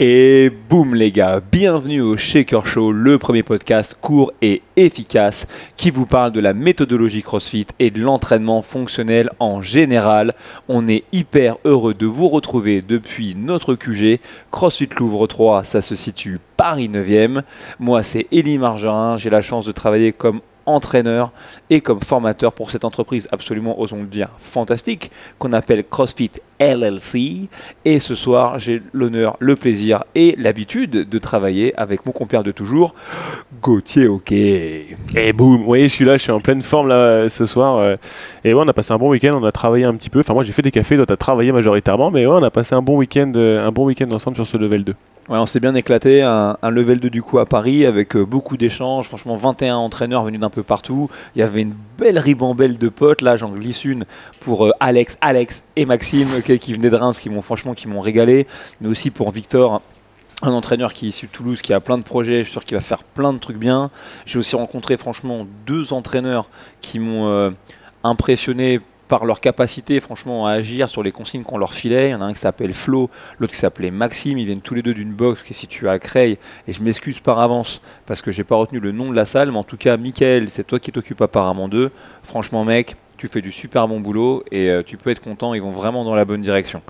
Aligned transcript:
Et 0.00 0.50
boum 0.68 0.94
les 0.94 1.10
gars, 1.10 1.40
bienvenue 1.40 2.00
au 2.02 2.16
Shaker 2.16 2.64
Show, 2.64 2.92
le 2.92 3.18
premier 3.18 3.42
podcast 3.42 3.96
court 4.00 4.32
et 4.42 4.62
efficace 4.76 5.48
qui 5.76 5.90
vous 5.90 6.06
parle 6.06 6.30
de 6.30 6.38
la 6.38 6.54
méthodologie 6.54 7.24
CrossFit 7.24 7.66
et 7.80 7.90
de 7.90 8.00
l'entraînement 8.00 8.62
fonctionnel 8.62 9.28
en 9.40 9.60
général. 9.60 10.36
On 10.68 10.86
est 10.86 11.02
hyper 11.10 11.56
heureux 11.64 11.94
de 11.94 12.06
vous 12.06 12.28
retrouver 12.28 12.80
depuis 12.80 13.34
notre 13.36 13.74
QG. 13.74 14.20
CrossFit 14.52 14.88
Louvre 15.00 15.26
3, 15.26 15.64
ça 15.64 15.82
se 15.82 15.96
situe 15.96 16.38
Paris 16.56 16.88
9e. 16.88 17.42
Moi 17.80 18.04
c'est 18.04 18.28
Élie 18.30 18.58
Margerin, 18.58 19.16
j'ai 19.16 19.30
la 19.30 19.42
chance 19.42 19.66
de 19.66 19.72
travailler 19.72 20.12
comme 20.12 20.42
entraîneur 20.68 21.32
et 21.70 21.80
comme 21.80 22.00
formateur 22.00 22.52
pour 22.52 22.70
cette 22.70 22.84
entreprise 22.84 23.28
absolument, 23.32 23.80
osons 23.80 24.00
le 24.00 24.06
dire, 24.06 24.28
fantastique 24.36 25.10
qu'on 25.38 25.52
appelle 25.52 25.84
CrossFit 25.88 26.30
LLC. 26.60 27.48
Et 27.84 27.98
ce 27.98 28.14
soir, 28.14 28.58
j'ai 28.58 28.82
l'honneur, 28.92 29.36
le 29.40 29.56
plaisir 29.56 30.04
et 30.14 30.34
l'habitude 30.38 31.08
de 31.08 31.18
travailler 31.18 31.74
avec 31.76 32.06
mon 32.06 32.12
compère 32.12 32.42
de 32.42 32.50
toujours, 32.50 32.94
Gauthier 33.62 34.06
Ok. 34.06 34.32
Et 34.32 35.32
boum, 35.34 35.66
oui, 35.66 35.82
je 35.84 35.88
suis 35.88 36.04
là, 36.04 36.16
je 36.16 36.22
suis 36.22 36.32
en 36.32 36.40
pleine 36.40 36.62
forme 36.62 36.88
là 36.88 37.28
ce 37.28 37.46
soir. 37.46 37.78
euh, 37.78 37.96
et 38.44 38.54
ouais, 38.54 38.62
on 38.64 38.68
a 38.68 38.72
passé 38.72 38.92
un 38.92 38.98
bon 38.98 39.10
week-end, 39.10 39.38
on 39.40 39.44
a 39.44 39.52
travaillé 39.52 39.84
un 39.84 39.94
petit 39.94 40.10
peu. 40.10 40.20
Enfin, 40.20 40.34
moi 40.34 40.42
j'ai 40.42 40.52
fait 40.52 40.62
des 40.62 40.70
cafés, 40.70 40.96
toi 40.96 41.06
t'as 41.06 41.16
travaillé 41.16 41.52
majoritairement, 41.52 42.10
mais 42.10 42.26
ouais, 42.26 42.36
on 42.36 42.42
a 42.42 42.50
passé 42.50 42.74
un 42.74 42.82
bon 42.82 42.96
week-end, 42.96 43.32
euh, 43.36 43.66
un 43.66 43.72
bon 43.72 43.86
week-end 43.86 44.10
ensemble 44.12 44.36
sur 44.36 44.46
ce 44.46 44.56
level 44.56 44.84
2. 44.84 44.94
Ouais, 45.28 45.36
on 45.36 45.44
s'est 45.44 45.60
bien 45.60 45.74
éclaté, 45.74 46.22
un, 46.22 46.56
level 46.62 47.00
2 47.00 47.10
du 47.10 47.22
coup 47.22 47.38
à 47.38 47.44
Paris 47.44 47.84
avec 47.84 48.16
euh, 48.16 48.24
beaucoup 48.24 48.56
d'échanges, 48.56 49.08
franchement 49.08 49.36
21 49.36 49.76
entraîneurs 49.76 50.24
venus 50.24 50.40
d'un 50.40 50.48
peu 50.48 50.62
partout. 50.62 51.10
Il 51.36 51.40
y 51.40 51.42
avait 51.42 51.60
une 51.60 51.74
belle 51.98 52.18
ribambelle 52.18 52.78
de 52.78 52.88
potes, 52.88 53.20
là 53.20 53.36
j'en 53.36 53.50
glisse 53.50 53.84
une 53.84 54.06
pour 54.40 54.64
euh, 54.64 54.70
Alex, 54.80 55.18
Alex 55.20 55.64
et 55.76 55.84
Maxime 55.84 56.28
qui 56.42 56.72
venaient 56.72 56.88
de 56.88 56.96
Reims, 56.96 57.18
qui 57.18 57.28
m'ont 57.28 57.42
franchement 57.42 57.74
régalé, 58.00 58.46
mais 58.80 58.88
aussi 58.88 59.10
pour 59.10 59.30
Victor. 59.30 59.82
Un 60.40 60.52
entraîneur 60.52 60.94
qui 60.94 61.04
est 61.04 61.08
issu 61.10 61.26
de 61.26 61.32
Toulouse, 61.32 61.60
qui 61.60 61.74
a 61.74 61.80
plein 61.80 61.98
de 61.98 62.04
projets, 62.04 62.38
je 62.38 62.44
suis 62.44 62.52
sûr 62.52 62.64
qu'il 62.64 62.78
va 62.78 62.80
faire 62.80 63.04
plein 63.04 63.34
de 63.34 63.38
trucs 63.38 63.58
bien. 63.58 63.90
J'ai 64.24 64.38
aussi 64.38 64.56
rencontré 64.56 64.96
franchement 64.96 65.46
deux 65.66 65.92
entraîneurs 65.92 66.48
qui 66.80 67.00
m'ont 67.00 67.28
euh, 67.28 67.50
impressionné 68.02 68.80
par 69.08 69.24
leur 69.24 69.40
capacité 69.40 70.00
franchement 70.00 70.46
à 70.46 70.52
agir 70.52 70.88
sur 70.88 71.02
les 71.02 71.10
consignes 71.10 71.42
qu'on 71.42 71.58
leur 71.58 71.74
filait. 71.74 72.08
Il 72.08 72.12
y 72.12 72.14
en 72.14 72.20
a 72.20 72.24
un 72.24 72.32
qui 72.32 72.40
s'appelle 72.40 72.72
Flo, 72.72 73.10
l'autre 73.38 73.52
qui 73.52 73.58
s'appelait 73.58 73.90
Maxime. 73.90 74.38
Ils 74.38 74.46
viennent 74.46 74.60
tous 74.60 74.74
les 74.74 74.82
deux 74.82 74.94
d'une 74.94 75.12
box 75.12 75.42
qui 75.42 75.52
est 75.52 75.56
située 75.56 75.88
à 75.88 75.98
Creil. 75.98 76.38
Et 76.68 76.72
je 76.72 76.82
m'excuse 76.82 77.20
par 77.20 77.40
avance 77.40 77.82
parce 78.06 78.22
que 78.22 78.30
j'ai 78.30 78.44
pas 78.44 78.56
retenu 78.56 78.78
le 78.78 78.92
nom 78.92 79.10
de 79.10 79.16
la 79.16 79.24
salle. 79.24 79.50
Mais 79.50 79.58
en 79.58 79.64
tout 79.64 79.78
cas, 79.78 79.96
Michael, 79.96 80.50
c'est 80.50 80.64
toi 80.64 80.78
qui 80.78 80.92
t'occupes 80.92 81.22
apparemment 81.22 81.68
d'eux. 81.68 81.90
Franchement, 82.22 82.64
mec, 82.64 82.96
tu 83.16 83.28
fais 83.28 83.40
du 83.40 83.50
super 83.50 83.88
bon 83.88 84.00
boulot 84.00 84.44
et 84.52 84.70
euh, 84.70 84.82
tu 84.84 84.96
peux 84.96 85.10
être 85.10 85.20
content. 85.20 85.54
Ils 85.54 85.62
vont 85.62 85.72
vraiment 85.72 86.04
dans 86.04 86.14
la 86.14 86.24
bonne 86.24 86.42
direction. 86.42 86.82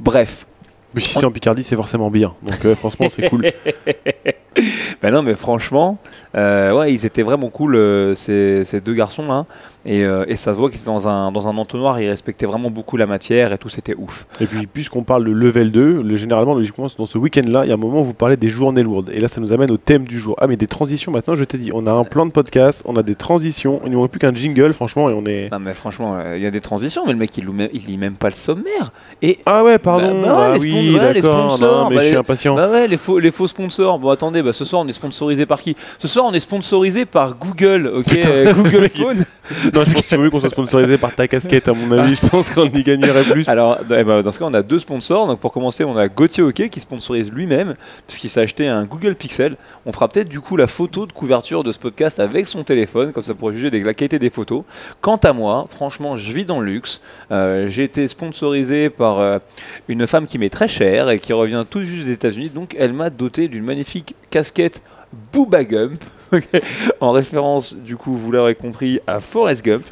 Bref, 0.00 0.46
Mais 0.94 1.00
si 1.00 1.18
c'est 1.18 1.26
en 1.26 1.30
Picardie, 1.30 1.62
c'est 1.62 1.76
forcément 1.76 2.10
bien. 2.10 2.34
Donc 2.42 2.64
euh, 2.64 2.74
franchement, 2.74 3.08
c'est 3.10 3.28
cool. 3.28 3.52
Ben 5.00 5.12
non, 5.12 5.22
mais 5.22 5.36
franchement, 5.36 5.98
euh, 6.36 6.72
ouais, 6.78 6.92
ils 6.92 7.06
étaient 7.06 7.22
vraiment 7.22 7.48
cool, 7.48 7.74
euh, 7.76 8.14
ces, 8.14 8.64
ces 8.64 8.80
deux 8.80 8.94
garçons-là. 8.94 9.46
Et, 9.86 10.04
euh, 10.04 10.24
et 10.28 10.36
ça 10.36 10.52
se 10.52 10.58
voit 10.58 10.68
qu'ils 10.68 10.80
étaient 10.80 10.90
dans 10.90 11.08
un, 11.08 11.32
dans 11.32 11.48
un 11.48 11.56
entonnoir, 11.56 11.98
ils 12.00 12.08
respectaient 12.10 12.44
vraiment 12.44 12.70
beaucoup 12.70 12.98
la 12.98 13.06
matière 13.06 13.52
et 13.54 13.58
tout, 13.58 13.70
c'était 13.70 13.94
ouf. 13.96 14.26
Et 14.40 14.46
puis, 14.46 14.66
puisqu'on 14.66 15.02
parle 15.02 15.24
de 15.24 15.30
level 15.30 15.72
2, 15.72 16.02
le- 16.02 16.16
généralement, 16.16 16.54
logiquement, 16.54 16.88
dans 16.98 17.06
ce 17.06 17.16
week-end-là, 17.16 17.64
il 17.64 17.68
y 17.68 17.70
a 17.70 17.74
un 17.74 17.78
moment 17.78 18.00
où 18.00 18.04
vous 18.04 18.12
parlez 18.12 18.36
des 18.36 18.50
journées 18.50 18.82
lourdes. 18.82 19.10
Et 19.14 19.20
là, 19.20 19.28
ça 19.28 19.40
nous 19.40 19.50
amène 19.52 19.70
au 19.70 19.78
thème 19.78 20.04
du 20.04 20.18
jour. 20.18 20.34
Ah, 20.38 20.46
mais 20.46 20.56
des 20.56 20.66
transitions 20.66 21.10
maintenant, 21.12 21.34
je 21.36 21.44
t'ai 21.44 21.56
dit, 21.56 21.70
on 21.72 21.86
a 21.86 21.92
un 21.92 22.04
plan 22.04 22.26
de 22.26 22.32
podcast, 22.32 22.82
on 22.86 22.96
a 22.96 23.02
des 23.02 23.14
transitions, 23.14 23.80
il 23.84 23.90
n'y 23.90 23.96
aurait 23.96 24.08
plus 24.08 24.18
qu'un 24.18 24.34
jingle, 24.34 24.74
franchement, 24.74 25.08
et 25.08 25.14
on 25.14 25.24
est. 25.24 25.48
Non, 25.50 25.58
mais 25.60 25.72
franchement, 25.72 26.18
il 26.36 26.42
y 26.42 26.46
a 26.46 26.50
des 26.50 26.60
transitions, 26.60 27.04
mais 27.06 27.12
le 27.12 27.18
mec, 27.18 27.30
il, 27.38 27.46
lit 27.86 27.96
même 27.96 28.16
pas 28.16 28.28
le 28.28 28.34
sommaire. 28.34 28.92
Et 29.22 29.38
Ah 29.46 29.64
ouais, 29.64 29.78
pardon. 29.78 30.20
Bah, 30.20 30.26
bah 30.28 30.34
ouais, 30.40 30.46
ah 30.50 30.54
les 30.54 30.60
oui, 30.60 30.96
ouais, 30.98 31.12
les 31.14 31.22
sponsors, 31.22 31.60
non, 31.60 31.88
mais 31.88 31.94
bah, 31.96 32.00
je 32.02 32.06
suis 32.06 32.12
les- 32.14 32.18
impatient. 32.18 32.54
bah 32.56 32.68
ouais, 32.68 32.88
les 32.88 32.96
faux, 32.98 33.18
les 33.18 33.30
faux 33.30 33.46
sponsors. 33.48 33.98
Bon, 33.98 34.10
attendez, 34.10 34.42
bah, 34.42 34.52
ce 34.52 34.64
soir, 34.66 34.82
on 34.84 34.88
est 34.88 34.92
sponsorisé 34.92 35.46
par 35.46 35.62
qui? 35.62 35.74
Ce 35.98 36.08
soir, 36.08 36.17
on 36.26 36.32
est 36.32 36.40
sponsorisé 36.40 37.04
par 37.06 37.36
Google, 37.36 37.90
ok 37.94 38.06
Putain, 38.06 38.28
euh, 38.30 38.52
Google. 38.62 38.88
Phone. 38.88 39.24
non, 39.74 39.84
je 39.84 39.92
pense 39.92 40.06
qu'il 40.06 40.16
vaut 40.16 40.24
mieux 40.24 40.30
qu'on 40.30 40.40
soit 40.40 40.48
sponsorisé 40.48 40.98
par 40.98 41.14
ta 41.14 41.26
casquette, 41.28 41.68
à 41.68 41.72
mon 41.72 41.90
avis. 41.96 42.14
Je 42.14 42.26
pense 42.26 42.50
qu'on 42.50 42.66
y 42.66 42.82
gagnerait 42.82 43.24
plus. 43.24 43.48
Alors, 43.48 43.78
eh 43.84 44.04
ben, 44.04 44.22
dans 44.22 44.30
ce 44.30 44.38
cas, 44.38 44.44
on 44.46 44.54
a 44.54 44.62
deux 44.62 44.78
sponsors. 44.78 45.26
Donc, 45.26 45.40
pour 45.40 45.52
commencer, 45.52 45.84
on 45.84 45.96
a 45.96 46.08
Gauthier 46.08 46.42
Hockey 46.42 46.68
qui 46.68 46.80
sponsorise 46.80 47.30
lui-même, 47.32 47.74
puisqu'il 48.06 48.28
s'est 48.28 48.40
acheté 48.40 48.68
un 48.68 48.84
Google 48.84 49.14
Pixel. 49.14 49.56
On 49.86 49.92
fera 49.92 50.08
peut-être 50.08 50.28
du 50.28 50.40
coup 50.40 50.56
la 50.56 50.66
photo 50.66 51.06
de 51.06 51.12
couverture 51.12 51.64
de 51.64 51.72
ce 51.72 51.78
podcast 51.78 52.20
avec 52.20 52.48
son 52.48 52.62
téléphone, 52.64 53.12
comme 53.12 53.22
ça 53.22 53.34
pour 53.34 53.52
juger 53.52 53.70
de 53.70 53.78
la 53.78 53.94
qualité 53.94 54.18
des 54.18 54.30
photos. 54.30 54.64
Quant 55.00 55.16
à 55.16 55.32
moi, 55.32 55.66
franchement, 55.70 56.16
je 56.16 56.32
vis 56.32 56.44
dans 56.44 56.60
le 56.60 56.66
luxe. 56.66 57.00
Euh, 57.30 57.68
J'ai 57.68 57.84
été 57.84 58.06
sponsorisé 58.08 58.90
par 58.90 59.18
euh, 59.18 59.38
une 59.88 60.06
femme 60.06 60.26
qui 60.26 60.38
m'est 60.38 60.50
très 60.50 60.68
chère 60.68 61.10
et 61.10 61.18
qui 61.18 61.32
revient 61.32 61.64
tout 61.68 61.82
juste 61.82 62.04
des 62.06 62.12
États-Unis. 62.12 62.50
Donc, 62.50 62.74
elle 62.78 62.92
m'a 62.92 63.10
doté 63.10 63.48
d'une 63.48 63.64
magnifique 63.64 64.14
casquette 64.30 64.82
Booba 65.32 65.64
Gump, 65.64 66.02
en 67.00 67.10
référence, 67.12 67.74
du 67.74 67.96
coup, 67.96 68.12
vous 68.16 68.30
l'aurez 68.30 68.54
compris, 68.54 69.00
à 69.06 69.20
Forrest 69.20 69.64
Gump. 69.64 69.84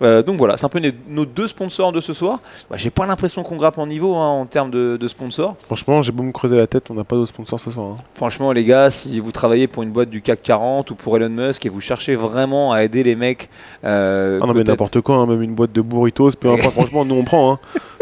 Euh, 0.00 0.22
donc 0.22 0.38
voilà, 0.38 0.56
c'est 0.56 0.64
un 0.64 0.68
peu 0.68 0.80
nos 1.08 1.26
deux 1.26 1.48
sponsors 1.48 1.90
de 1.90 2.00
ce 2.00 2.12
soir. 2.12 2.38
Bah, 2.70 2.76
J'ai 2.78 2.90
pas 2.90 3.04
l'impression 3.04 3.42
qu'on 3.42 3.56
grappe 3.56 3.78
en 3.78 3.86
niveau 3.88 4.14
hein, 4.14 4.28
en 4.28 4.46
termes 4.46 4.70
de, 4.70 4.96
de 4.96 5.08
sponsors. 5.08 5.56
Franchement, 5.64 6.02
j'ai 6.02 6.12
beau 6.12 6.22
me 6.22 6.30
creuser 6.30 6.56
la 6.56 6.68
tête, 6.68 6.88
on 6.90 6.94
n'a 6.94 7.02
pas 7.02 7.16
de 7.16 7.24
sponsor 7.24 7.58
ce 7.58 7.72
soir. 7.72 7.86
hein. 7.86 7.96
Franchement, 8.14 8.52
les 8.52 8.64
gars, 8.64 8.90
si 8.92 9.18
vous 9.18 9.32
travaillez 9.32 9.66
pour 9.66 9.82
une 9.82 9.90
boîte 9.90 10.08
du 10.08 10.22
CAC 10.22 10.40
40 10.42 10.92
ou 10.92 10.94
pour 10.94 11.16
Elon 11.16 11.30
Musk 11.30 11.66
et 11.66 11.68
vous 11.68 11.80
cherchez 11.80 12.14
vraiment 12.14 12.72
à 12.72 12.84
aider 12.84 13.02
les 13.02 13.16
mecs, 13.16 13.50
euh, 13.82 14.38
Ah 14.40 14.46
non, 14.46 14.54
mais 14.54 14.62
n'importe 14.62 15.00
quoi, 15.00 15.16
hein, 15.16 15.26
même 15.26 15.42
une 15.42 15.54
boîte 15.56 15.72
de 15.72 15.80
burritos, 15.82 16.30
peu 16.38 16.48
importe, 16.52 16.74
franchement, 16.74 17.04
nous 17.04 17.16
on 17.16 17.24
prend. 17.24 17.58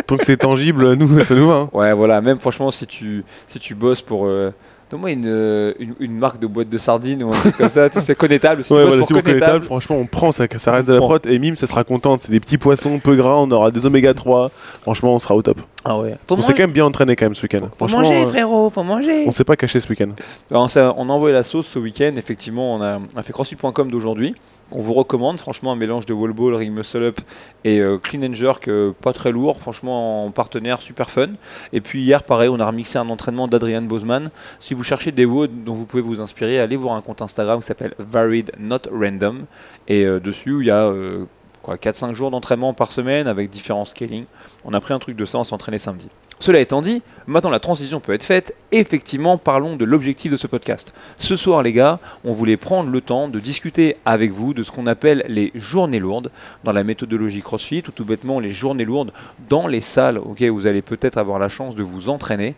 Tant 0.07 0.19
que 0.19 0.25
c'est 0.27 0.37
tangible, 0.37 0.93
nous, 0.97 1.23
ça 1.23 1.35
nous 1.35 1.49
va. 1.49 1.71
Ouais, 1.73 1.95
voilà, 1.95 2.21
même 2.21 2.37
franchement, 2.37 2.71
si 2.71 2.87
tu, 2.87 3.25
si 3.47 3.59
tu 3.59 3.75
bosses 3.75 4.03
pour. 4.03 4.27
Euh, 4.27 4.53
Donne-moi 4.89 5.11
une, 5.11 5.27
euh, 5.27 5.73
une, 5.81 5.95
une 5.99 6.17
marque 6.17 6.39
de 6.39 6.47
boîte 6.47 6.69
de 6.69 6.79
sardines 6.79 7.25
ou 7.25 7.31
un 7.31 7.35
truc 7.35 7.57
comme 7.57 7.69
ça, 7.69 7.91
tu 7.91 7.99
sais, 8.01 8.15
connétable. 8.15 8.63
Si 8.63 8.73
Ouais, 8.73 8.87
voilà, 8.87 9.05
si 9.05 9.13
connétable, 9.13 9.41
table, 9.41 9.65
franchement, 9.65 9.97
on 9.97 10.07
prend, 10.07 10.31
ça, 10.31 10.45
ça 10.59 10.73
reste 10.73 10.89
On 10.89 10.93
de 10.93 10.97
la 10.97 11.01
prot. 11.01 11.19
Et 11.25 11.39
Mime, 11.41 11.57
ça 11.57 11.67
sera 11.67 11.83
contente. 11.83 12.23
C'est 12.23 12.31
des 12.31 12.39
petits 12.39 12.57
poissons 12.57 13.01
peu 13.01 13.17
gras, 13.17 13.35
on 13.35 13.51
aura 13.51 13.73
des 13.73 13.85
oméga 13.85 14.15
3. 14.15 14.51
Franchement, 14.83 15.15
on 15.15 15.19
sera 15.19 15.35
au 15.35 15.43
top. 15.43 15.59
Ah 15.85 15.99
ouais. 15.99 16.15
on 16.31 16.41
s'est 16.41 16.53
quand 16.53 16.63
même 16.63 16.73
bien 16.73 16.85
entraîné 16.85 17.17
quand 17.17 17.25
même 17.25 17.35
ce 17.35 17.43
week-end. 17.43 17.69
Faut 17.77 17.89
manger, 17.89 18.23
euh, 18.23 18.27
frérot, 18.27 18.71
faut 18.71 18.85
manger. 18.85 19.25
on 19.27 19.33
s'est 19.33 19.45
pas 19.45 19.57
caché 19.57 19.81
ce 19.81 19.89
week-end. 19.89 20.11
On 20.53 20.67
a 20.67 21.13
envoyé 21.13 21.35
la 21.35 21.43
sauce 21.43 21.67
ce 21.67 21.81
week-end. 21.81 22.13
Effectivement, 22.17 22.77
on 22.77 22.83
a, 22.83 22.99
on 22.99 23.19
a 23.19 23.23
fait 23.23 23.33
crossfit.com 23.33 23.91
d'aujourd'hui. 23.91 24.37
On 24.73 24.81
vous 24.81 24.95
recommande, 24.95 25.39
franchement, 25.39 25.73
un 25.73 25.77
mélange 25.77 26.07
de 26.07 26.13
wall 26.13 26.33
ball, 26.33 26.55
ring 26.55 26.75
muscle 26.75 27.03
up 27.03 27.21
et 27.63 27.79
euh, 27.79 27.99
clean 27.99 28.23
and 28.25 28.35
jerk, 28.35 28.67
euh, 28.67 28.93
pas 29.01 29.13
très 29.13 29.31
lourd, 29.31 29.61
franchement, 29.61 30.27
en 30.27 30.33
partenaire, 30.33 30.83
super 30.83 31.09
fun. 31.09 31.29
Et 31.73 31.81
puis 31.81 32.03
hier, 32.03 32.25
pareil, 32.25 32.49
on 32.49 32.59
a 32.59 32.67
remixé 32.67 32.99
un 32.99 33.09
entraînement 33.09 33.47
d'Adrian 33.47 33.83
Boseman. 33.83 34.31
Si 34.59 34.75
vous 34.75 34.83
cherchez 34.83 35.13
des 35.13 35.25
WOD 35.25 35.65
dont 35.65 35.75
vous 35.75 35.87
pouvez 35.87 36.03
vous 36.03 36.21
inspirer, 36.21 36.59
allez 36.59 36.75
voir 36.75 36.97
un 36.97 37.01
compte 37.01 37.23
Instagram 37.23 37.61
qui 37.61 37.67
s'appelle 37.67 37.95
Varied 38.01 38.51
Not 38.59 38.91
Random. 38.93 39.47
Et 39.87 40.05
euh, 40.05 40.19
dessus, 40.19 40.57
il 40.61 40.67
y 40.67 40.71
a 40.73 40.87
euh, 40.87 41.27
quoi, 41.63 41.77
4-5 41.77 42.15
jours 42.15 42.33
d'entraînement 42.33 42.75
par 42.75 42.91
semaine 42.91 43.29
avec 43.29 43.51
différents 43.51 43.85
scaling. 43.85 44.25
On 44.65 44.75
a 44.75 44.81
pris 44.81 44.95
un 44.95 44.99
truc 44.99 45.17
de 45.17 45.25
ça, 45.25 45.39
on 45.39 45.45
s'est 45.45 45.55
entraîné 45.55 45.79
samedi. 45.79 46.09
Cela 46.39 46.61
étant 46.61 46.83
dit, 46.83 47.03
maintenant 47.27 47.51
la 47.51 47.61
transition 47.61 47.99
peut 47.99 48.13
être 48.13 48.23
faite. 48.23 48.55
Effectivement, 48.71 49.39
parlons 49.39 49.77
de 49.77 49.87
l'objectif 49.87 50.31
de 50.31 50.37
ce 50.37 50.47
podcast. 50.47 50.93
Ce 51.17 51.35
soir, 51.35 51.63
les 51.63 51.73
gars, 51.73 51.99
on 52.25 52.35
voulait 52.35 52.59
prendre 52.59 52.91
le 52.91 53.01
temps 53.01 53.29
de 53.29 53.41
discuter 53.41 53.97
avec 54.05 54.33
vous 54.33 54.53
de 54.53 54.63
ce 54.63 54.71
qu'on 54.71 54.87
appelle 54.87 55.25
les 55.29 55.51
journées 55.55 55.99
lourdes 55.99 56.31
dans 56.63 56.73
la 56.73 56.85
méthodologie 56.85 57.41
CrossFit 57.41 57.83
ou 57.89 57.91
tout 57.91 58.05
bêtement 58.05 58.39
les 58.39 58.51
journées 58.51 58.85
lourdes 58.85 59.13
dans 59.49 59.67
les 59.67 59.81
salles 59.81 60.19
auxquelles 60.19 60.51
vous 60.51 60.67
allez 60.67 60.83
peut-être 60.83 61.17
avoir 61.17 61.39
la 61.39 61.49
chance 61.49 61.75
de 61.75 61.83
vous 61.83 62.11
entraîner. 62.11 62.55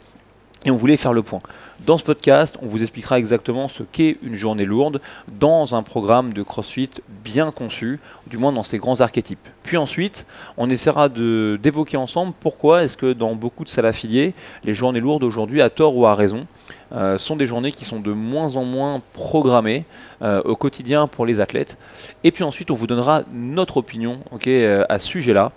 Et 0.65 0.71
on 0.71 0.77
voulait 0.77 0.97
faire 0.97 1.13
le 1.13 1.23
point. 1.23 1.41
Dans 1.87 1.99
ce 1.99 2.05
podcast, 2.05 2.59
on 2.61 2.67
vous 2.67 2.83
expliquera 2.83 3.19
exactement 3.19 3.69
ce 3.69 3.85
qu'est 3.85 4.19
une 4.23 4.35
journée 4.35 4.65
lourde 4.65 5.01
dans 5.29 5.77
un 5.77 5.85
programme 5.85 6.33
de 6.33 6.43
CrossFit 6.43 6.91
bien 7.25 7.53
conçu, 7.53 8.01
du 8.27 8.37
moins 8.37 8.51
dans 8.51 8.65
ses 8.65 8.79
grands 8.79 9.01
archétypes. 9.01 9.49
Puis 9.63 9.77
ensuite, 9.77 10.27
on 10.57 10.69
essaiera 10.69 11.09
d'évoquer 11.09 11.97
ensemble 11.97 12.33
pourquoi 12.41 12.83
est-ce 12.83 12.97
que 12.97 13.13
dans 13.13 13.37
beaucoup 13.37 13.63
de 13.63 13.69
salles 13.69 13.87
affiliées, 13.87 14.35
les 14.65 14.75
journées 14.75 15.01
lourdes 15.01 15.23
aujourd'hui, 15.23 15.63
à 15.63 15.71
tort 15.71 15.97
ou 15.97 16.07
à 16.07 16.15
raison, 16.15 16.47
euh, 16.93 17.19
sont 17.19 17.37
des 17.37 17.47
journées 17.47 17.71
qui 17.71 17.85
sont 17.85 18.01
de 18.01 18.13
moins 18.13 18.57
en 18.57 18.65
moins 18.65 19.01
programmées 19.13 19.85
euh, 20.23 20.43
au 20.45 20.57
quotidien 20.57 21.07
pour 21.07 21.27
les 21.27 21.41
athlètes. 21.41 21.79
Et 22.25 22.33
puis 22.33 22.45
ensuite, 22.45 22.71
on 22.71 22.75
vous 22.75 22.87
donnera 22.87 23.23
notre 23.33 23.77
opinion 23.77 24.21
euh, 24.47 24.85
à 24.89 24.99
ce 24.99 25.07
sujet-là. 25.07 25.53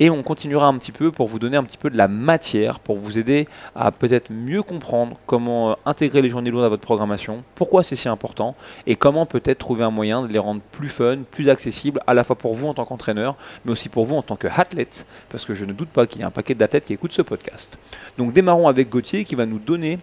Et 0.00 0.10
on 0.10 0.22
continuera 0.22 0.68
un 0.68 0.78
petit 0.78 0.92
peu 0.92 1.10
pour 1.10 1.26
vous 1.26 1.40
donner 1.40 1.56
un 1.56 1.64
petit 1.64 1.76
peu 1.76 1.90
de 1.90 1.96
la 1.96 2.06
matière, 2.06 2.78
pour 2.78 2.96
vous 2.96 3.18
aider 3.18 3.48
à 3.74 3.90
peut-être 3.90 4.30
mieux 4.30 4.62
comprendre 4.62 5.16
comment 5.26 5.72
euh, 5.72 5.74
intégrer 5.86 6.22
les 6.22 6.28
journées 6.28 6.50
lourdes 6.50 6.64
à 6.64 6.68
votre 6.68 6.82
programmation, 6.82 7.42
pourquoi 7.56 7.82
c'est 7.82 7.96
si 7.96 8.08
important, 8.08 8.54
et 8.86 8.94
comment 8.94 9.26
peut-être 9.26 9.58
trouver 9.58 9.82
un 9.82 9.90
moyen 9.90 10.22
de 10.22 10.32
les 10.32 10.38
rendre 10.38 10.60
plus 10.70 10.88
fun, 10.88 11.18
plus 11.28 11.48
accessibles, 11.48 12.00
à 12.06 12.14
la 12.14 12.22
fois 12.22 12.36
pour 12.36 12.54
vous 12.54 12.68
en 12.68 12.74
tant 12.74 12.84
qu'entraîneur, 12.84 13.36
mais 13.64 13.72
aussi 13.72 13.88
pour 13.88 14.04
vous 14.04 14.14
en 14.14 14.22
tant 14.22 14.36
qu'athlète, 14.36 15.06
parce 15.30 15.44
que 15.44 15.54
je 15.54 15.64
ne 15.64 15.72
doute 15.72 15.88
pas 15.88 16.06
qu'il 16.06 16.20
y 16.20 16.24
a 16.24 16.28
un 16.28 16.30
paquet 16.30 16.54
d'athlètes 16.54 16.84
qui 16.84 16.92
écoutent 16.92 17.12
ce 17.12 17.22
podcast. 17.22 17.76
Donc 18.18 18.32
démarrons 18.32 18.68
avec 18.68 18.88
Gauthier 18.88 19.24
qui 19.24 19.34
va 19.34 19.46
nous 19.46 19.58
donner 19.58 19.98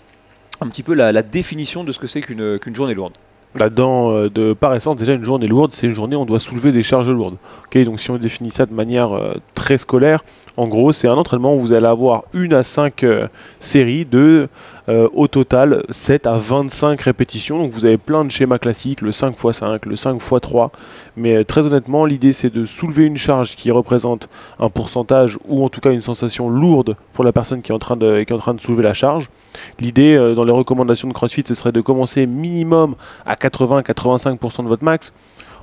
un 0.60 0.68
petit 0.68 0.84
peu 0.84 0.94
la, 0.94 1.22
définition 1.22 1.84
de 1.84 1.92
ce 1.92 2.00
que 2.00 2.08
c'est 2.08 2.22
qu'une 2.22 2.76
journée 2.76 2.94
lourde. 2.94 3.14
Là-dedans, 3.58 4.12
euh, 4.12 4.30
de 4.30 4.54
par 4.54 4.74
essence, 4.76 4.98
déjà 4.98 5.14
une 5.14 5.24
journée 5.24 5.48
lourde, 5.48 5.72
c'est 5.72 5.88
une 5.88 5.94
journée 5.94 6.16
où 6.16 6.20
on 6.20 6.26
doit 6.26 6.40
soulever 6.40 6.74
des 6.74 6.84
charges 6.84 7.10
lourdes. 7.10 7.38
Donc 7.74 8.00
si 8.00 8.12
on 8.12 8.18
définit 8.18 8.52
ça 8.52 8.66
de 8.66 8.74
manière 8.74 9.14
euh, 9.14 9.34
très 9.54 9.78
scolaire, 9.78 10.24
en 10.58 10.68
gros, 10.68 10.92
c'est 10.92 11.08
un 11.08 11.16
entraînement 11.16 11.56
où 11.56 11.60
vous 11.60 11.74
allez 11.74 11.86
avoir 11.86 12.24
une 12.34 12.54
à 12.54 12.64
cinq 12.64 13.04
euh, 13.04 13.28
séries 13.60 14.06
de 14.06 14.48
Euh, 14.88 15.10
au 15.14 15.28
total, 15.28 15.84
7 15.90 16.28
à 16.28 16.38
25 16.38 17.02
répétitions. 17.02 17.58
Donc 17.58 17.72
vous 17.72 17.86
avez 17.86 17.98
plein 17.98 18.24
de 18.24 18.30
schémas 18.30 18.60
classiques, 18.60 19.02
le 19.02 19.10
5x5, 19.10 19.88
le 19.88 19.96
5x3. 19.96 20.70
Mais 21.18 21.38
euh, 21.38 21.44
très 21.44 21.66
honnêtement, 21.66 22.06
l'idée 22.06 22.32
c'est 22.32 22.52
de 22.52 22.66
soulever 22.66 23.06
une 23.06 23.18
charge 23.18 23.56
qui 23.56 23.72
représente 23.72 24.30
un 24.60 24.70
pourcentage 24.70 25.40
ou 25.48 25.64
en 25.66 25.70
tout 25.70 25.82
cas 25.82 25.92
une 25.92 26.02
sensation 26.02 26.50
lourde 26.50 26.96
pour 27.14 27.24
la 27.24 27.32
personne 27.32 27.64
qui 27.64 27.72
est 27.72 27.76
en 27.76 27.80
train 27.80 27.98
de, 27.98 28.24
qui 28.24 28.32
est 28.32 28.36
en 28.36 28.40
train 28.40 28.54
de 28.54 28.62
soulever 28.62 28.84
la 28.84 28.94
charge. 28.94 29.30
L'idée 29.80 30.16
euh, 30.16 30.36
dans 30.36 30.44
les 30.44 30.52
recommandations 30.52 31.08
de 31.08 31.14
CrossFit, 31.14 31.44
ce 31.48 31.56
serait 31.56 31.72
de 31.72 31.82
commencer 31.82 32.28
minimum 32.28 32.96
à 33.26 33.34
80-85% 33.36 34.64
de 34.64 34.68
votre 34.68 34.84
max. 34.84 35.14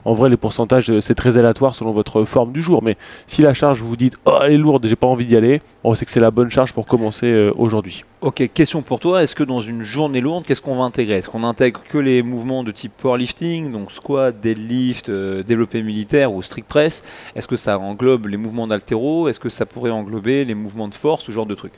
En 0.04 0.14
vrai, 0.14 0.28
les 0.28 0.36
pourcentages, 0.36 0.90
euh, 0.90 1.00
c'est 1.00 1.14
très 1.14 1.36
aléatoire 1.36 1.74
selon 1.74 1.92
votre 1.92 2.24
forme 2.24 2.52
du 2.52 2.60
jour. 2.62 2.82
Mais 2.82 2.96
si 3.26 3.42
la 3.42 3.54
charge, 3.54 3.80
vous 3.80 3.96
dites, 3.96 4.16
oh, 4.24 4.38
elle 4.42 4.52
est 4.52 4.58
lourde, 4.58 4.86
j'ai 4.86 4.96
pas 4.96 5.06
envie 5.06 5.26
d'y 5.26 5.36
aller, 5.36 5.62
on 5.84 5.94
sait 5.94 6.04
que 6.04 6.10
c'est 6.10 6.20
la 6.20 6.30
bonne 6.30 6.50
charge 6.50 6.72
pour 6.72 6.86
commencer 6.86 7.26
euh, 7.26 7.52
aujourd'hui. 7.56 8.04
Ok, 8.20 8.50
question 8.52 8.82
pour 8.82 8.98
toi. 8.98 9.22
Est-ce 9.22 9.34
que 9.34 9.44
dans 9.44 9.60
une 9.60 9.82
journée 9.82 10.20
lourde, 10.20 10.44
qu'est-ce 10.44 10.60
qu'on 10.60 10.76
va 10.76 10.84
intégrer? 10.84 11.14
Est-ce 11.14 11.28
qu'on 11.28 11.44
intègre 11.44 11.82
que 11.88 11.98
les 11.98 12.22
mouvements 12.22 12.64
de 12.64 12.72
type 12.72 12.92
powerlifting, 12.96 13.70
donc 13.70 13.92
squat, 13.92 14.38
deadlift, 14.40 15.08
euh, 15.08 15.42
développé 15.42 15.82
militaire 15.82 16.32
ou 16.32 16.42
strict 16.42 16.68
press? 16.68 17.04
Est-ce 17.36 17.46
que 17.46 17.56
ça 17.56 17.78
englobe 17.78 18.26
les 18.26 18.36
mouvements 18.36 18.66
d'altéro? 18.66 19.28
Est-ce 19.28 19.40
que 19.40 19.48
ça 19.48 19.66
pourrait 19.66 19.90
englober 19.90 20.44
les 20.44 20.54
mouvements 20.54 20.88
de 20.88 20.94
force, 20.94 21.24
ce 21.24 21.32
genre 21.32 21.46
de 21.46 21.54
trucs? 21.54 21.74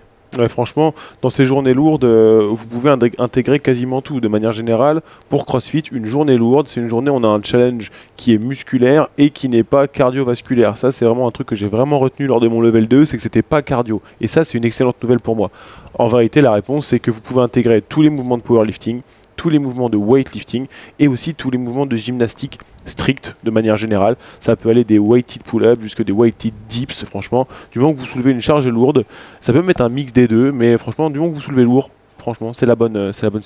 Franchement, 0.48 0.94
dans 1.22 1.30
ces 1.30 1.44
journées 1.44 1.74
lourdes, 1.74 2.04
euh, 2.04 2.48
vous 2.50 2.66
pouvez 2.66 2.90
intégrer 3.18 3.60
quasiment 3.60 4.00
tout. 4.00 4.20
De 4.20 4.28
manière 4.28 4.52
générale, 4.52 5.00
pour 5.28 5.46
CrossFit, 5.46 5.84
une 5.92 6.06
journée 6.06 6.36
lourde, 6.36 6.68
c'est 6.68 6.80
une 6.80 6.88
journée 6.88 7.10
où 7.10 7.14
on 7.14 7.24
a 7.24 7.28
un 7.28 7.42
challenge 7.42 7.90
qui 8.16 8.34
est 8.34 8.38
musculaire 8.38 9.08
et 9.18 9.30
qui 9.30 9.48
n'est 9.48 9.62
pas 9.62 9.86
cardiovasculaire. 9.86 10.76
Ça, 10.76 10.90
c'est 10.90 11.04
vraiment 11.04 11.28
un 11.28 11.30
truc 11.30 11.48
que 11.48 11.54
j'ai 11.54 11.68
vraiment 11.68 11.98
retenu 11.98 12.26
lors 12.26 12.40
de 12.40 12.48
mon 12.48 12.60
level 12.60 12.88
2, 12.88 13.04
c'est 13.04 13.16
que 13.16 13.22
c'était 13.22 13.42
pas 13.42 13.62
cardio. 13.62 14.02
Et 14.20 14.26
ça, 14.26 14.44
c'est 14.44 14.58
une 14.58 14.64
excellente 14.64 15.02
nouvelle 15.02 15.20
pour 15.20 15.36
moi. 15.36 15.50
En 15.98 16.08
vérité, 16.08 16.40
la 16.40 16.52
réponse, 16.52 16.86
c'est 16.86 16.98
que 16.98 17.10
vous 17.10 17.20
pouvez 17.20 17.42
intégrer 17.42 17.80
tous 17.80 18.02
les 18.02 18.10
mouvements 18.10 18.36
de 18.36 18.42
powerlifting, 18.42 19.00
tous 19.44 19.50
les 19.50 19.58
mouvements 19.58 19.90
de 19.90 19.98
weightlifting 19.98 20.68
et 20.98 21.06
aussi 21.06 21.34
tous 21.34 21.50
les 21.50 21.58
mouvements 21.58 21.84
de 21.84 21.96
gymnastique 21.96 22.58
strict 22.86 23.36
de 23.44 23.50
manière 23.50 23.76
générale. 23.76 24.16
Ça 24.40 24.56
peut 24.56 24.70
aller 24.70 24.84
des 24.84 24.98
weighted 24.98 25.42
pull-ups 25.42 25.82
jusque 25.82 26.02
des 26.02 26.12
weighted 26.12 26.54
dips, 26.66 27.04
franchement. 27.04 27.46
Du 27.70 27.78
moment 27.78 27.92
que 27.92 27.98
vous 27.98 28.06
soulevez 28.06 28.30
une 28.30 28.40
charge 28.40 28.66
lourde, 28.68 29.04
ça 29.40 29.52
peut 29.52 29.60
mettre 29.60 29.82
un 29.82 29.90
mix 29.90 30.14
des 30.14 30.28
deux, 30.28 30.50
mais 30.50 30.78
franchement, 30.78 31.10
du 31.10 31.18
moment 31.18 31.30
que 31.30 31.36
vous 31.36 31.42
soulevez 31.42 31.64
lourd, 31.64 31.90
franchement, 32.24 32.54
c'est 32.54 32.64
la 32.64 32.74
bonne, 32.74 32.96
euh, 32.96 33.12
c'est 33.12 33.26
la 33.26 33.30
bonne. 33.30 33.42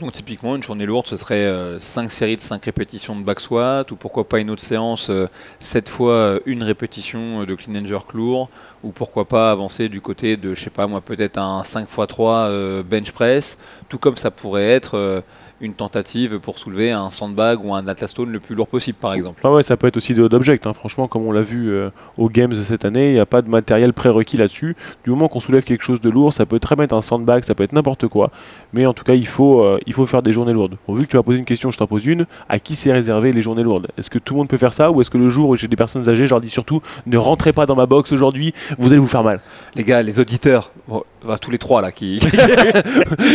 Donc 0.00 0.12
typiquement, 0.12 0.54
une 0.54 0.62
journée 0.62 0.84
lourde, 0.84 1.06
ce 1.06 1.16
serait 1.16 1.78
5 1.80 2.10
séries 2.10 2.36
de 2.36 2.42
5 2.42 2.62
répétitions 2.66 3.16
de 3.16 3.22
back 3.22 3.40
squat, 3.40 3.90
ou 3.90 3.96
pourquoi 3.96 4.28
pas 4.28 4.40
une 4.40 4.50
autre 4.50 4.60
séance, 4.60 5.10
7 5.58 5.88
fois 5.88 6.12
euh, 6.12 6.40
une 6.44 6.62
répétition 6.62 7.40
euh, 7.40 7.46
de 7.46 7.54
clean 7.54 7.76
and 7.76 7.86
jerk 7.86 8.12
lourd, 8.12 8.50
ou 8.82 8.90
pourquoi 8.90 9.24
pas 9.24 9.50
avancer 9.50 9.88
du 9.88 10.02
côté 10.02 10.36
de, 10.36 10.54
je 10.54 10.62
sais 10.62 10.68
pas 10.68 10.86
moi, 10.86 11.00
peut-être 11.00 11.38
un 11.38 11.64
5 11.64 11.88
x 11.88 12.06
3 12.08 12.82
bench 12.82 13.12
press, 13.12 13.56
tout 13.88 13.98
comme 13.98 14.16
ça 14.16 14.30
pourrait 14.30 14.68
être 14.68 14.96
euh, 14.96 15.22
une 15.60 15.74
tentative 15.74 16.38
pour 16.38 16.58
soulever 16.58 16.90
un 16.90 17.10
sandbag 17.10 17.64
ou 17.64 17.74
un 17.74 17.86
athlastone 17.86 18.30
le 18.32 18.40
plus 18.40 18.54
lourd 18.54 18.66
possible 18.66 18.96
par 19.00 19.12
exemple. 19.14 19.40
Ah 19.44 19.50
ouais, 19.52 19.62
ça 19.62 19.76
peut 19.76 19.86
être 19.86 19.96
aussi 19.96 20.14
d'object. 20.14 20.66
hein. 20.66 20.72
Franchement, 20.72 21.06
comme 21.08 21.22
on 21.26 21.32
l'a 21.32 21.42
vu 21.42 21.70
euh, 21.70 21.90
aux 22.16 22.28
Games 22.28 22.54
cette 22.54 22.84
année, 22.84 23.08
il 23.10 23.14
n'y 23.14 23.18
a 23.20 23.26
pas 23.26 23.42
de 23.42 23.48
matériel 23.48 23.92
prérequis 23.92 24.36
là-dessus. 24.36 24.76
Du 25.04 25.10
moment 25.10 25.28
qu'on 25.28 25.40
soulève 25.40 25.62
quelque 25.64 25.82
chose 25.82 26.00
de 26.00 26.08
lourd, 26.08 26.32
ça 26.32 26.46
peut 26.46 26.58
très 26.58 26.76
bien 26.76 26.84
être 26.84 26.92
un 26.94 27.00
sandbag, 27.00 27.44
ça 27.44 27.54
peut 27.54 27.62
être 27.64 27.72
n'importe 27.72 28.06
quoi. 28.08 28.30
Mais 28.72 28.86
en 28.86 28.94
tout 28.94 29.04
cas, 29.04 29.14
il 29.14 29.26
faut, 29.26 29.60
euh, 29.62 29.78
il 29.86 29.92
faut 29.92 30.06
faire 30.06 30.22
des 30.22 30.32
journées 30.32 30.52
lourdes. 30.52 30.76
Bon, 30.88 30.94
vu 30.94 31.04
que 31.06 31.10
tu 31.10 31.16
m'as 31.16 31.22
posé 31.22 31.38
une 31.38 31.44
question, 31.44 31.70
je 31.70 31.78
t'en 31.78 31.86
pose 31.86 32.06
une. 32.06 32.26
À 32.48 32.58
qui 32.58 32.74
c'est 32.74 32.92
réservé 32.92 33.32
les 33.32 33.42
journées 33.42 33.62
lourdes? 33.62 33.88
Est-ce 33.98 34.08
que 34.10 34.18
tout 34.18 34.34
le 34.34 34.38
monde 34.38 34.48
peut 34.48 34.56
faire 34.56 34.72
ça 34.72 34.90
Ou 34.90 35.00
est-ce 35.00 35.10
que 35.10 35.18
le 35.18 35.28
jour 35.28 35.50
où 35.50 35.56
j'ai 35.56 35.68
des 35.68 35.76
personnes 35.76 36.08
âgées, 36.08 36.24
je 36.26 36.30
leur 36.30 36.40
dis 36.40 36.48
surtout 36.50 36.80
ne 37.06 37.18
rentrez 37.18 37.52
pas 37.52 37.66
dans 37.66 37.76
ma 37.76 37.86
box 37.86 38.12
aujourd'hui, 38.12 38.54
vous 38.78 38.88
allez 38.92 38.98
vous 39.00 39.06
faire 39.06 39.24
mal? 39.24 39.40
Les 39.74 39.84
gars, 39.84 40.02
les 40.02 40.18
auditeurs, 40.20 40.70
bon, 40.88 41.02
bah, 41.26 41.36
tous 41.38 41.50
les 41.50 41.58
trois 41.58 41.82
là 41.82 41.92
qui... 41.92 42.20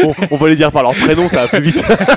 Bon, 0.04 0.14
On 0.32 0.38
va 0.38 0.48
les 0.50 0.56
dire 0.56 0.72
par 0.72 0.84
leur 0.84 0.94
prénom, 0.94 1.28
ça 1.30 1.42
va 1.44 1.48
plus 1.48 1.62
vite. 1.62 1.84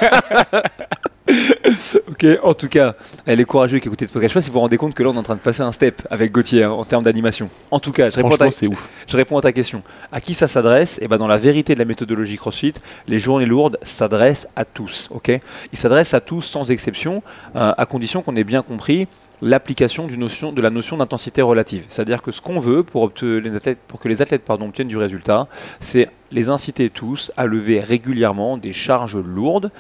ok, 2.09 2.27
en 2.43 2.55
tout 2.55 2.69
cas, 2.69 2.95
elle 3.27 3.41
est 3.41 3.45
courageuse 3.45 3.81
qui 3.81 3.89
écoutait 3.89 4.07
ce 4.07 4.13
podcast. 4.13 4.31
Je 4.31 4.35
sais 4.35 4.39
pas 4.39 4.43
si 4.43 4.51
vous 4.51 4.55
vous 4.55 4.61
rendez 4.61 4.77
compte 4.77 4.95
que 4.95 5.03
là 5.03 5.11
on 5.11 5.15
est 5.15 5.19
en 5.19 5.23
train 5.23 5.35
de 5.37 5.41
passer 5.41 5.63
un 5.63 5.73
step 5.73 6.03
avec 6.11 6.33
Gauthier 6.33 6.65
hein, 6.65 6.71
en 6.71 6.85
termes 6.85 7.05
d'animation. 7.05 7.49
En 7.71 7.81
tout 7.81 7.93
cas, 7.93 8.11
je 8.11 8.17
réponds, 8.17 8.37
ta, 8.37 8.47
ouf. 8.47 8.89
je 9.07 9.17
réponds 9.17 9.39
à 9.39 9.43
ta 9.43 9.53
question. 9.53 9.83
À 10.13 10.21
qui 10.21 10.35
ça 10.35 10.49
s'adresse? 10.49 10.99
Et 11.03 11.09
ben 11.09 11.19
dans 11.19 11.27
la 11.27 11.39
vérité 11.39 11.75
de 11.75 11.79
la 11.79 11.85
méthodologie 11.85 12.37
CrossFit, 12.37 12.75
les 13.07 13.19
journées 13.19 13.47
lourdes 13.47 13.79
s'adressent 13.83 14.49
à 14.57 14.65
tous. 14.65 15.09
Ok? 15.11 15.31
Ils 15.73 15.79
s'adressent 15.79 16.15
à 16.15 16.21
tous 16.21 16.43
sans 16.43 16.71
exception, 16.71 17.23
euh, 17.57 17.73
à 17.77 17.87
condition 17.87 18.23
qu'on 18.23 18.37
ait 18.37 18.45
bien 18.45 18.63
compris 18.63 19.07
l'application 19.43 20.07
de 20.07 20.61
la 20.61 20.71
notion 20.71 20.97
d'intensité 20.97 21.43
relative. 21.43 21.85
C'est-à-dire 21.89 22.23
que 22.23 22.33
ce 22.33 22.41
qu'on 22.41 22.59
veut 22.59 22.83
pour, 22.83 23.11
pour 23.11 24.01
que 24.01 24.09
les 24.09 24.23
athlètes 24.23 24.43
obtiennent 24.49 24.89
du 24.89 24.97
résultat, 24.97 25.49
c'est 25.81 26.09
les 26.31 26.51
inciter 26.51 26.91
tous 26.91 27.33
à 27.37 27.47
lever 27.47 27.81
régulièrement 27.81 28.59
des 28.59 28.73
charges 28.73 29.17
lourdes. 29.17 29.71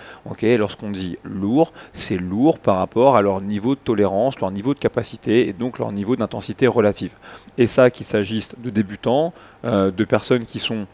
Lorsqu'on 0.43 0.91
dit 0.91 1.19
lourd, 1.25 1.73
c'est 1.93 2.17
lourd 2.17 2.59
par 2.59 2.79
rapport 2.79 3.17
à 3.17 3.23
leur 3.23 3.41
niveau 3.41 3.75
de 3.75 3.81
tolérance, 3.81 4.41
leur 4.41 4.51
niveau 4.51 4.75
de 4.75 4.79
capacité 4.79 5.49
et 5.49 5.53
donc 5.53 5.79
leur 5.79 5.93
niveau 5.93 6.17
d'intensité 6.17 6.67
relative. 6.67 7.13
Et 7.59 7.67
ça, 7.67 7.91
qu'il 7.91 8.07
s'agisse 8.07 8.55
de 8.59 8.71
débutants, 8.71 9.33
euh, 9.65 9.91
de 9.91 10.05
personnes 10.05 10.45
qui 10.45 10.59
sont 10.59 10.87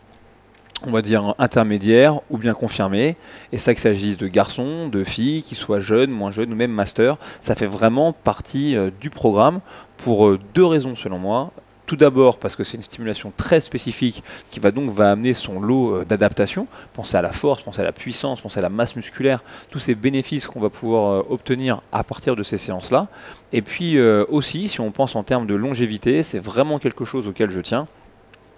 on 0.86 0.90
va 0.90 1.02
dire 1.02 1.34
intermédiaires 1.38 2.20
ou 2.30 2.38
bien 2.38 2.54
confirmés, 2.54 3.16
et 3.52 3.58
ça 3.58 3.74
qu'il 3.74 3.80
s'agisse 3.80 4.16
de 4.16 4.28
garçons, 4.28 4.88
de 4.88 5.04
filles, 5.04 5.42
qui 5.42 5.54
soient 5.54 5.80
jeunes, 5.80 6.10
moins 6.10 6.30
jeunes 6.30 6.52
ou 6.52 6.56
même 6.56 6.72
master, 6.72 7.16
ça 7.40 7.54
fait 7.54 7.66
vraiment 7.66 8.12
partie 8.12 8.76
euh, 8.76 8.90
du 9.00 9.10
programme 9.10 9.60
pour 9.96 10.26
euh, 10.26 10.38
deux 10.54 10.64
raisons 10.64 10.94
selon 10.94 11.18
moi. 11.18 11.52
Tout 11.86 11.96
d'abord 11.96 12.38
parce 12.38 12.56
que 12.56 12.64
c'est 12.64 12.78
une 12.78 12.82
stimulation 12.82 13.30
très 13.36 13.60
spécifique 13.60 14.22
qui 14.50 14.58
va 14.58 14.70
donc 14.70 14.98
amener 14.98 15.34
son 15.34 15.60
lot 15.60 15.96
euh, 15.96 16.04
d'adaptation. 16.04 16.66
Pensez 16.94 17.16
à 17.16 17.22
la 17.22 17.32
force, 17.32 17.62
pensez 17.62 17.82
à 17.82 17.84
la 17.84 17.92
puissance, 17.92 18.40
pensez 18.40 18.58
à 18.58 18.62
la 18.62 18.70
masse 18.70 18.96
musculaire, 18.96 19.42
tous 19.70 19.80
ces 19.80 19.94
bénéfices 19.94 20.46
qu'on 20.46 20.60
va 20.60 20.70
pouvoir 20.70 21.30
obtenir 21.30 21.82
à 21.92 22.02
partir 22.02 22.36
de 22.36 22.42
ces 22.42 22.56
séances-là. 22.56 23.08
Et 23.52 23.60
puis 23.60 24.00
aussi, 24.00 24.66
si 24.68 24.80
on 24.80 24.90
pense 24.90 25.14
en 25.14 25.22
termes 25.22 25.46
de 25.46 25.54
longévité, 25.54 26.22
c'est 26.22 26.38
vraiment 26.38 26.78
quelque 26.78 27.04
chose 27.04 27.26
auquel 27.28 27.50
je 27.50 27.60
tiens. 27.60 27.86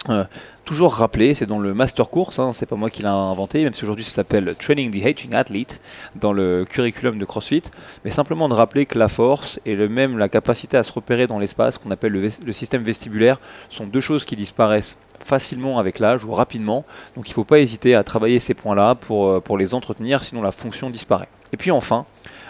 Euh, 0.09 0.25
toujours 0.65 0.95
rappeler, 0.95 1.35
c'est 1.35 1.47
dans 1.47 1.59
le 1.59 1.75
master 1.75 2.11
course, 2.11 2.39
hein, 2.39 2.53
c'est 2.53 2.67
pas 2.67 2.77
moi 2.77 2.91
qui 2.91 3.03
l'ai 3.03 3.09
inventé, 3.09 3.63
même 3.63 3.73
si 3.73 3.85
aujourd'hui 3.85 4.05
ça 4.05 4.11
s'appelle 4.11 4.55
Training 4.59 4.91
the 4.91 5.05
Aging 5.05 5.35
Athlete 5.35 5.81
dans 6.17 6.33
le 6.33 6.65
curriculum 6.69 7.19
de 7.19 7.25
CrossFit, 7.25 7.63
mais 8.05 8.11
simplement 8.11 8.49
de 8.49 8.55
rappeler 8.55 8.85
que 8.85 8.99
la 8.99 9.09
force 9.09 9.61
et 9.65 9.77
le 9.77 9.89
même 9.89 10.19
la 10.19 10.29
capacité 10.29 10.77
à 10.77 10.83
se 10.83 10.93
repérer 10.93 11.27
dans 11.27 11.39
l'espace, 11.39 11.79
qu'on 11.79 11.91
appelle 11.91 12.13
le, 12.13 12.53
système 12.53 12.83
vestibulaire, 12.83 13.41
sont 13.69 13.87
deux 13.87 14.01
choses 14.01 14.25
qui 14.25 14.35
disparaissent 14.35 14.99
facilement 15.25 15.79
avec 15.79 15.99
l'âge 15.99 16.25
ou 16.25 16.33
rapidement, 16.33 16.85
donc 17.15 17.29
il 17.29 17.31
ne 17.31 17.35
faut 17.35 17.45
pas 17.45 17.61
hésiter 17.61 17.95
à 17.95 18.03
travailler 18.03 18.41
ces 18.41 18.55
points-là 18.55 18.97
pour, 18.97 19.29
euh, 19.29 19.41
pour 19.41 19.59
les 19.59 19.75
entretenir, 19.75 20.23
sinon 20.23 20.43
la 20.43 20.53
fonction 20.53 20.91
disparaît. 20.91 21.29
Et 21.53 21.57
puis 21.57 21.71
enfin, 21.71 22.07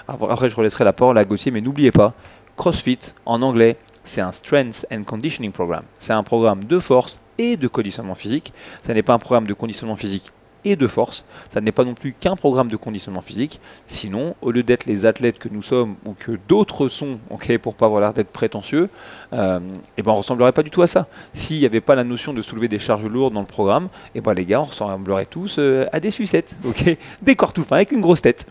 après 0.08 0.48
je 0.48 0.56
relaisserai 0.56 0.84
la 0.84 0.94
parole 0.94 1.18
à 1.18 1.24
Gauthier, 1.24 1.52
mais 1.52 1.60
n'oubliez 1.60 1.90
pas, 1.90 2.14
CrossFit 2.56 2.98
en 3.26 3.42
anglais, 3.42 3.76
c'est 4.06 4.20
un 4.20 4.32
Strength 4.32 4.86
and 4.90 5.02
Conditioning 5.04 5.52
Program. 5.52 5.82
C'est 5.98 6.12
un 6.12 6.22
programme 6.22 6.64
de 6.64 6.78
force 6.78 7.20
et 7.38 7.56
de 7.56 7.68
conditionnement 7.68 8.14
physique. 8.14 8.52
Ça 8.80 8.94
n'est 8.94 9.02
pas 9.02 9.14
un 9.14 9.18
programme 9.18 9.46
de 9.46 9.54
conditionnement 9.54 9.96
physique 9.96 10.32
et 10.66 10.76
de 10.76 10.86
force. 10.86 11.24
Ça 11.48 11.60
n'est 11.60 11.72
pas 11.72 11.84
non 11.84 11.94
plus 11.94 12.12
qu'un 12.12 12.34
programme 12.34 12.68
de 12.68 12.76
conditionnement 12.76 13.22
physique. 13.22 13.60
Sinon, 13.86 14.34
au 14.42 14.50
lieu 14.50 14.64
d'être 14.64 14.86
les 14.86 15.06
athlètes 15.06 15.38
que 15.38 15.48
nous 15.48 15.62
sommes 15.62 15.94
ou 16.04 16.12
que 16.12 16.32
d'autres 16.48 16.88
sont, 16.88 17.18
ok, 17.30 17.56
pour 17.58 17.74
pas 17.76 17.86
avoir 17.86 18.00
l'air 18.00 18.12
d'être 18.12 18.30
prétentieux, 18.30 18.90
euh, 19.32 19.60
eh 19.96 20.02
ben 20.02 20.10
on 20.10 20.16
ressemblerait 20.16 20.52
pas 20.52 20.64
du 20.64 20.70
tout 20.70 20.82
à 20.82 20.88
ça. 20.88 21.06
S'il 21.32 21.60
n'y 21.60 21.66
avait 21.66 21.80
pas 21.80 21.94
la 21.94 22.04
notion 22.04 22.32
de 22.32 22.42
soulever 22.42 22.68
des 22.68 22.80
charges 22.80 23.06
lourdes 23.06 23.34
dans 23.34 23.40
le 23.40 23.46
programme, 23.46 23.88
eh 24.14 24.20
ben 24.20 24.34
les 24.34 24.44
gars, 24.44 24.60
on 24.60 24.64
ressemblerait 24.64 25.26
tous 25.26 25.56
euh, 25.58 25.86
à 25.92 26.00
des 26.00 26.10
sucettes, 26.10 26.58
ok, 26.64 26.96
des 27.22 27.36
corps 27.36 27.52
tout 27.52 27.62
fins 27.62 27.76
avec 27.76 27.92
une 27.92 28.00
grosse 28.00 28.22
tête. 28.22 28.46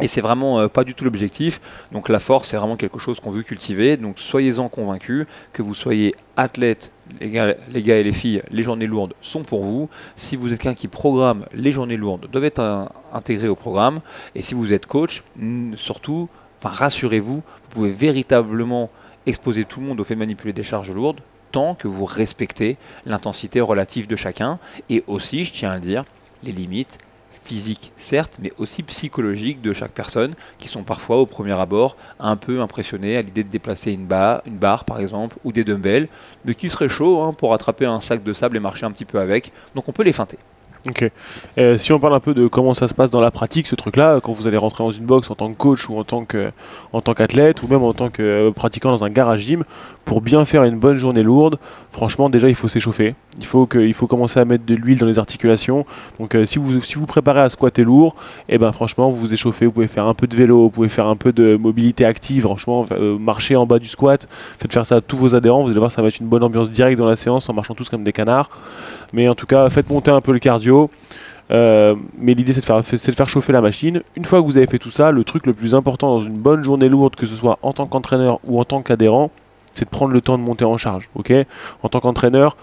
Et 0.00 0.06
c'est 0.06 0.20
vraiment 0.20 0.60
euh, 0.60 0.68
pas 0.68 0.84
du 0.84 0.94
tout 0.94 1.04
l'objectif. 1.04 1.60
Donc 1.92 2.08
la 2.08 2.18
force, 2.18 2.48
c'est 2.48 2.56
vraiment 2.56 2.76
quelque 2.76 2.98
chose 2.98 3.20
qu'on 3.20 3.30
veut 3.30 3.42
cultiver. 3.42 3.96
Donc 3.96 4.18
soyez-en 4.18 4.68
convaincus 4.68 5.26
que 5.52 5.62
vous 5.62 5.74
soyez 5.74 6.14
athlète, 6.36 6.92
les 7.20 7.30
gars, 7.30 7.54
les 7.72 7.82
gars 7.82 7.96
et 7.96 8.04
les 8.04 8.12
filles, 8.12 8.42
les 8.50 8.62
journées 8.62 8.86
lourdes 8.86 9.14
sont 9.20 9.42
pour 9.42 9.64
vous. 9.64 9.88
Si 10.16 10.36
vous 10.36 10.52
êtes 10.52 10.60
quelqu'un 10.60 10.74
qui 10.74 10.88
programme, 10.88 11.44
les 11.52 11.72
journées 11.72 11.96
lourdes 11.96 12.30
doivent 12.30 12.44
être 12.44 12.88
intégrées 13.12 13.48
au 13.48 13.56
programme. 13.56 14.00
Et 14.34 14.42
si 14.42 14.54
vous 14.54 14.72
êtes 14.72 14.86
coach, 14.86 15.24
surtout, 15.76 16.28
rassurez-vous, 16.62 17.36
vous 17.36 17.70
pouvez 17.70 17.90
véritablement 17.90 18.90
exposer 19.26 19.64
tout 19.64 19.80
le 19.80 19.86
monde 19.86 20.00
au 20.00 20.04
fait 20.04 20.14
de 20.14 20.20
manipuler 20.20 20.52
des 20.52 20.62
charges 20.62 20.92
lourdes 20.92 21.20
tant 21.52 21.74
que 21.74 21.88
vous 21.88 22.04
respectez 22.04 22.76
l'intensité 23.06 23.60
relative 23.60 24.06
de 24.06 24.16
chacun 24.16 24.58
et 24.90 25.02
aussi, 25.06 25.44
je 25.44 25.52
tiens 25.52 25.72
à 25.72 25.74
le 25.74 25.80
dire, 25.80 26.04
les 26.42 26.52
limites 26.52 26.98
physiques, 27.48 27.92
certes, 27.96 28.36
mais 28.42 28.52
aussi 28.58 28.82
psychologiques 28.82 29.62
de 29.62 29.72
chaque 29.72 29.92
personne, 29.92 30.34
qui 30.58 30.68
sont 30.68 30.82
parfois 30.82 31.16
au 31.16 31.24
premier 31.24 31.58
abord 31.58 31.96
un 32.20 32.36
peu 32.36 32.60
impressionnés 32.60 33.16
à 33.16 33.22
l'idée 33.22 33.42
de 33.42 33.48
déplacer 33.48 33.92
une, 33.92 34.04
barre, 34.04 34.42
une 34.44 34.58
barre 34.58 34.84
par 34.84 35.00
exemple, 35.00 35.38
ou 35.44 35.52
des 35.52 35.64
dumbbells, 35.64 36.08
mais 36.44 36.54
qui 36.54 36.68
seraient 36.68 36.90
chauds 36.90 37.22
hein, 37.22 37.32
pour 37.32 37.54
attraper 37.54 37.86
un 37.86 38.00
sac 38.00 38.22
de 38.22 38.32
sable 38.34 38.58
et 38.58 38.60
marcher 38.60 38.84
un 38.84 38.90
petit 38.90 39.06
peu 39.06 39.18
avec, 39.18 39.50
donc 39.74 39.88
on 39.88 39.92
peut 39.92 40.02
les 40.02 40.12
feinter. 40.12 40.38
Ok. 40.86 41.10
Euh, 41.58 41.76
si 41.76 41.92
on 41.92 41.98
parle 41.98 42.14
un 42.14 42.20
peu 42.20 42.34
de 42.34 42.46
comment 42.46 42.72
ça 42.72 42.86
se 42.86 42.94
passe 42.94 43.10
dans 43.10 43.20
la 43.20 43.30
pratique, 43.30 43.66
ce 43.66 43.74
truc-là, 43.74 44.20
quand 44.22 44.32
vous 44.32 44.46
allez 44.46 44.56
rentrer 44.56 44.84
dans 44.84 44.92
une 44.92 45.04
box 45.04 45.30
en 45.30 45.34
tant 45.34 45.50
que 45.50 45.56
coach 45.56 45.88
ou 45.88 45.98
en 45.98 46.04
tant 46.04 46.24
qu'athlète 47.14 47.62
ou 47.62 47.68
même 47.68 47.82
en 47.82 47.92
tant 47.92 48.10
que 48.10 48.22
euh, 48.22 48.50
pratiquant 48.52 48.90
dans 48.90 49.04
un 49.04 49.10
garage 49.10 49.40
gym, 49.40 49.64
pour 50.04 50.20
bien 50.20 50.44
faire 50.44 50.64
une 50.64 50.78
bonne 50.78 50.96
journée 50.96 51.22
lourde, 51.22 51.58
franchement 51.90 52.30
déjà 52.30 52.48
il 52.48 52.54
faut 52.54 52.68
s'échauffer. 52.68 53.14
Il 53.38 53.46
faut 53.46 53.68
faut 53.92 54.06
commencer 54.06 54.40
à 54.40 54.44
mettre 54.44 54.64
de 54.66 54.74
l'huile 54.74 54.98
dans 54.98 55.06
les 55.06 55.18
articulations. 55.18 55.84
Donc 56.20 56.34
euh, 56.34 56.44
si 56.44 56.58
vous 56.58 56.80
si 56.80 56.94
vous 56.94 57.06
préparez 57.06 57.40
à 57.40 57.48
squatter 57.48 57.82
lourd, 57.82 58.14
et 58.48 58.56
ben 58.58 58.70
franchement 58.72 59.10
vous 59.10 59.18
vous 59.18 59.34
échauffez, 59.34 59.66
vous 59.66 59.72
pouvez 59.72 59.88
faire 59.88 60.06
un 60.06 60.14
peu 60.14 60.26
de 60.26 60.36
vélo, 60.36 60.62
vous 60.62 60.70
pouvez 60.70 60.88
faire 60.88 61.06
un 61.06 61.16
peu 61.16 61.32
de 61.32 61.56
mobilité 61.56 62.04
active, 62.04 62.44
franchement 62.44 62.86
marcher 63.18 63.56
en 63.56 63.66
bas 63.66 63.78
du 63.78 63.88
squat, 63.88 64.28
faites 64.58 64.72
faire 64.72 64.86
ça 64.86 64.96
à 64.96 65.00
tous 65.00 65.16
vos 65.16 65.34
adhérents, 65.34 65.62
vous 65.62 65.70
allez 65.70 65.78
voir 65.78 65.92
ça 65.92 66.02
va 66.02 66.08
être 66.08 66.20
une 66.20 66.28
bonne 66.28 66.44
ambiance 66.44 66.70
directe 66.70 66.98
dans 66.98 67.06
la 67.06 67.16
séance 67.16 67.48
en 67.50 67.54
marchant 67.54 67.74
tous 67.74 67.88
comme 67.88 68.04
des 68.04 68.12
canards. 68.12 68.50
Mais 69.12 69.28
en 69.28 69.34
tout 69.34 69.46
cas, 69.46 69.68
faites 69.70 69.88
monter 69.88 70.10
un 70.10 70.20
peu 70.20 70.32
le 70.32 70.38
cardio. 70.38 70.67
Euh, 71.50 71.94
mais 72.18 72.34
l'idée 72.34 72.52
c'est 72.52 72.60
de, 72.60 73.14
faire, 73.14 73.28
chauffer 73.28 73.52
la 73.52 73.60
machine. 73.60 74.02
Une 74.16 74.24
fois 74.24 74.40
que 74.40 74.44
vous 74.44 74.58
avez 74.58 74.66
fait 74.66 74.78
tout 74.78 74.90
ça, 74.90 75.10
le 75.10 75.24
truc 75.24 75.46
le 75.46 75.54
plus 75.54 75.74
important 75.74 76.08
dans 76.08 76.18
une 76.18 76.38
bonne 76.38 76.62
journée 76.62 76.88
lourde, 76.88 77.16
que 77.16 77.26
ce 77.26 77.34
soit 77.34 77.58
en 77.62 77.72
tant 77.72 77.86
qu'entraîneur 77.86 78.40
ou 78.44 78.60
en 78.60 78.64
tant 78.64 78.82
qu'adhérent, 78.82 79.30
c'est 79.74 79.86
de 79.86 79.90
prendre 79.90 80.12
le 80.12 80.20
temps 80.20 80.36
de 80.36 80.42
monter 80.42 80.64
en 80.64 80.76
charge. 80.76 81.08
en 81.82 81.88
tant 81.88 82.00
qu'entraîneur, 82.00 82.56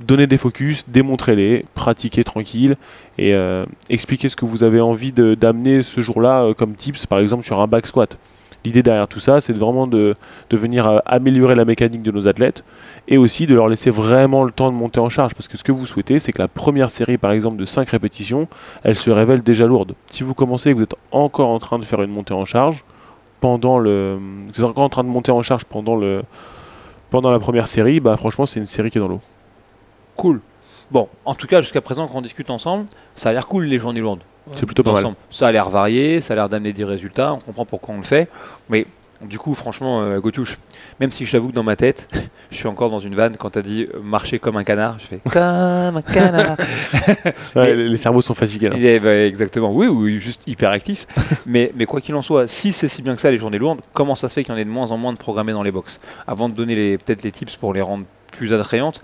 donnez 0.00 0.26
des 0.26 0.38
focus, 0.38 0.84
démontrez-les, 0.88 1.64
pratiquez 1.74 2.24
tranquille 2.24 2.76
et 3.18 3.34
euh, 3.34 3.64
expliquez 3.88 4.28
ce 4.28 4.36
que 4.36 4.44
vous 4.44 4.64
avez 4.64 4.80
envie 4.80 5.12
d'amener 5.12 5.82
ce 5.82 6.00
jour-là 6.00 6.44
euh, 6.44 6.54
comme 6.54 6.74
tips, 6.74 7.06
par 7.06 7.18
exemple 7.18 7.44
sur 7.44 7.60
un 7.60 7.66
back 7.66 7.86
squat. 7.86 8.16
L'idée 8.64 8.82
derrière 8.82 9.08
tout 9.08 9.20
ça, 9.20 9.40
c'est 9.40 9.52
vraiment 9.52 9.86
de, 9.86 10.14
venir 10.50 10.86
euh, 10.86 10.98
améliorer 11.04 11.54
la 11.54 11.64
mécanique 11.64 12.02
de 12.02 12.10
nos 12.10 12.28
athlètes 12.28 12.64
et 13.08 13.18
aussi 13.18 13.46
de 13.46 13.54
leur 13.54 13.68
laisser 13.68 13.90
vraiment 13.90 14.44
le 14.44 14.52
temps 14.52 14.70
de 14.70 14.76
monter 14.76 15.00
en 15.00 15.10
charge. 15.10 15.34
Parce 15.34 15.48
que 15.48 15.58
ce 15.58 15.64
que 15.64 15.72
vous 15.72 15.86
souhaitez, 15.86 16.18
c'est 16.18 16.32
que 16.32 16.40
la 16.40 16.48
première 16.48 16.88
série, 16.88 17.18
par 17.18 17.32
exemple, 17.32 17.56
de 17.56 17.64
5 17.64 17.88
répétitions, 17.88 18.48
elle 18.82 18.96
se 18.96 19.10
révèle 19.10 19.42
déjà 19.42 19.66
lourde. 19.66 19.94
Si 20.06 20.22
vous 20.22 20.34
commencez 20.34 20.70
et 20.70 20.72
que 20.72 20.78
vous 20.78 20.84
êtes 20.84 20.96
encore 21.12 21.50
en 21.50 21.58
train 21.58 21.78
de 21.78 21.84
faire 21.84 22.02
une 22.02 22.10
montée 22.10 22.34
en 22.34 22.46
charge, 22.46 22.84
pendant 23.40 23.78
le, 23.78 24.18
vous 24.18 24.62
êtes 24.62 24.70
encore 24.70 24.84
en 24.84 24.88
train 24.88 25.04
de 25.04 25.08
monter 25.08 25.30
en 25.30 25.42
charge 25.42 25.66
pendant, 25.66 26.00
pendant 27.10 27.30
la 27.30 27.38
première 27.38 27.68
série, 27.68 28.00
bah 28.00 28.16
franchement, 28.16 28.46
c'est 28.46 28.60
une 28.60 28.66
série 28.66 28.90
qui 28.90 28.96
est 28.96 29.02
dans 29.02 29.08
l'eau. 29.08 29.20
Cool. 30.16 30.40
Bon, 30.90 31.08
en 31.26 31.34
tout 31.34 31.46
cas, 31.46 31.60
jusqu'à 31.60 31.82
présent, 31.82 32.06
quand 32.06 32.18
on 32.18 32.22
discute 32.22 32.48
ensemble, 32.48 32.86
ça 33.14 33.30
a 33.30 33.32
l'air 33.32 33.46
cool 33.46 33.64
les 33.64 33.78
journées 33.78 34.00
lourdes. 34.00 34.22
C'est 34.54 34.66
plutôt 34.66 34.82
pas 34.82 34.92
mal. 34.92 35.04
Ça 35.30 35.48
a 35.48 35.52
l'air 35.52 35.70
varié, 35.70 36.20
ça 36.20 36.34
a 36.34 36.36
l'air 36.36 36.48
d'amener 36.48 36.72
des 36.72 36.84
résultats, 36.84 37.32
on 37.32 37.38
comprend 37.38 37.64
pourquoi 37.64 37.94
on 37.94 37.98
le 37.98 38.04
fait. 38.04 38.28
Mais 38.68 38.86
du 39.22 39.38
coup, 39.38 39.54
franchement, 39.54 40.02
euh, 40.02 40.20
Gotouche, 40.20 40.58
même 41.00 41.10
si 41.10 41.24
je 41.24 41.32
t'avoue 41.32 41.48
que 41.48 41.54
dans 41.54 41.62
ma 41.62 41.76
tête, 41.76 42.08
je 42.50 42.56
suis 42.56 42.68
encore 42.68 42.90
dans 42.90 42.98
une 42.98 43.14
vanne 43.14 43.36
quand 43.36 43.50
t'as 43.50 43.62
dit 43.62 43.86
euh, 43.94 44.00
marcher 44.02 44.38
comme 44.38 44.56
un 44.56 44.64
canard, 44.64 44.98
je 44.98 45.06
fais 45.06 45.20
comme 45.30 45.96
un 45.96 46.02
canard. 46.02 46.56
Ouais, 47.56 47.74
les, 47.74 47.96
cerveaux 47.96 48.20
sont 48.20 48.34
fatigués. 48.34 48.68
là. 48.68 48.76
Eh 48.78 48.98
ben, 48.98 49.26
exactement, 49.26 49.72
oui, 49.72 49.86
oui, 49.86 50.18
juste 50.18 50.42
hyper 50.46 50.70
actif. 50.70 51.06
mais, 51.46 51.72
mais 51.76 51.86
quoi 51.86 52.00
qu'il 52.00 52.14
en 52.14 52.22
soit, 52.22 52.48
si 52.48 52.72
c'est 52.72 52.88
si 52.88 53.02
bien 53.02 53.14
que 53.14 53.20
ça 53.20 53.30
les 53.30 53.38
journées 53.38 53.58
lourdes, 53.58 53.80
comment 53.92 54.14
ça 54.14 54.28
se 54.28 54.34
fait 54.34 54.44
qu'il 54.44 54.52
y 54.52 54.56
en 54.56 54.58
ait 54.60 54.64
de 54.64 54.70
moins 54.70 54.90
en 54.90 54.96
moins 54.96 55.12
de 55.12 55.18
programmés 55.18 55.52
dans 55.52 55.62
les 55.62 55.72
box? 55.72 56.00
Avant 56.26 56.48
de 56.48 56.54
donner 56.54 56.98
peut-être 56.98 57.22
les 57.22 57.30
tips 57.30 57.56
pour 57.56 57.72
les 57.72 57.82
rendre 57.82 58.04
plus 58.32 58.52
attrayantes, 58.52 59.02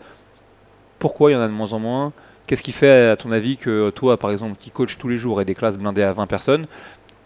pourquoi 0.98 1.30
il 1.30 1.34
y 1.34 1.36
en 1.36 1.40
a 1.40 1.48
de 1.48 1.52
moins 1.52 1.72
en 1.72 1.78
moins? 1.78 2.12
Qu'est-ce 2.50 2.64
qui 2.64 2.72
fait, 2.72 3.10
à 3.10 3.16
ton 3.16 3.30
avis, 3.30 3.56
que 3.56 3.90
toi, 3.90 4.16
par 4.16 4.32
exemple, 4.32 4.56
qui 4.58 4.72
coach 4.72 4.98
tous 4.98 5.06
les 5.06 5.16
jours 5.16 5.40
et 5.40 5.44
des 5.44 5.54
classes 5.54 5.78
blindées 5.78 6.02
à 6.02 6.12
20 6.12 6.26
personnes, 6.26 6.66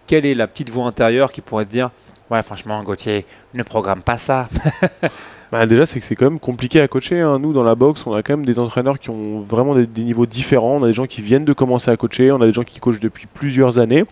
quelle 0.06 0.26
est 0.26 0.34
la 0.34 0.46
petite 0.46 0.68
voix 0.68 0.84
intérieure 0.84 1.32
qui 1.32 1.40
pourrait 1.40 1.64
te 1.64 1.70
dire 1.70 1.90
Ouais, 2.30 2.42
franchement, 2.42 2.82
Gauthier, 2.82 3.24
ne 3.54 3.62
programme 3.62 4.02
pas 4.02 4.18
ça 4.18 4.50
Bah, 5.50 5.64
déjà, 5.64 5.86
c'est 5.86 5.98
que 5.98 6.04
c'est 6.04 6.14
quand 6.14 6.26
même 6.26 6.38
compliqué 6.38 6.78
à 6.82 6.88
coacher. 6.88 7.22
hein. 7.22 7.38
Nous, 7.38 7.54
dans 7.54 7.62
la 7.62 7.74
boxe, 7.74 8.06
on 8.06 8.12
a 8.12 8.22
quand 8.22 8.36
même 8.36 8.44
des 8.44 8.58
entraîneurs 8.58 8.98
qui 8.98 9.08
ont 9.08 9.40
vraiment 9.40 9.74
des, 9.74 9.86
des 9.86 10.02
niveaux 10.02 10.26
différents. 10.26 10.76
On 10.76 10.82
a 10.82 10.88
des 10.88 10.92
gens 10.92 11.06
qui 11.06 11.22
viennent 11.22 11.46
de 11.46 11.54
commencer 11.54 11.90
à 11.90 11.96
coacher, 11.96 12.30
on 12.30 12.42
a 12.42 12.46
des 12.46 12.52
gens 12.52 12.62
qui 12.62 12.78
coachent 12.78 13.00
depuis 13.00 13.26
plusieurs 13.26 13.78
années. 13.78 14.04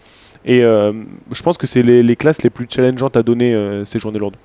Et 0.47 0.63
euh, 0.63 0.95
je 1.31 1.43
pense 1.43 1.59
que 1.59 1.67
c'est 1.67 1.83
les, 1.83 2.03
les 2.03 2.17
classes 2.17 2.43
les 2.43 2.49
plus 2.49 2.67
challengeantes 2.71 3.19
à 3.19 3.23
donner 3.23 3.53
euh, 3.53 3.85
ces 3.85 3.99
journées 3.99 4.19
lourdes. 4.19 4.37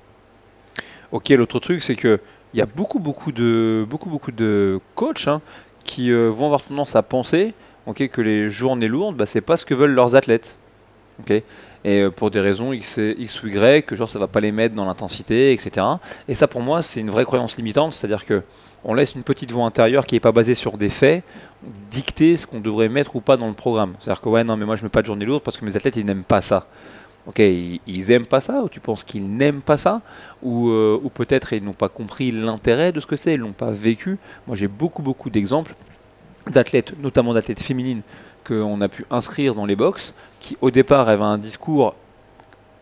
Ok, 1.12 1.30
l'autre 1.30 1.60
truc, 1.60 1.82
c'est 1.82 1.94
que 1.94 2.20
il 2.54 2.58
y 2.58 2.62
a 2.62 2.66
beaucoup, 2.66 2.98
beaucoup 2.98 3.32
de, 3.32 3.86
beaucoup, 3.88 4.08
beaucoup 4.08 4.32
de 4.32 4.80
coachs 4.94 5.28
hein, 5.28 5.42
qui 5.88 6.12
euh, 6.12 6.28
vont 6.28 6.46
avoir 6.46 6.62
tendance 6.62 6.94
à 6.94 7.02
penser 7.02 7.54
que 7.94 8.20
les 8.20 8.50
journées 8.50 8.86
lourdes, 8.86 9.16
bah, 9.16 9.24
c'est 9.24 9.40
pas 9.40 9.56
ce 9.56 9.64
que 9.64 9.74
veulent 9.74 9.94
leurs 9.94 10.14
athlètes. 10.14 10.58
et 11.30 11.42
euh, 11.86 12.10
pour 12.10 12.30
des 12.30 12.40
raisons 12.40 12.72
X, 12.72 13.00
X 13.18 13.42
ou 13.42 13.48
Y, 13.48 13.86
que 13.86 13.96
genre 13.96 14.08
ça 14.08 14.18
va 14.18 14.28
pas 14.28 14.40
les 14.40 14.52
mettre 14.52 14.74
dans 14.74 14.84
l'intensité, 14.84 15.52
etc. 15.52 15.86
Et 16.28 16.34
ça, 16.34 16.46
pour 16.46 16.60
moi, 16.60 16.82
c'est 16.82 17.00
une 17.00 17.10
vraie 17.10 17.24
croyance 17.24 17.56
limitante, 17.56 17.94
c'est-à-dire 17.94 18.24
que 18.24 18.42
on 18.84 18.94
laisse 18.94 19.14
une 19.14 19.24
petite 19.24 19.50
voix 19.50 19.64
intérieure 19.64 20.06
qui 20.06 20.14
n'est 20.14 20.20
pas 20.20 20.30
basée 20.30 20.54
sur 20.54 20.76
des 20.76 20.88
faits 20.88 21.24
dicter 21.90 22.36
ce 22.36 22.46
qu'on 22.46 22.60
devrait 22.60 22.88
mettre 22.88 23.16
ou 23.16 23.20
pas 23.20 23.36
dans 23.36 23.48
le 23.48 23.54
programme. 23.54 23.94
C'est-à-dire 23.98 24.20
que 24.20 24.28
ouais, 24.28 24.44
non, 24.44 24.56
mais 24.56 24.66
moi 24.66 24.76
je 24.76 24.84
mets 24.84 24.88
pas 24.88 25.00
de 25.00 25.06
journée 25.06 25.24
lourde 25.24 25.42
parce 25.42 25.56
que 25.56 25.64
mes 25.64 25.74
athlètes 25.74 25.96
ils 25.96 26.04
n'aiment 26.04 26.24
pas 26.24 26.40
ça. 26.40 26.66
Ok, 27.28 27.40
ils, 27.40 27.78
ils 27.86 28.10
aiment 28.10 28.26
pas 28.26 28.40
ça 28.40 28.62
ou 28.62 28.70
tu 28.70 28.80
penses 28.80 29.04
qu'ils 29.04 29.28
n'aiment 29.28 29.60
pas 29.60 29.76
ça 29.76 30.00
ou, 30.42 30.70
euh, 30.70 30.98
ou 31.02 31.10
peut-être 31.10 31.52
ils 31.52 31.62
n'ont 31.62 31.74
pas 31.74 31.90
compris 31.90 32.32
l'intérêt 32.32 32.90
de 32.90 33.00
ce 33.00 33.06
que 33.06 33.16
c'est, 33.16 33.34
ils 33.34 33.40
l'ont 33.40 33.52
pas 33.52 33.70
vécu. 33.70 34.18
Moi 34.46 34.56
j'ai 34.56 34.66
beaucoup 34.66 35.02
beaucoup 35.02 35.28
d'exemples 35.28 35.74
d'athlètes, 36.50 36.94
notamment 36.98 37.34
d'athlètes 37.34 37.62
féminines 37.62 38.00
qu'on 38.46 38.80
a 38.80 38.88
pu 38.88 39.04
inscrire 39.10 39.54
dans 39.54 39.66
les 39.66 39.76
box, 39.76 40.14
qui 40.40 40.56
au 40.62 40.70
départ 40.70 41.10
avaient 41.10 41.22
un 41.22 41.36
discours 41.36 41.94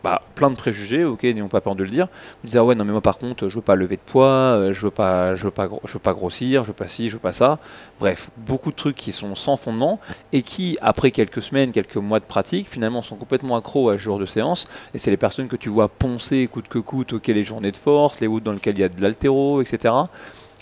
bah, 0.03 0.23
plein 0.35 0.51
de 0.51 0.57
préjugés, 0.57 1.05
ok, 1.05 1.23
n'ayons 1.25 1.49
pas 1.49 1.61
peur 1.61 1.75
de 1.75 1.83
le 1.83 1.91
dire. 1.91 2.09
Ils 2.43 2.47
disaient 2.47 2.59
ah 2.59 2.65
ouais 2.65 2.75
non 2.75 2.85
mais 2.85 2.93
moi 2.93 3.01
par 3.01 3.19
contre 3.19 3.49
je 3.49 3.55
veux 3.57 3.63
pas 3.63 3.75
lever 3.75 3.97
de 3.97 4.03
poids, 4.03 4.27
euh, 4.27 4.75
je 4.75 4.81
veux 4.83 4.91
pas, 4.91 5.35
je 5.35 5.45
veux 5.45 5.51
pas, 5.51 5.69
je 5.85 5.93
veux 5.93 5.99
pas 5.99 6.13
grossir, 6.13 6.63
je 6.63 6.69
veux 6.69 6.75
pas 6.75 6.87
ci, 6.87 7.09
je 7.09 7.15
veux 7.15 7.21
pas 7.21 7.33
ça. 7.33 7.59
Bref, 7.99 8.31
beaucoup 8.37 8.71
de 8.71 8.77
trucs 8.77 8.97
qui 8.97 9.13
sont 9.13 9.35
sans 9.35 9.57
fondement 9.57 9.99
et 10.33 10.43
qui 10.43 10.79
après 10.81 11.11
quelques 11.11 11.43
semaines, 11.43 11.73
quelques 11.73 11.97
mois 11.97 12.21
de 12.21 12.25
pratique, 12.25 12.69
finalement 12.69 13.03
sont 13.03 13.17
complètement 13.17 13.57
accros 13.57 13.91
à 13.91 13.95
ce 13.95 14.03
jour 14.03 14.19
de 14.19 14.27
séance. 14.27 14.69
Et 14.95 14.99
c'est 14.99 15.11
les 15.11 15.17
personnes 15.17 15.49
que 15.49 15.57
tu 15.57 15.69
vois 15.69 15.89
poncer 15.89 16.47
coûte 16.47 16.69
que 16.69 16.79
coûte, 16.79 17.15
ok 17.15 17.27
les 17.29 17.43
journées 17.43 17.73
de 17.73 17.77
force, 17.77 18.21
les 18.21 18.27
routes 18.27 18.45
dans 18.45 18.53
lesquelles 18.53 18.77
il 18.77 18.81
y 18.81 18.85
a 18.85 18.89
de 18.89 19.03
l'altéro, 19.03 19.61
etc. 19.61 19.93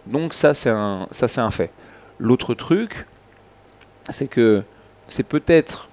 Donc 0.07 0.35
ça 0.35 0.55
c'est 0.55 0.71
un, 0.71 1.07
ça 1.11 1.29
c'est 1.29 1.41
un 1.41 1.51
fait. 1.51 1.71
L'autre 2.19 2.55
truc, 2.55 3.07
c'est 4.09 4.29
que 4.29 4.63
c'est 5.07 5.23
peut-être 5.23 5.89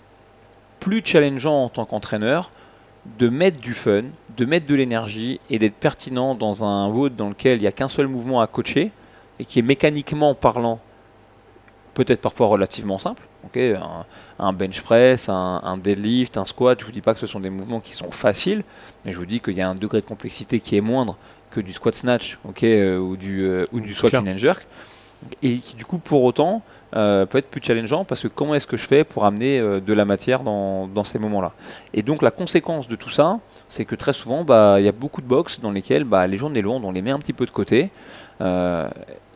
plus 0.80 1.02
challengeant 1.04 1.66
en 1.66 1.70
tant 1.70 1.86
qu'entraîneur 1.86 2.52
de 3.18 3.30
mettre 3.30 3.60
du 3.60 3.74
fun, 3.74 4.04
de 4.38 4.46
mettre 4.46 4.68
de 4.68 4.76
l'énergie 4.76 5.40
et 5.50 5.60
d'être 5.60 5.76
pertinent 5.76 6.36
dans 6.36 6.64
un 6.64 6.88
WOD 6.88 7.16
dans 7.16 7.30
lequel 7.30 7.58
il 7.58 7.62
n'y 7.62 7.68
a 7.68 7.72
qu'un 7.72 7.90
seul 7.90 8.08
mouvement 8.08 8.42
à 8.42 8.48
coacher 8.48 8.92
et 9.40 9.46
qui 9.46 9.60
est 9.60 9.64
mécaniquement 9.64 10.36
parlant 10.36 10.80
peut-être 11.94 12.22
parfois 12.22 12.48
relativement 12.48 12.98
simple. 12.98 13.24
un, 13.56 14.06
un 14.40 14.54
bench 14.54 14.82
press, 14.82 15.30
un, 15.30 15.62
un 15.64 15.78
deadlift, 15.78 16.38
un 16.38 16.46
squat, 16.46 16.80
je 16.80 16.86
ne 16.86 16.88
vous 16.88 16.94
dis 16.94 17.02
pas 17.02 17.14
que 17.14 17.20
ce 17.20 17.28
sont 17.28 17.40
des 17.40 17.50
mouvements 17.50 17.82
qui 17.82 17.94
sont 17.94 18.12
faciles, 18.12 18.64
mais 19.04 19.12
je 19.12 19.18
vous 19.18 19.26
dis 19.26 19.40
qu'il 19.40 19.56
y 19.56 19.62
a 19.62 19.70
un 19.70 19.76
degré 19.76 20.02
de 20.02 20.06
complexité 20.06 20.60
qui 20.60 20.78
est 20.78 20.82
moindre 20.82 21.18
que 21.50 21.60
du 21.60 21.74
squat 21.74 21.94
snatch 21.94 22.38
euh, 22.64 22.98
ou, 22.98 23.18
du, 23.18 23.42
euh, 23.42 23.66
ou 23.72 23.82
du 23.82 23.94
squat 23.94 24.12
clean 24.12 24.26
and 24.28 24.38
jerk. 24.38 24.66
Et 25.44 25.58
qui 25.58 25.76
du 25.76 25.86
coup 25.86 26.00
pour 26.00 26.24
autant 26.24 26.64
euh, 26.96 27.26
peut 27.26 27.38
être 27.38 27.50
plus 27.50 27.62
challengeant 27.64 28.04
parce 28.04 28.22
que 28.22 28.28
comment 28.28 28.54
est-ce 28.54 28.68
que 28.68 28.78
je 28.78 28.86
fais 28.86 29.04
pour 29.04 29.26
amener 29.26 29.60
euh, 29.60 29.80
de 29.80 29.94
la 29.94 30.06
matière 30.06 30.44
dans, 30.44 31.04
ces 31.04 31.20
moments-là? 31.20 31.54
Et 31.94 32.02
donc 32.02 32.22
la 32.22 32.32
conséquence 32.32 32.88
de 32.88 32.96
tout 32.96 33.10
ça, 33.10 33.40
c'est 33.70 33.86
que 33.86 33.96
très 33.96 34.14
souvent, 34.14 34.44
bah, 34.44 34.76
il 34.80 34.86
y 34.86 34.90
a 34.90 34.92
beaucoup 34.92 35.22
de 35.22 35.28
box 35.28 35.60
dans 35.60 35.72
lesquelles 35.72 36.04
bah, 36.04 36.28
les 36.28 36.38
journées 36.38 36.62
lourdes, 36.62 36.84
on 36.84 36.92
les 36.92 37.02
met 37.02 37.12
un 37.12 37.20
petit 37.20 37.34
peu 37.34 37.46
de 37.46 37.52
côté. 37.52 37.90
Euh, 38.42 38.90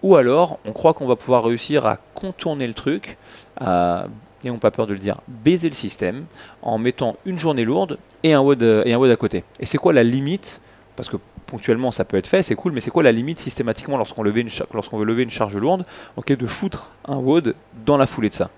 ou 0.03 0.15
alors, 0.15 0.59
on 0.65 0.71
croit 0.71 0.93
qu'on 0.93 1.07
va 1.07 1.15
pouvoir 1.15 1.45
réussir 1.45 1.85
à 1.85 1.97
contourner 1.97 2.67
le 2.67 2.74
truc, 2.74 3.17
à, 3.57 4.07
n'ayons 4.43 4.59
pas 4.59 4.71
peur 4.71 4.88
de 4.88 4.93
le 4.93 5.00
dire, 5.00 5.21
baiser 5.27 5.69
le 5.69 5.75
système, 5.75 6.25
en 6.62 6.77
mettant 6.77 7.15
une 7.25 7.39
journée 7.39 7.65
lourde 7.65 7.97
et 8.24 8.33
un 8.33 8.41
WOD, 8.41 8.83
et 8.85 8.93
un 8.93 8.97
WOD 8.97 9.12
à 9.12 9.15
côté. 9.15 9.43
Et 9.59 9.65
c'est 9.65 9.77
quoi 9.77 9.93
la 9.93 10.03
limite? 10.03 10.62
Parce 10.95 11.09
que 11.09 11.17
ponctuellement 11.55 11.91
ça 11.91 12.03
peut 12.03 12.17
être 12.17 12.27
fait, 12.27 12.43
c'est 12.43 12.55
cool, 12.55 12.74
mais 12.74 12.81
c'est 12.81 12.91
quoi 12.91 13.01
la 13.01 13.13
limite 13.13 13.39
systématiquement 13.39 13.97
lorsqu'on 13.97 14.24
lorsqu'on 14.24 14.97
veut 14.97 15.05
lever 15.05 15.24
une 15.24 15.29
charge 15.29 15.55
lourde 15.55 15.85
de 16.27 16.47
foutre 16.47 16.89
un 17.07 17.15
WOD 17.15 17.55
dans 17.85 17.95
la 17.95 18.05
foulée 18.05 18.27
de 18.27 18.33
ça? 18.33 18.50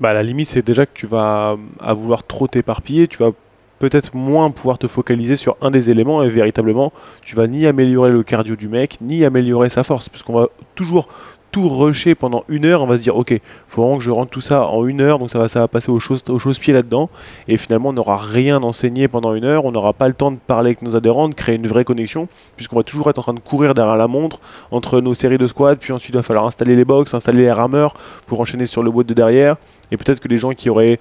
Bah, 0.00 0.12
la 0.12 0.22
limite, 0.22 0.46
c'est 0.46 0.60
déjà 0.60 0.84
que 0.84 0.90
tu 0.92 1.06
vas 1.06 1.56
à 1.80 1.94
vouloir 1.94 2.26
trop 2.26 2.46
t'éparpiller, 2.46 3.08
tu 3.08 3.16
vas 3.16 3.30
peut-être 3.78 4.14
moins 4.14 4.50
pouvoir 4.50 4.76
te 4.76 4.86
focaliser 4.86 5.36
sur 5.36 5.56
un 5.62 5.70
des 5.70 5.88
éléments 5.88 6.22
et 6.22 6.28
véritablement, 6.28 6.92
tu 7.22 7.36
vas 7.36 7.46
ni 7.46 7.64
améliorer 7.64 8.10
le 8.10 8.22
cardio 8.22 8.54
du 8.54 8.68
mec, 8.68 8.98
ni 9.00 9.24
améliorer 9.24 9.70
sa 9.70 9.82
force, 9.82 10.10
parce 10.10 10.22
qu'on 10.22 10.34
va 10.34 10.48
toujours 10.74 11.08
rusher 11.60 12.14
pendant 12.14 12.44
une 12.48 12.64
heure, 12.64 12.82
on 12.82 12.86
va 12.86 12.96
se 12.96 13.02
dire, 13.02 13.16
ok, 13.16 13.40
faut 13.66 13.82
vraiment 13.82 13.98
que 13.98 14.04
je 14.04 14.10
rentre 14.10 14.30
tout 14.30 14.40
ça 14.40 14.66
en 14.66 14.86
une 14.86 15.00
heure, 15.00 15.18
donc 15.18 15.30
ça 15.30 15.38
va, 15.38 15.48
ça 15.48 15.60
va 15.60 15.68
passer 15.68 15.90
aux 15.90 15.98
choses, 15.98 16.22
aux 16.28 16.38
pieds 16.38 16.74
là-dedans, 16.74 17.08
et 17.48 17.56
finalement, 17.56 17.90
on 17.90 17.92
n'aura 17.92 18.16
rien 18.16 18.62
enseigné 18.62 19.08
pendant 19.08 19.34
une 19.34 19.44
heure, 19.44 19.64
on 19.64 19.72
n'aura 19.72 19.92
pas 19.92 20.08
le 20.08 20.14
temps 20.14 20.30
de 20.30 20.38
parler 20.38 20.70
avec 20.70 20.82
nos 20.82 20.96
adhérents, 20.96 21.28
de 21.28 21.34
créer 21.34 21.56
une 21.56 21.66
vraie 21.66 21.84
connexion, 21.84 22.28
puisqu'on 22.56 22.76
va 22.76 22.82
toujours 22.82 23.10
être 23.10 23.18
en 23.18 23.22
train 23.22 23.34
de 23.34 23.40
courir 23.40 23.74
derrière 23.74 23.96
la 23.96 24.08
montre 24.08 24.40
entre 24.70 25.00
nos 25.00 25.14
séries 25.14 25.38
de 25.38 25.46
squats, 25.46 25.76
puis 25.76 25.92
ensuite 25.92 26.14
il 26.14 26.16
va 26.18 26.22
falloir 26.22 26.46
installer 26.46 26.76
les 26.76 26.84
box, 26.84 27.14
installer 27.14 27.42
les 27.42 27.52
rameurs 27.52 27.94
pour 28.26 28.40
enchaîner 28.40 28.66
sur 28.66 28.82
le 28.82 28.90
boîte 28.90 29.06
de 29.06 29.14
derrière, 29.14 29.56
et 29.90 29.96
peut-être 29.96 30.20
que 30.20 30.28
les 30.28 30.38
gens 30.38 30.52
qui 30.52 30.70
auraient 30.70 30.98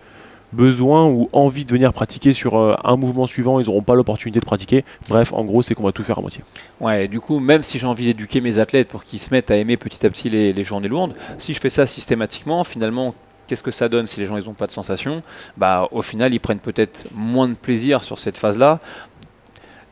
besoin 0.56 1.06
ou 1.06 1.30
envie 1.34 1.66
de 1.66 1.72
venir 1.72 1.94
pratiquer 1.94 2.34
sur 2.34 2.58
euh, 2.58 2.76
un 2.84 2.96
mouvement 2.96 3.28
suivant, 3.28 3.60
ils 3.60 3.68
n'auront 3.68 3.84
pas 3.84 3.96
l'opportunité 3.96 4.40
de 4.40 4.46
pratiquer. 4.46 4.84
Bref, 5.08 5.34
en 5.34 5.44
gros, 5.44 5.62
c'est 5.62 5.76
qu'on 5.76 5.84
va 5.84 5.92
tout 5.92 6.04
faire 6.04 6.18
à 6.18 6.22
moitié. 6.22 6.44
Ouais, 6.80 7.08
du 7.08 7.20
coup, 7.20 7.40
même 7.40 7.64
si 7.64 7.78
j'ai 7.78 7.86
envie 7.86 8.06
d'éduquer 8.06 8.42
mes 8.42 8.58
athlètes 8.60 8.88
pour 8.88 9.04
qu'ils 9.04 9.20
se 9.20 9.30
mettent 9.32 9.52
à 9.52 9.58
aimer 9.58 9.78
petit 9.78 10.06
à 10.06 10.10
petit 10.10 10.30
les, 10.30 10.54
les 10.54 10.64
journées 10.64 10.88
lourdes, 10.88 11.14
si 11.38 11.54
je 11.54 11.60
fais 11.60 11.70
ça 11.70 11.86
systématiquement, 11.86 12.64
finalement, 12.64 13.14
qu'est-ce 13.48 13.64
que 13.64 13.72
ça 13.72 13.90
donne 13.90 14.06
si 14.06 14.20
les 14.20 14.26
gens 14.26 14.38
ils 14.38 14.46
n'ont 14.46 14.54
pas 14.54 14.68
de 14.68 14.72
sensation 14.72 15.22
Bah 15.58 15.88
au 15.92 16.02
final 16.02 16.34
ils 16.34 16.40
prennent 16.40 16.60
peut-être 16.60 17.06
moins 17.14 17.48
de 17.48 17.54
plaisir 17.54 18.04
sur 18.04 18.20
cette 18.20 18.38
phase-là. 18.38 18.80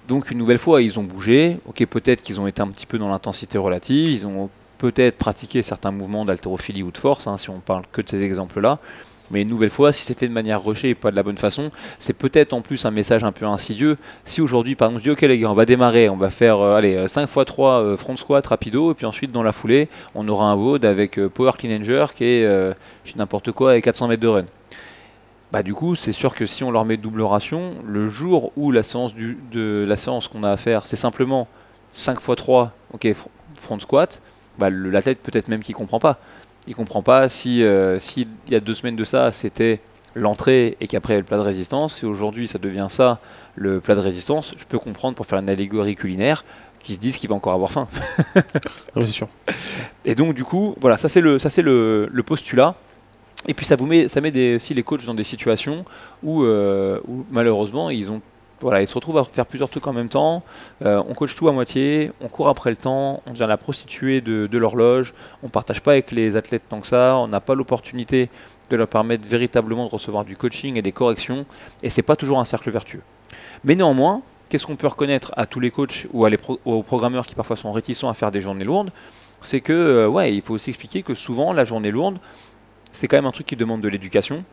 Donc 0.08 0.32
une 0.32 0.38
nouvelle 0.38 0.58
fois 0.58 0.82
ils 0.82 1.00
ont 1.00 1.04
bougé. 1.04 1.60
Ok 1.68 1.86
peut-être 1.86 2.22
qu'ils 2.22 2.40
ont 2.40 2.48
été 2.48 2.62
un 2.62 2.68
petit 2.68 2.86
peu 2.86 2.98
dans 2.98 3.10
l'intensité 3.10 3.58
relative. 3.58 4.12
Ils 4.12 4.28
ont 4.28 4.50
peut-être 4.80 5.18
pratiqué 5.18 5.62
certains 5.62 5.92
mouvements 5.92 6.26
d'haltérophilie 6.26 6.84
ou 6.84 6.92
de 6.92 6.98
force, 6.98 7.28
hein, 7.28 7.38
si 7.38 7.50
on 7.50 7.60
parle 7.60 7.84
que 7.92 8.02
de 8.02 8.10
ces 8.10 8.24
exemples-là. 8.24 8.80
Mais 9.34 9.42
une 9.42 9.50
nouvelle 9.50 9.72
fois, 9.72 9.92
si 9.92 10.04
c'est 10.04 10.18
fait 10.18 10.28
de 10.28 10.34
manière 10.34 10.64
rushée 10.64 10.90
et 10.90 10.96
pas 10.96 11.10
de 11.10 11.16
la 11.16 11.24
bonne 11.24 11.38
façon, 11.38 11.72
c'est 11.98 12.14
peut-être 12.14 12.54
en 12.54 12.62
plus 12.62 12.86
un 12.86 12.92
message 12.92 13.24
un 13.24 13.32
peu 13.32 13.46
insidieux. 13.46 13.98
Si 14.26 14.42
aujourd'hui, 14.42 14.76
par 14.76 14.90
exemple, 14.90 15.04
je 15.04 15.10
dis, 15.10 15.12
ok 15.12 15.22
les 15.22 15.40
gars, 15.40 15.50
on 15.50 15.56
va 15.56 15.66
démarrer, 15.66 16.08
on 16.08 16.18
va 16.18 16.30
faire 16.30 16.60
euh, 16.60 16.76
allez, 16.76 17.08
5 17.08 17.24
x 17.24 17.46
3 17.46 17.98
front 17.98 18.16
squat 18.16 18.46
rapido, 18.46 18.92
et 18.92 18.94
puis 18.94 19.08
ensuite 19.08 19.32
dans 19.32 19.42
la 19.42 19.52
foulée, 19.52 19.90
on 20.14 20.28
aura 20.28 20.46
un 20.46 20.56
WOD 20.56 20.86
avec 20.86 21.18
euh, 21.18 21.30
Power 21.30 21.54
Clean 21.58 21.80
qui 22.14 22.24
est, 22.24 22.46
euh, 22.46 22.74
n'importe 23.16 23.52
quoi, 23.52 23.72
avec 23.72 23.86
400 23.86 24.08
mètres 24.08 24.22
de 24.22 24.28
run. 24.28 24.46
Bah, 25.52 25.64
du 25.64 25.74
coup, 25.74 25.96
c'est 25.96 26.12
sûr 26.12 26.36
que 26.36 26.46
si 26.46 26.64
on 26.64 26.72
leur 26.72 26.86
met 26.86 26.98
double 26.98 27.22
ration, 27.22 27.74
le 27.86 28.10
jour 28.10 28.52
où 28.56 28.72
la 28.72 28.84
séance, 28.84 29.14
de, 29.16 29.86
la 29.88 29.96
séance 29.96 30.28
qu'on 30.28 30.44
a 30.44 30.52
à 30.52 30.58
faire, 30.58 30.86
c'est 30.86 30.96
simplement 30.96 31.48
5 31.92 32.20
x 32.20 32.36
3 32.38 32.72
ok, 32.94 33.08
front 33.56 33.80
squat, 33.80 34.22
bah, 34.60 34.70
l'athlète 34.70 35.20
peut-être 35.20 35.48
même 35.48 35.64
qu'il 35.64 35.74
comprend 35.74 36.00
pas 36.00 36.20
il 36.68 36.76
comprend 36.76 37.02
pas 37.02 37.30
si 37.30 37.64
euh, 37.64 38.00
s'il 38.00 38.28
y 38.50 38.56
a 38.56 38.60
deux 38.60 38.76
semaines 38.76 38.96
de 38.96 39.04
ça 39.04 39.32
c'était 39.32 39.80
l'entrée 40.16 40.78
et 40.80 40.88
qu'après 40.88 41.18
le 41.18 41.24
plat 41.24 41.38
de 41.38 41.44
résistance. 41.44 42.04
Et 42.04 42.06
aujourd'hui 42.06 42.48
ça 42.48 42.60
devient 42.60 42.88
ça 42.90 43.20
le 43.56 43.80
plat 43.80 43.96
de 43.96 44.00
résistance. 44.00 44.54
Je 44.58 44.66
peux 44.66 44.80
comprendre 44.80 45.16
pour 45.16 45.26
faire 45.26 45.40
une 45.40 45.50
allégorie 45.50 45.96
culinaire 45.96 46.44
qui 46.80 46.94
se 46.94 47.00
disent 47.00 47.18
qu'il 47.18 47.30
va 47.30 47.36
encore 47.36 47.54
avoir 47.54 47.72
faim. 47.72 47.88
Oui, 48.96 49.08
c'est 49.08 49.14
sûr. 49.14 49.28
et 50.06 50.14
donc 50.14 50.36
du 50.36 50.44
coup 50.44 50.76
voilà 50.80 50.98
ça 50.98 51.10
c'est 51.10 51.22
le 51.22 51.40
ça 51.40 51.50
c'est 51.50 51.64
le, 51.64 52.10
postulat. 52.26 52.76
Et 53.46 53.54
puis 53.54 53.66
ça 53.66 53.76
vous 53.76 53.86
met 53.86 54.08
ça 54.08 54.22
met 54.22 54.32
des, 54.32 54.56
aussi 54.56 54.74
les 54.74 54.84
coachs 54.84 55.06
dans 55.06 55.14
des 55.14 55.24
situations 55.24 55.84
où, 56.22 56.44
euh, 56.44 57.00
où 57.08 57.26
malheureusement 57.32 57.90
ils 57.90 58.10
ont 58.10 58.22
voilà, 58.64 58.82
ils 58.82 58.88
se 58.88 58.96
retrouvent 58.96 59.18
à 59.18 59.24
faire 59.24 59.46
plusieurs 59.46 59.70
trucs 59.70 59.86
en 59.88 59.94
même 59.94 60.10
temps. 60.10 60.42
Euh, 60.84 61.04
on 61.08 61.14
coach 61.14 61.36
tout 61.36 61.50
à 61.50 61.52
moitié, 61.52 62.12
on 62.22 62.30
court 62.30 62.48
après 62.48 62.70
le 62.70 62.78
temps, 62.78 63.22
on 63.26 63.32
devient 63.32 63.46
la 63.48 63.58
prostituée 63.58 64.22
de, 64.22 64.58
l'horloge, 64.58 65.14
on 65.44 65.48
ne 65.48 65.52
partage 65.52 65.82
pas 65.82 65.92
avec 65.92 66.12
les 66.12 66.38
athlètes 66.38 66.64
tant 66.70 66.80
que 66.80 66.88
ça, 66.88 67.18
on 67.18 67.28
n'a 67.28 67.42
pas 67.42 67.56
l'opportunité 67.56 68.30
de 68.70 68.76
leur 68.78 68.88
permettre 68.88 69.28
véritablement 69.28 69.86
de 69.86 69.90
recevoir 69.90 70.24
du 70.24 70.38
coaching 70.38 70.78
et 70.78 70.82
des 70.82 70.94
corrections, 70.94 71.46
et 71.84 71.90
c'est 71.90 72.02
pas 72.02 72.16
toujours 72.16 72.40
un 72.40 72.46
cercle 72.46 72.72
vertueux. 72.72 73.02
Mais 73.66 73.76
néanmoins, 73.76 74.22
qu'est-ce 74.48 74.66
qu'on 74.66 74.78
peut 74.78 74.88
reconnaître 74.88 75.34
à 75.36 75.46
tous 75.46 75.60
les 75.60 75.70
coachs 75.70 76.08
ou 76.14 76.26
aux 76.66 76.84
programmeurs 76.84 77.26
qui 77.26 77.36
parfois 77.36 77.58
sont 77.58 77.72
réticents 77.72 78.10
à 78.10 78.14
faire 78.14 78.32
des 78.32 78.42
journées 78.42 78.66
lourdes? 78.66 78.92
C'est 79.42 79.60
que, 79.60 79.74
euh, 79.74 80.28
il 80.30 80.42
faut 80.42 80.54
aussi 80.54 80.70
expliquer 80.70 81.04
que 81.04 81.16
souvent 81.16 81.52
la 81.52 81.66
journée 81.66 81.92
lourde, 81.92 82.18
c'est 82.94 83.10
quand 83.10 83.18
même 83.18 83.26
un 83.26 83.32
truc 83.32 83.48
qui 83.48 83.58
demande 83.58 83.82
de 83.82 83.90
l'éducation, 83.90 84.46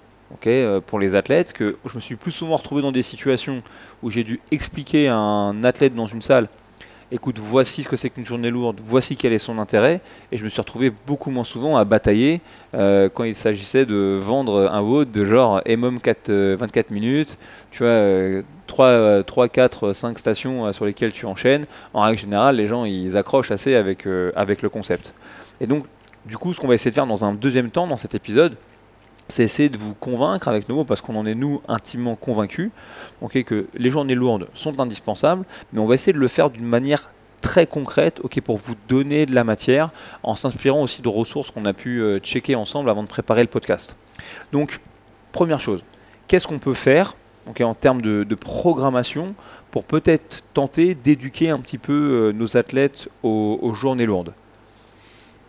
euh, 0.46 0.80
pour 0.80 0.99
les 0.99 1.14
athlètes, 1.14 1.52
que 1.52 1.76
je 1.87 1.94
me 1.94 2.00
suis 2.00 2.16
plus 2.16 2.32
souvent 2.32 2.56
retrouvé 2.56 2.82
dans 2.82 2.92
des 2.92 3.02
situations 3.02 3.62
où 4.02 4.10
j'ai 4.10 4.25
dû 4.25 4.40
expliquer 4.50 5.08
à 5.08 5.16
un 5.16 5.64
athlète 5.64 5.94
dans 5.94 6.06
une 6.06 6.22
salle 6.22 6.49
écoute, 7.12 7.38
voici 7.38 7.82
ce 7.82 7.88
que 7.88 7.96
c'est 7.96 8.10
qu'une 8.10 8.25
journée 8.25 8.50
lourde, 8.50 8.80
voici 8.82 9.16
quel 9.16 9.32
est 9.32 9.38
son 9.38 9.58
intérêt, 9.58 10.00
et 10.30 10.37
je 10.37 10.44
me 10.44 10.49
suis 10.49 10.60
retrouvé 10.60 10.92
beaucoup 11.06 11.30
moins 11.30 11.44
souvent 11.44 11.76
à 11.76 11.84
batailler 11.84 12.40
euh, 12.75 13.08
quand 13.12 13.25
il 13.25 13.34
s'agissait 13.34 13.84
de 13.84 14.18
vendre 14.22 14.70
un 14.70 14.80
WOD 14.80 15.10
de 15.10 15.25
genre 15.25 15.60
EMOM 15.66 16.00
4, 16.00 16.30
24 16.30 16.90
minutes, 16.90 17.38
tu 17.70 17.82
vois, 17.82 18.42
3, 18.66 19.25
3, 19.25 19.49
4, 19.49 19.92
5 19.92 20.18
stations 20.18 20.66
euh, 20.66 20.72
sur 20.72 20.84
lesquelles 20.84 21.12
tu 21.12 21.26
enchaînes. 21.26 21.66
En 21.94 22.02
règle 22.02 22.18
générale, 22.18 22.56
les 22.56 22.66
gens, 22.66 22.84
ils 22.84 23.16
accrochent 23.16 23.50
assez 23.50 23.75
avec, 23.75 24.06
avec 24.37 24.62
le 24.62 24.68
concept. 24.68 25.14
Et 25.60 25.66
donc, 25.66 25.84
du 26.26 26.37
coup, 26.37 26.52
ce 26.52 26.60
qu'on 26.60 26.68
va 26.68 26.75
essayer 26.75 26.90
de 26.90 26.94
faire 26.94 27.06
dans 27.06 27.25
un 27.25 27.34
deuxième 27.34 27.70
temps, 27.70 27.87
dans 27.87 27.96
cet 27.96 28.14
épisode, 28.14 28.56
c'est 29.30 29.44
essayer 29.44 29.68
de 29.68 29.78
vous 29.78 29.94
convaincre 29.94 30.49
avec 30.49 30.68
nos 30.68 30.76
mots, 30.76 30.84
parce 30.84 31.00
qu'on 31.00 31.16
en 31.16 31.26
est 31.26 31.34
nous 31.34 31.62
intimement 31.68 32.16
convaincus, 32.16 32.70
que 33.44 33.66
les 33.75 33.90
journées 33.90 34.14
lourdes 34.14 34.49
sont 34.54 34.80
indispensables, 34.80 35.44
mais 35.72 35.80
on 35.80 35.87
va 35.87 35.94
essayer 35.94 36.12
de 36.12 36.18
le 36.18 36.28
faire 36.28 36.50
d'une 36.50 36.66
manière 36.66 37.10
très 37.40 37.66
concrète 37.66 38.20
ok, 38.22 38.40
pour 38.42 38.56
vous 38.56 38.75
donner 38.88 39.26
de 39.26 39.34
la 39.34 39.44
matière, 39.44 39.90
en 40.22 40.34
s'inspirant 40.34 40.82
aussi 40.82 41.02
de 41.02 41.08
ressources 41.08 41.50
qu'on 41.50 41.64
a 41.64 41.72
pu 41.72 42.02
euh, 42.02 42.18
checker 42.18 42.54
ensemble 42.54 42.90
avant 42.90 43.02
de 43.02 43.08
préparer 43.08 43.42
le 43.42 43.49
podcast. 43.49 43.96
Donc, 44.52 44.80
première 45.32 45.60
chose, 45.60 45.82
qu'est-ce 46.28 46.46
qu'on 46.46 46.58
peut 46.58 46.75
faire 46.75 47.14
en 47.60 47.75
termes 47.75 48.00
de, 48.00 48.34
programmation 48.37 49.34
pour 49.73 49.82
peut-être 49.82 50.43
tenter 50.54 50.95
d'éduquer 50.95 51.50
un 51.50 51.58
petit 51.58 51.78
peu 51.78 51.93
euh, 51.93 52.32
nos 52.32 52.56
athlètes 52.56 53.08
aux 53.25 53.73
journées 53.75 54.06
lourdes 54.06 54.32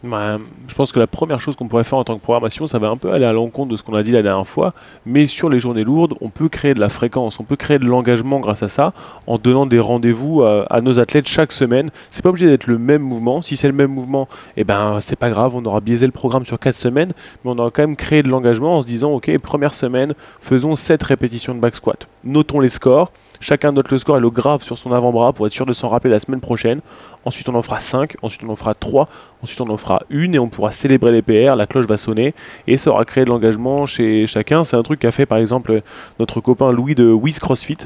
bah, 0.04 0.40
je 0.68 0.74
pense 0.74 0.92
que 0.92 1.00
la 1.00 1.08
première 1.08 1.40
chose 1.40 1.56
qu'on 1.56 1.68
pourrait 1.68 1.84
faire 1.84 2.00
en 2.00 2.04
tant 2.04 2.16
que 2.16 2.22
programmation, 2.22 2.66
ça 2.66 2.80
va 2.80 2.90
un 2.90 2.98
peu 2.98 3.12
aller 3.12 3.26
à 3.26 3.34
l'encontre 3.34 3.72
de 3.72 3.78
ce 3.78 3.84
qu'on 3.84 3.94
a 3.94 4.04
dit 4.04 4.12
la 4.12 4.24
dernière 4.24 4.48
fois, 4.48 4.74
mais 5.06 5.28
sur 5.28 5.50
les 5.50 5.60
journées 5.60 5.84
lourdes, 5.84 6.16
on 6.22 6.30
peut 6.30 6.50
créer 6.50 6.74
de 6.74 6.80
la 6.80 6.90
fréquence, 6.90 7.40
on 7.40 7.44
peut 7.44 7.56
créer 7.56 7.78
de 7.78 7.86
l'engagement 7.86 8.40
grâce 8.40 8.64
à 8.64 8.68
ça, 8.68 8.94
en 9.28 9.38
donnant 9.38 9.66
des 9.66 9.80
rendez-vous 9.80 10.44
à, 10.44 10.82
nos 10.82 11.00
athlètes 11.00 11.28
chaque 11.28 11.52
semaine. 11.52 11.92
C'est 12.10 12.24
pas 12.24 12.30
obligé 12.30 12.48
d'être 12.48 12.68
le 12.68 12.78
même 12.78 13.02
mouvement. 13.02 13.42
Si 13.42 13.56
c'est 13.58 13.68
le 13.68 13.74
même 13.74 13.92
mouvement, 13.92 14.28
eh 14.58 14.64
ben 14.64 15.00
c'est 15.02 15.16
pas 15.16 15.30
grave, 15.30 15.56
on 15.56 15.64
aura 15.66 15.82
biaisé 15.82 16.06
le 16.06 16.12
programme 16.12 16.46
sur 16.46 16.58
4 16.58 16.76
semaines, 16.76 17.12
mais 17.44 17.52
on 17.52 17.58
aura 17.58 17.70
quand 17.70 17.84
même 17.84 17.96
créé 17.96 18.24
de 18.24 18.28
l'engagement 18.28 18.78
en 18.78 18.82
se 18.82 18.88
disant, 18.88 19.12
ok, 19.12 19.38
première 19.38 19.74
semaine, 19.74 20.14
faisons 20.40 20.76
7 20.76 21.02
répétitions 21.04 21.54
de 21.54 21.60
back 21.60 21.76
squat. 21.76 22.08
Notons 22.24 22.60
les 22.60 22.70
scores. 22.70 23.12
Chacun 23.40 23.72
note 23.72 23.90
le 23.90 23.98
score 23.98 24.18
et 24.18 24.20
le 24.20 24.30
grave 24.30 24.62
sur 24.62 24.78
son 24.78 24.92
avant-bras 24.92 25.34
pour 25.34 25.48
être 25.48 25.52
sûr 25.52 25.66
de 25.66 25.74
s'en 25.74 25.88
rappeler 25.88 26.12
la 26.12 26.20
semaine 26.20 26.42
prochaine. 26.42 26.82
Ensuite, 27.26 27.50
on 27.50 27.56
en 27.56 27.64
fera 27.64 27.80
5, 27.80 28.16
ensuite, 28.22 28.44
on 28.44 28.50
en 28.50 28.56
fera 28.56 28.76
3, 28.76 29.10
ensuite, 29.42 29.62
on 29.62 29.70
en 29.70 29.78
fera 29.78 29.91
une 30.10 30.36
et 30.36 30.40
on 30.40 30.50
pourra 30.50 30.72
célébrer 30.72 31.12
les 31.12 31.22
PR. 31.22 31.56
La 31.56 31.68
cloche 31.68 31.86
va 31.86 31.98
sonner 31.98 32.34
et 32.68 32.78
ça 32.78 32.92
aura 32.92 33.06
créé 33.06 33.24
de 33.26 33.30
l'engagement 33.30 33.86
chez 33.86 34.28
chacun. 34.28 34.64
C'est 34.64 34.78
un 34.78 34.84
truc 34.84 35.00
qu'a 35.00 35.12
fait 35.12 35.26
par 35.26 35.38
exemple 35.38 35.82
notre 36.20 36.42
copain 36.42 36.72
Louis 36.72 36.96
de 36.96 37.12
Wiz 37.12 37.40
CrossFit. 37.40 37.78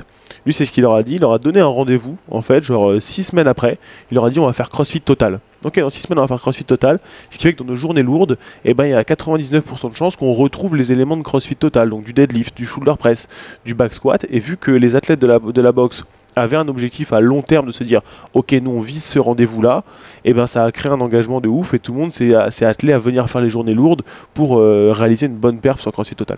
Lui, 0.46 0.54
c'est 0.54 0.66
ce 0.66 0.72
qu'il 0.72 0.84
leur 0.84 0.94
a 0.94 1.04
dit. 1.04 1.16
Il 1.16 1.22
leur 1.22 1.34
a 1.34 1.40
donné 1.40 1.60
un 1.60 1.66
rendez-vous, 1.68 2.18
en 2.30 2.42
fait, 2.42 2.64
genre 2.64 3.02
6 3.02 3.22
euh, 3.22 3.24
semaines 3.24 3.48
après. 3.48 3.78
Il 4.12 4.16
leur 4.16 4.26
a 4.26 4.30
dit 4.30 4.40
on 4.40 4.46
va 4.46 4.54
faire 4.54 4.70
CrossFit 4.70 5.02
total. 5.02 5.40
Ok, 5.66 5.80
dans 5.80 5.90
6 5.90 6.04
semaines, 6.04 6.20
on 6.20 6.22
va 6.22 6.28
faire 6.28 6.40
CrossFit 6.40 6.64
total. 6.64 7.00
Ce 7.32 7.40
qui 7.40 7.44
fait 7.44 7.54
que 7.54 7.64
dans 7.64 7.66
nos 7.66 7.76
journées 7.76 8.04
lourdes, 8.04 8.38
eh 8.66 8.76
ben, 8.76 8.86
il 8.86 8.92
y 8.92 8.94
a 8.94 9.02
99% 9.02 9.90
de 9.90 9.96
chances 9.96 10.16
qu'on 10.16 10.32
retrouve 10.32 10.76
les 10.76 10.92
éléments 10.92 11.18
de 11.18 11.24
CrossFit 11.24 11.56
total. 11.56 11.90
Donc 11.90 12.04
du 12.04 12.14
deadlift, 12.14 12.56
du 12.56 12.68
shoulder 12.68 12.94
press, 13.00 13.28
du 13.66 13.74
back 13.74 13.96
squat. 13.96 14.28
Et 14.30 14.38
vu 14.38 14.58
que 14.58 14.70
les 14.70 14.96
athlètes 14.96 15.20
de 15.20 15.26
la, 15.26 15.40
de 15.40 15.72
boxe 15.72 16.06
avaient 16.36 16.58
un 16.58 16.68
objectif 16.68 17.14
à 17.14 17.20
long 17.20 17.42
terme 17.42 17.66
de 17.66 17.72
se 17.72 17.84
dire 17.84 18.02
ok 18.34 18.52
nous 18.62 18.72
on 18.72 18.82
vise 18.82 19.06
ce 19.06 19.20
rendez-vous 19.20 19.62
là 19.62 19.86
et 20.26 20.32
eh 20.32 20.34
ben 20.34 20.48
ça 20.48 20.66
a 20.66 20.72
créé 20.74 20.92
un 20.92 21.00
engagement 21.00 21.40
de 21.40 21.48
ouf 21.48 21.74
et 21.74 21.80
tout 21.80 21.94
le 21.94 22.00
monde 22.00 22.12
s'est 22.12 22.66
attelé 22.66 22.92
à 22.92 22.98
venir 22.98 23.30
faire 23.30 23.40
les 23.40 23.50
journées 23.50 23.74
lourdes 23.74 24.02
pour 24.34 24.60
euh, 24.60 24.92
réaliser 24.94 25.28
une 25.28 25.36
bonne 25.36 25.60
perf 25.60 25.80
sur 25.80 25.94
CrossFit 25.94 26.16
Total. 26.16 26.38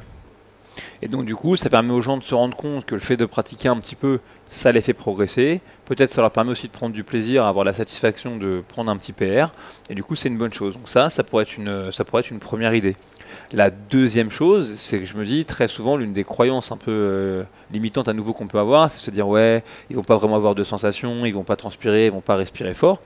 Et 1.02 1.08
donc 1.08 1.26
du 1.26 1.36
coup, 1.36 1.56
ça 1.58 1.70
permet 1.70 1.94
aux 1.94 2.02
gens 2.02 2.18
de 2.18 2.24
se 2.24 2.34
rendre 2.34 2.56
compte 2.56 2.86
que 2.86 2.96
le 2.96 3.02
fait 3.02 3.18
de 3.18 3.26
pratiquer 3.26 3.70
un 3.70 3.78
petit 3.78 3.96
peu, 3.96 4.20
ça 4.50 4.72
les 4.72 4.82
fait 4.82 4.94
progresser. 4.94 5.62
Peut-être 5.86 6.12
ça 6.12 6.22
leur 6.22 6.32
permet 6.32 6.52
aussi 6.52 6.68
de 6.68 6.72
prendre 6.72 6.94
du 6.94 7.04
plaisir, 7.04 7.46
avoir 7.46 7.66
la 7.66 7.74
satisfaction 7.74 8.38
de 8.38 8.64
prendre 8.68 8.90
un 8.90 8.98
petit 8.98 9.14
PR. 9.14 9.52
Et 9.90 9.96
du 9.96 10.04
coup, 10.04 10.16
c'est 10.16 10.30
une 10.30 10.38
bonne 10.38 10.54
chose. 10.54 10.74
Donc 10.76 10.90
ça, 10.90 11.10
ça 11.10 11.24
pourrait 11.24 11.44
être 11.44 11.58
une, 11.58 11.92
ça 11.92 12.04
pourrait 12.04 12.22
être 12.22 12.32
une 12.32 12.40
première 12.40 12.74
idée. 12.74 12.96
La 13.54 13.70
deuxième 13.70 14.32
chose, 14.32 14.76
c'est 14.76 15.00
que 15.00 15.06
je 15.06 15.16
me 15.16 15.26
dis 15.26 15.46
très 15.46 15.68
souvent 15.68 15.96
l'une 15.96 16.14
des 16.14 16.24
croyances 16.24 16.72
un 16.72 16.78
peu 16.78 16.92
euh, 16.92 17.44
limitantes 17.72 18.08
à 18.08 18.14
nouveau 18.14 18.34
qu'on 18.34 18.48
peut 18.48 18.60
avoir, 18.60 18.90
c'est 18.90 18.98
de 18.98 19.04
se 19.04 19.12
dire 19.12 19.28
ouais, 19.28 19.64
ils 19.90 19.96
vont 19.96 20.04
pas 20.04 20.18
vraiment 20.18 20.36
avoir 20.36 20.56
de 20.56 20.64
sensations, 20.64 21.26
ils 21.26 21.34
vont 21.34 21.44
pas 21.44 21.56
transpirer, 21.56 22.08
ils 22.08 22.12
vont 22.12 22.22
pas 22.22 22.36
respirer 22.36 22.74
fort 22.74 23.02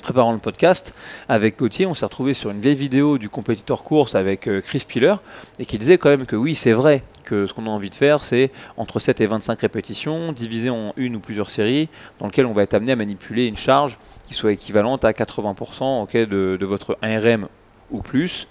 préparant 0.00 0.32
le 0.32 0.38
podcast 0.38 0.94
avec 1.28 1.58
Gauthier, 1.58 1.86
on 1.86 1.94
s'est 1.94 2.04
retrouvé 2.04 2.34
sur 2.34 2.50
une 2.50 2.60
vieille 2.60 2.74
vidéo 2.74 3.18
du 3.18 3.28
compétiteur 3.28 3.82
course 3.82 4.14
avec 4.14 4.46
euh, 4.48 4.60
Chris 4.60 4.84
Piller 4.86 5.14
et 5.58 5.64
qui 5.64 5.78
disait 5.78 5.98
quand 5.98 6.08
même 6.08 6.26
que 6.26 6.36
oui, 6.36 6.54
c'est 6.54 6.72
vrai 6.72 7.02
que 7.24 7.46
ce 7.46 7.54
qu'on 7.54 7.66
a 7.66 7.70
envie 7.70 7.90
de 7.90 7.94
faire, 7.94 8.24
c'est 8.24 8.50
entre 8.76 8.98
7 8.98 9.20
et 9.20 9.26
25 9.26 9.60
répétitions, 9.60 10.32
divisées 10.32 10.70
en 10.70 10.92
une 10.96 11.16
ou 11.16 11.20
plusieurs 11.20 11.50
séries, 11.50 11.88
dans 12.18 12.26
lesquelles 12.26 12.46
on 12.46 12.52
va 12.52 12.62
être 12.62 12.74
amené 12.74 12.92
à 12.92 12.96
manipuler 12.96 13.46
une 13.46 13.56
charge 13.56 13.98
qui 14.26 14.34
soit 14.34 14.52
équivalente 14.52 15.04
à 15.04 15.12
80% 15.12 16.26
de, 16.26 16.64
votre 16.64 16.98
ARM 17.02 17.46
ou 17.90 18.00
plus, 18.00 18.48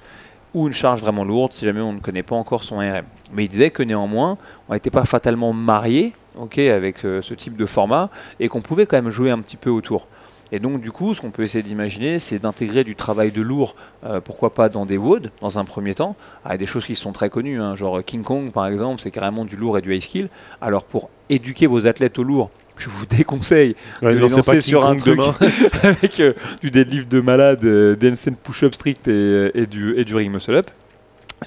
ou 0.53 0.67
une 0.67 0.73
charge 0.73 1.01
vraiment 1.01 1.23
lourde 1.23 1.53
si 1.53 1.65
jamais 1.65 1.81
on 1.81 1.93
ne 1.93 1.99
connaît 1.99 2.23
pas 2.23 2.35
encore 2.35 2.63
son 2.63 2.79
ARM. 2.79 3.05
Mais 3.33 3.45
il 3.45 3.49
disait 3.49 3.71
que 3.71 3.83
néanmoins, 3.83 4.37
on 4.69 4.73
n'était 4.73 4.89
pas 4.89 5.05
fatalement 5.05 5.53
marié 5.53 6.13
avec 6.57 7.05
euh, 7.05 7.21
ce 7.21 7.33
type 7.33 7.57
de 7.57 7.65
format 7.65 8.09
et 8.39 8.47
qu'on 8.47 8.61
pouvait 8.61 8.85
quand 8.85 9.01
même 9.01 9.11
jouer 9.11 9.31
un 9.31 9.39
petit 9.39 9.57
peu 9.57 9.69
autour. 9.69 10.07
Et 10.51 10.59
donc, 10.59 10.81
du 10.81 10.91
coup, 10.91 11.13
ce 11.13 11.21
qu'on 11.21 11.31
peut 11.31 11.43
essayer 11.43 11.63
d'imaginer, 11.63 12.19
c'est 12.19 12.39
d'intégrer 12.39 12.83
du 12.83 12.95
travail 12.95 13.31
de 13.31 13.41
lourd, 13.41 13.75
euh, 14.03 14.19
pourquoi 14.19 14.53
pas 14.53 14.69
dans 14.69 14.85
des 14.85 14.97
WOD, 14.97 15.31
dans 15.41 15.59
un 15.59 15.65
premier 15.65 15.95
temps, 15.95 16.15
avec 16.43 16.59
des 16.59 16.65
choses 16.65 16.85
qui 16.85 16.95
sont 16.95 17.13
très 17.13 17.29
connues, 17.29 17.61
hein, 17.61 17.75
genre 17.75 18.03
King 18.03 18.23
Kong 18.23 18.51
par 18.51 18.67
exemple, 18.67 19.01
c'est 19.01 19.11
carrément 19.11 19.45
du 19.45 19.55
lourd 19.55 19.77
et 19.77 19.81
du 19.81 19.95
high 19.95 20.01
skill. 20.01 20.29
Alors, 20.59 20.83
pour 20.83 21.09
éduquer 21.29 21.67
vos 21.67 21.87
athlètes 21.87 22.19
au 22.19 22.23
lourd, 22.23 22.49
je 22.77 22.89
vous 22.89 23.05
déconseille 23.09 23.75
de 24.01 24.09
les 24.09 24.15
lancer 24.15 24.61
sur 24.61 24.85
un 24.85 24.95
truc 24.97 25.19
avec 25.83 26.19
euh, 26.19 26.33
du 26.61 26.69
deadlift 26.69 27.09
de 27.09 27.21
malade, 27.21 27.63
euh, 27.63 27.95
des 27.95 28.13
push-up 28.43 28.73
strict 28.73 29.07
et, 29.07 29.65
du, 29.67 29.97
et 29.97 30.03
du 30.03 30.15
ring 30.15 30.31
muscle-up. 30.31 30.69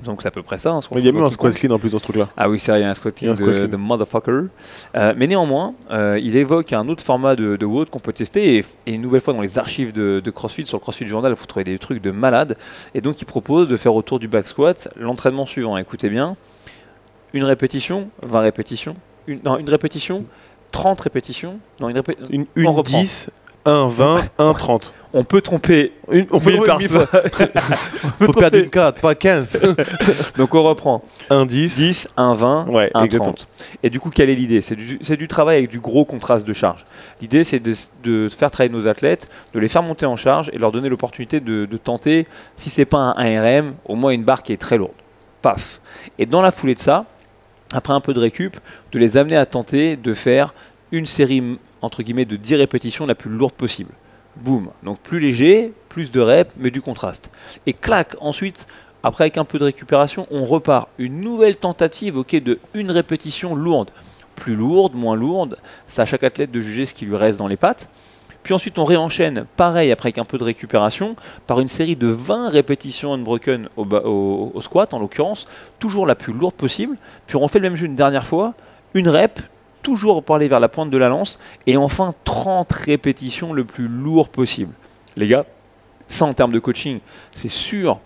Donc 0.02 0.22
c'est 0.22 0.28
à 0.28 0.33
peu 0.33 0.42
près 0.42 0.59
ça. 0.59 0.72
hein, 0.72 0.80
qu'on 0.88 0.98
Il 0.98 1.04
y 1.04 1.09
a 1.09 1.12
même 1.12 1.22
un 1.22 1.30
squat 1.30 1.54
clean 1.54 1.70
en 1.70 1.78
plus 1.78 1.92
dans 1.92 1.98
ce 1.98 2.02
truc-là. 2.04 2.28
Ah 2.37 2.48
oui, 2.48 2.59
c'est 2.59 2.72
vrai, 2.72 2.80
il 2.80 2.83
y 2.83 2.87
a 2.87 2.90
un 2.90 2.94
squat 2.94 3.14
un 3.14 3.16
clean 3.16 3.35
squat 3.37 3.48
de, 3.48 3.54
clean. 3.54 3.68
de 3.68 3.76
motherfucker. 3.76 4.40
Euh, 4.96 5.14
mais 5.16 5.26
néanmoins, 5.28 5.74
euh, 5.92 6.18
il 6.20 6.37
évoque 6.37 6.72
un 6.72 6.88
autre 6.88 7.04
format 7.04 7.37
de, 7.37 7.54
de 7.57 7.64
WOD 7.64 7.90
qu'on 7.90 8.00
peut 8.00 8.12
tester. 8.12 8.57
Et, 8.59 8.64
et 8.87 8.92
une 8.92 9.00
nouvelle 9.02 9.20
fois, 9.20 9.33
dans 9.35 9.40
les 9.40 9.57
archives 9.59 9.92
de, 9.92 10.20
de 10.22 10.30
CrossFit, 10.33 10.66
sur 10.66 10.78
le 10.78 10.80
CrossFit 10.83 11.07
Journal, 11.07 11.33
vous 11.33 11.46
trouvez 11.46 11.64
des 11.64 11.78
trucs 11.78 12.02
de 12.02 12.11
malade. 12.11 12.57
Et 12.94 13.00
donc, 13.00 13.20
il 13.22 13.24
propose 13.24 13.68
de 13.68 13.76
faire 13.76 13.94
autour 13.94 14.18
du 14.18 14.26
back 14.26 14.48
squat 14.48 14.88
l'entraînement 14.96 15.46
suivant. 15.46 15.76
Écoutez 15.76 16.11
bien 16.11 16.37
une 17.33 17.44
répétition, 17.44 18.11
20 18.22 18.40
répétitions. 18.40 18.96
Une, 19.26 19.40
non, 19.44 19.59
une 19.59 19.68
répétition, 19.68 20.16
30 20.72 21.00
répétitions. 21.00 21.59
Non, 21.80 21.88
une 21.88 21.96
répé- 21.98 22.14
Une, 22.30 22.46
une 22.57 22.66
reprend. 22.68 23.00
10, 23.00 23.30
un 23.64 23.88
20, 23.88 24.24
un 24.38 24.55
30. 24.55 24.94
On 25.12 25.24
peut 25.24 25.40
tromper. 25.40 25.92
Une, 26.11 26.27
on 26.33 26.40
peut 26.40 26.50
mille 26.50 26.61
mille 26.61 26.88
personnes. 26.88 27.07
Faut 28.20 28.33
perdre 28.33 28.59
une 28.59 28.68
carte, 28.68 29.00
pas 29.00 29.14
15. 29.14 29.61
Donc, 30.37 30.55
on 30.55 30.62
reprend. 30.62 31.03
un 31.31 31.46
10. 31.46 31.77
10, 31.77 32.09
un 32.16 32.35
20, 32.35 32.66
Ouais, 32.68 32.90
un 32.94 33.05
exactement. 33.05 33.33
30. 33.35 33.48
Et 33.83 33.90
du 33.90 34.00
coup, 34.00 34.11
quelle 34.11 34.29
est 34.29 34.35
l'idée? 34.35 34.61
C'est 34.61 34.74
du, 34.77 34.98
c'est 35.00 35.16
du 35.16 35.29
travail 35.29 35.59
avec 35.59 35.70
du 35.70 35.81
gros 35.81 36.05
contraste 36.05 36.46
de 36.46 36.53
charge. 36.53 36.85
L'idée, 37.20 37.44
c'est 37.44 37.61
de, 37.61 37.72
de 38.03 38.29
faire 38.29 38.50
travailler 38.50 38.74
nos 38.74 38.88
athlètes, 38.88 39.31
de 39.55 39.61
les 39.61 39.68
faire 39.68 39.83
monter 39.83 40.07
en 40.07 40.16
charge 40.16 40.50
et 40.53 40.59
leur 40.59 40.72
donner 40.72 40.88
l'opportunité 40.88 41.40
de, 41.40 41.64
de 41.64 41.77
tenter, 41.77 42.27
si 42.57 42.70
c'est 42.70 42.85
pas 42.85 42.98
un 42.98 43.14
1RM, 43.14 43.72
au 43.85 43.94
moins 43.94 44.11
une 44.11 44.24
barre 44.24 44.42
qui 44.42 44.53
est 44.53 44.61
très 44.61 44.79
lourde. 44.79 44.92
Paf. 45.42 45.81
Et 46.18 46.27
dans 46.27 46.42
la 46.42 46.50
foulée 46.50 46.74
de 46.74 46.81
ça, 46.81 47.05
après 47.72 47.92
un 47.92 48.00
peu 48.00 48.14
de 48.14 48.20
récup, 48.20 48.57
de 48.92 48.98
les 48.98 49.16
amener 49.16 49.37
à 49.37 49.46
tenter 49.46 49.96
de 49.96 50.12
faire 50.14 50.55
une 50.92 51.07
série 51.07 51.59
entre 51.85 52.03
guillemets 52.03 52.25
de 52.25 52.37
10 52.37 52.57
répétitions 52.57 53.07
la 53.07 53.14
plus 53.14 53.31
lourde 53.31 53.55
possible. 53.55 53.92
Boum. 54.37 54.70
Donc 54.83 54.99
plus 55.01 55.20
léger, 55.20 55.73
plus 55.88 56.11
de 56.11 56.20
reps, 56.20 56.53
mais 56.59 56.70
du 56.70 56.83
contraste. 56.83 57.31
Et 57.66 57.73
clac, 57.73 58.16
ensuite, 58.20 58.66
après 59.03 59.25
avec 59.25 59.38
un 59.38 59.44
peu 59.44 59.59
de 59.59 59.64
récupération, 59.64 60.27
on 60.31 60.44
repart. 60.44 60.88
Une 60.99 61.20
nouvelle 61.20 61.57
tentative, 61.57 62.16
ok, 62.18 62.35
de 62.37 62.59
une 62.75 62.90
répétition 62.90 63.55
lourde. 63.55 63.90
Plus 64.35 64.57
lourde, 64.57 64.94
moins 64.94 65.14
lourde. 65.14 65.57
C'est 65.87 66.03
à 66.03 66.07
chaque 66.07 66.25
athlète 66.25 66.51
de 66.51 66.61
juger 66.61 66.87
ce 66.87 66.94
qui 66.94 67.05
lui 67.07 67.16
reste 67.16 67.38
dans 67.38 67.47
les 67.47 67.57
pattes. 67.57 67.88
Puis 68.42 68.53
ensuite, 68.53 68.79
on 68.79 68.85
réenchaîne, 68.85 69.47
pareil, 69.57 69.90
après 69.92 70.09
avec 70.09 70.18
un 70.18 70.25
peu 70.25 70.37
de 70.37 70.44
récupération, 70.44 71.16
par 71.47 71.61
une 71.61 71.68
série 71.68 71.97
de 71.97 72.09
20 72.09 72.51
répétitions 72.51 73.14
unbroken 73.14 73.68
au, 73.79 73.85
au- 73.87 74.61
squat, 74.61 74.92
en 74.92 74.99
l'occurrence, 74.99 75.47
toujours 75.79 76.07
la 76.07 76.14
plus 76.14 76.33
lourde 76.35 76.55
possible. 76.55 76.99
Puis 77.27 77.37
on 77.37 77.40
refait 77.40 77.59
le 77.59 77.68
même 77.70 77.77
jeu 77.77 77.87
une 77.87 77.97
dernière 77.97 78.27
fois, 78.27 78.53
une 78.92 79.09
rep, 79.09 79.40
toujours 79.85 80.25
pour 80.25 80.35
aller 80.35 80.49
vers 80.49 80.59
la 80.59 80.68
pointe 80.68 80.90
de 80.90 80.99
la 80.99 81.09
lance, 81.09 81.38
et 81.68 81.77
enfin 81.77 82.12
30 82.25 82.73
répétitions 82.73 83.53
le 83.53 83.64
plus 83.64 83.87
lourd 83.87 84.29
possible. 84.29 84.73
Les 85.16 85.29
gars, 85.29 85.44
ça 86.09 86.25
en 86.25 86.35
termes 86.35 86.53
de 86.53 86.59
coaching, 86.59 86.99
c'est 87.31 87.49
sûr 87.49 88.01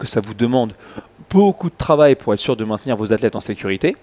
que 0.00 0.08
ça 0.08 0.20
vous 0.20 0.34
demande 0.34 0.72
beaucoup 1.30 1.70
de 1.70 1.76
travail 1.76 2.16
pour 2.16 2.32
être 2.34 2.40
sûr 2.40 2.56
de 2.56 2.64
maintenir 2.64 2.96
vos 2.96 3.12
athlètes 3.12 3.36
en 3.36 3.40
sécurité, 3.40 3.94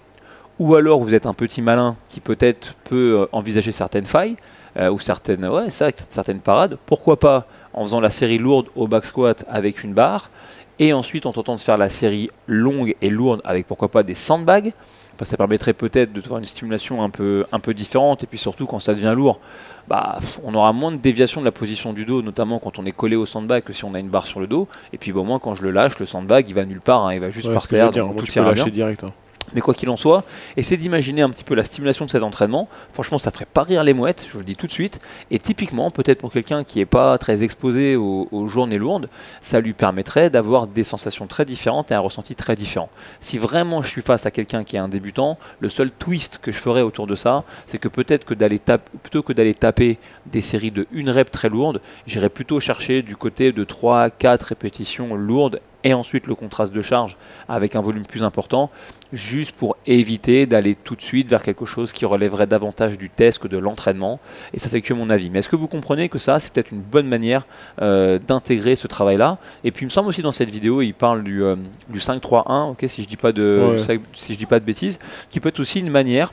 ou 0.58 0.74
alors 0.74 1.00
vous 1.00 1.14
êtes 1.14 1.26
un 1.26 1.34
petit 1.34 1.60
malin 1.60 1.96
qui 2.08 2.20
peut-être 2.20 2.74
peut 2.84 3.20
euh, 3.20 3.26
envisager 3.32 3.72
certaines 3.72 4.06
failles, 4.06 4.36
euh, 4.78 4.90
ou 4.90 4.98
certaines, 4.98 5.46
ouais, 5.46 5.70
certaines 5.70 6.40
parades. 6.40 6.78
Pourquoi 6.86 7.18
pas 7.18 7.46
en 7.74 7.82
faisant 7.82 8.00
la 8.00 8.10
série 8.10 8.38
lourde 8.38 8.68
au 8.74 8.86
back 8.86 9.04
squat 9.04 9.44
avec 9.48 9.84
une 9.84 9.92
barre, 9.92 10.30
et 10.78 10.92
ensuite 10.92 11.26
en 11.26 11.32
tentant 11.32 11.56
de 11.56 11.60
faire 11.60 11.78
la 11.78 11.88
série 11.88 12.30
longue 12.46 12.94
et 13.02 13.10
lourde 13.10 13.40
avec 13.44 13.66
pourquoi 13.66 13.88
pas 13.88 14.02
des 14.02 14.14
sandbags. 14.14 14.72
Parce 15.16 15.28
que 15.28 15.32
ça 15.32 15.36
permettrait 15.36 15.72
peut-être 15.72 16.12
de 16.12 16.20
avoir 16.20 16.38
une 16.38 16.44
stimulation 16.44 17.02
un 17.02 17.10
peu, 17.10 17.44
un 17.52 17.60
peu 17.60 17.72
différente, 17.74 18.22
et 18.22 18.26
puis 18.26 18.38
surtout 18.38 18.66
quand 18.66 18.80
ça 18.80 18.92
devient 18.92 19.12
lourd, 19.16 19.40
bah, 19.88 20.18
on 20.44 20.54
aura 20.54 20.72
moins 20.72 20.92
de 20.92 20.96
déviation 20.96 21.40
de 21.40 21.46
la 21.46 21.52
position 21.52 21.92
du 21.92 22.04
dos, 22.04 22.20
notamment 22.22 22.58
quand 22.58 22.78
on 22.78 22.84
est 22.86 22.92
collé 22.92 23.16
au 23.16 23.24
sandbag 23.26 23.62
que 23.64 23.72
si 23.72 23.84
on 23.84 23.94
a 23.94 23.98
une 24.00 24.08
barre 24.08 24.26
sur 24.26 24.40
le 24.40 24.46
dos. 24.46 24.68
Et 24.92 24.98
puis 24.98 25.12
bah, 25.12 25.20
au 25.20 25.24
moins 25.24 25.38
quand 25.38 25.54
je 25.54 25.62
le 25.62 25.70
lâche, 25.70 25.98
le 25.98 26.06
sandbag 26.06 26.46
il 26.48 26.54
va 26.54 26.64
nulle 26.64 26.80
part, 26.80 27.06
hein, 27.06 27.14
il 27.14 27.20
va 27.20 27.30
juste 27.30 27.46
Ouais, 27.48 27.54
par 27.54 27.66
terre, 27.68 27.90
dire, 27.90 28.04
donc 28.04 28.14
moi, 28.14 28.20
tout 28.22 28.26
tu 28.26 28.32
peux 28.32 28.40
ira 28.44 28.52
bien. 28.52 28.62
lâcher 28.64 28.70
direct. 28.72 29.04
hein. 29.04 29.08
Mais 29.54 29.60
quoi 29.60 29.74
qu'il 29.74 29.88
en 29.88 29.96
soit, 29.96 30.24
essayez 30.56 30.76
d'imaginer 30.76 31.22
un 31.22 31.30
petit 31.30 31.44
peu 31.44 31.54
la 31.54 31.64
stimulation 31.64 32.04
de 32.04 32.10
cet 32.10 32.22
entraînement. 32.22 32.68
Franchement, 32.92 33.18
ça 33.18 33.30
ferait 33.30 33.46
pas 33.46 33.62
rire 33.62 33.84
les 33.84 33.94
mouettes, 33.94 34.24
je 34.26 34.32
vous 34.32 34.40
le 34.40 34.44
dis 34.44 34.56
tout 34.56 34.66
de 34.66 34.72
suite. 34.72 35.00
Et 35.30 35.38
typiquement, 35.38 35.90
peut-être 35.90 36.18
pour 36.18 36.32
quelqu'un 36.32 36.64
qui 36.64 36.78
n'est 36.78 36.86
pas 36.86 37.16
très 37.18 37.42
exposé 37.42 37.96
aux, 37.96 38.48
journées 38.48 38.78
lourdes, 38.78 39.08
ça 39.40 39.60
lui 39.60 39.72
permettrait 39.72 40.30
d'avoir 40.30 40.66
des 40.66 40.84
sensations 40.84 41.26
très 41.26 41.44
différentes 41.44 41.90
et 41.90 41.94
un 41.94 42.00
ressenti 42.00 42.34
très 42.34 42.56
différent. 42.56 42.88
Si 43.20 43.38
vraiment 43.38 43.82
je 43.82 43.88
suis 43.88 44.02
face 44.02 44.26
à 44.26 44.30
quelqu'un 44.30 44.64
qui 44.64 44.76
est 44.76 44.80
un 44.80 44.88
débutant, 44.88 45.38
le 45.60 45.68
seul 45.68 45.90
twist 45.90 46.38
que 46.40 46.52
je 46.52 46.58
ferais 46.58 46.82
autour 46.82 47.06
de 47.06 47.14
ça, 47.14 47.44
c'est 47.66 47.78
que 47.78 47.88
peut-être 47.88 48.24
que 48.24 48.34
d'aller 48.34 48.60
plutôt 49.02 49.22
que 49.22 49.32
d'aller 49.32 49.54
taper 49.54 49.98
des 50.26 50.40
séries 50.40 50.70
de 50.70 50.86
une 50.92 51.10
rep 51.10 51.30
très 51.30 51.48
lourde, 51.48 51.80
j'irais 52.06 52.30
plutôt 52.30 52.60
chercher 52.60 53.02
du 53.02 53.16
côté 53.16 53.52
de 53.52 53.64
3 53.64 54.10
4 54.10 54.42
répétitions 54.42 55.14
lourdes 55.14 55.60
et 55.86 55.94
ensuite 55.94 56.26
le 56.26 56.34
contraste 56.34 56.72
de 56.72 56.82
charge 56.82 57.16
avec 57.48 57.76
un 57.76 57.80
volume 57.80 58.04
plus 58.04 58.24
important, 58.24 58.70
juste 59.12 59.52
pour 59.52 59.76
éviter 59.86 60.44
d'aller 60.46 60.74
tout 60.74 60.96
de 60.96 61.00
suite 61.00 61.28
vers 61.30 61.42
quelque 61.42 61.64
chose 61.64 61.92
qui 61.92 62.04
relèverait 62.04 62.48
davantage 62.48 62.98
du 62.98 63.08
test 63.08 63.38
que 63.38 63.46
de 63.46 63.56
l'entraînement. 63.56 64.18
Et 64.52 64.58
ça, 64.58 64.68
c'est 64.68 64.80
que 64.80 64.92
mon 64.94 65.10
avis. 65.10 65.30
Mais 65.30 65.38
est-ce 65.38 65.48
que 65.48 65.54
vous 65.54 65.68
comprenez 65.68 66.08
que 66.08 66.18
ça, 66.18 66.40
c'est 66.40 66.52
peut-être 66.52 66.72
une 66.72 66.80
bonne 66.80 67.06
manière 67.06 67.46
euh, 67.82 68.18
d'intégrer 68.18 68.74
ce 68.74 68.88
travail-là? 68.88 69.38
Et 69.62 69.70
puis, 69.70 69.84
il 69.84 69.86
me 69.86 69.90
semble 69.90 70.08
aussi 70.08 70.22
dans 70.22 70.32
cette 70.32 70.50
vidéo, 70.50 70.82
il 70.82 70.92
parle 70.92 71.22
du, 71.22 71.44
euh, 71.44 71.54
du 71.88 72.00
5-3-1, 72.00 72.70
ok, 72.72 72.84
si 72.88 73.02
je 73.04 73.06
dis 73.06 73.16
pas 73.16 73.30
de, 73.30 73.76
Ouais. 73.88 74.00
si 74.12 74.32
je 74.34 74.38
dis 74.38 74.46
pas 74.46 74.58
de 74.58 74.64
bêtises, 74.64 74.98
qui 75.30 75.38
peut 75.38 75.50
être 75.50 75.60
aussi 75.60 75.78
une 75.78 75.90
manière 75.90 76.32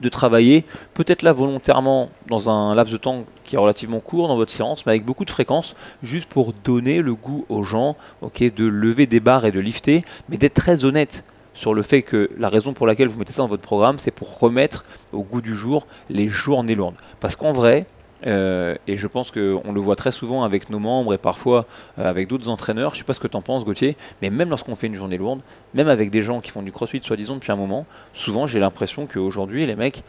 de 0.00 0.08
travailler, 0.08 0.64
peut-être 0.94 1.22
là 1.22 1.32
volontairement 1.32 2.08
dans 2.26 2.48
un 2.48 2.74
laps 2.74 2.92
de 2.92 2.98
temps 2.98 3.24
qui 3.44 3.56
est 3.56 3.58
relativement 3.58 4.00
court 4.00 4.28
dans 4.28 4.36
votre 4.36 4.50
séance, 4.50 4.86
mais 4.86 4.92
avec 4.92 5.04
beaucoup 5.04 5.24
de 5.24 5.30
fréquence, 5.30 5.74
juste 6.02 6.28
pour 6.28 6.52
donner 6.52 7.02
le 7.02 7.14
goût 7.14 7.44
aux 7.48 7.62
gens 7.62 7.96
de 8.22 8.64
lever 8.64 9.06
des 9.06 9.20
barres 9.20 9.44
et 9.44 9.52
de 9.52 9.60
lifter, 9.60 10.04
mais 10.28 10.36
d'être 10.36 10.54
très 10.54 10.84
honnête 10.84 11.24
sur 11.52 11.74
le 11.74 11.82
fait 11.82 12.02
que 12.02 12.30
la 12.38 12.48
raison 12.48 12.72
pour 12.72 12.86
laquelle 12.86 13.08
vous 13.08 13.18
mettez 13.18 13.32
ça 13.32 13.42
dans 13.42 13.48
votre 13.48 13.62
programme, 13.62 13.98
c'est 13.98 14.10
pour 14.10 14.38
remettre 14.38 14.84
au 15.12 15.22
goût 15.22 15.40
du 15.40 15.54
jour 15.54 15.86
les 16.08 16.28
journées 16.28 16.74
lourdes. 16.74 16.94
Parce 17.18 17.36
qu'en 17.36 17.52
vrai, 17.52 17.86
euh, 18.26 18.74
et 18.86 18.96
je 18.96 19.06
pense 19.06 19.30
qu'on 19.30 19.72
le 19.72 19.80
voit 19.80 19.96
très 19.96 20.12
souvent 20.12 20.44
avec 20.44 20.70
nos 20.70 20.78
membres 20.78 21.14
et 21.14 21.18
parfois 21.18 21.66
euh, 21.98 22.08
avec 22.08 22.28
d'autres 22.28 22.48
entraîneurs, 22.48 22.92
je 22.94 22.98
sais 22.98 23.04
pas 23.04 23.14
ce 23.14 23.20
que 23.20 23.28
tu 23.28 23.36
en 23.36 23.42
penses 23.42 23.64
Gauthier, 23.64 23.96
mais 24.22 24.30
même 24.30 24.50
lorsqu'on 24.50 24.74
fait 24.76 24.86
une 24.88 24.94
journée 24.94 25.18
lourde, 25.18 25.40
même 25.74 25.88
avec 25.88 26.10
des 26.10 26.22
gens 26.22 26.40
qui 26.40 26.50
font 26.50 26.62
du 26.62 26.72
crossfit 26.72 27.00
soi-disant 27.02 27.34
depuis 27.36 27.52
un 27.52 27.56
moment, 27.56 27.86
souvent 28.12 28.46
j'ai 28.46 28.60
l'impression 28.60 29.06
qu'aujourd'hui 29.06 29.66
les 29.66 29.76
mecs, 29.76 30.02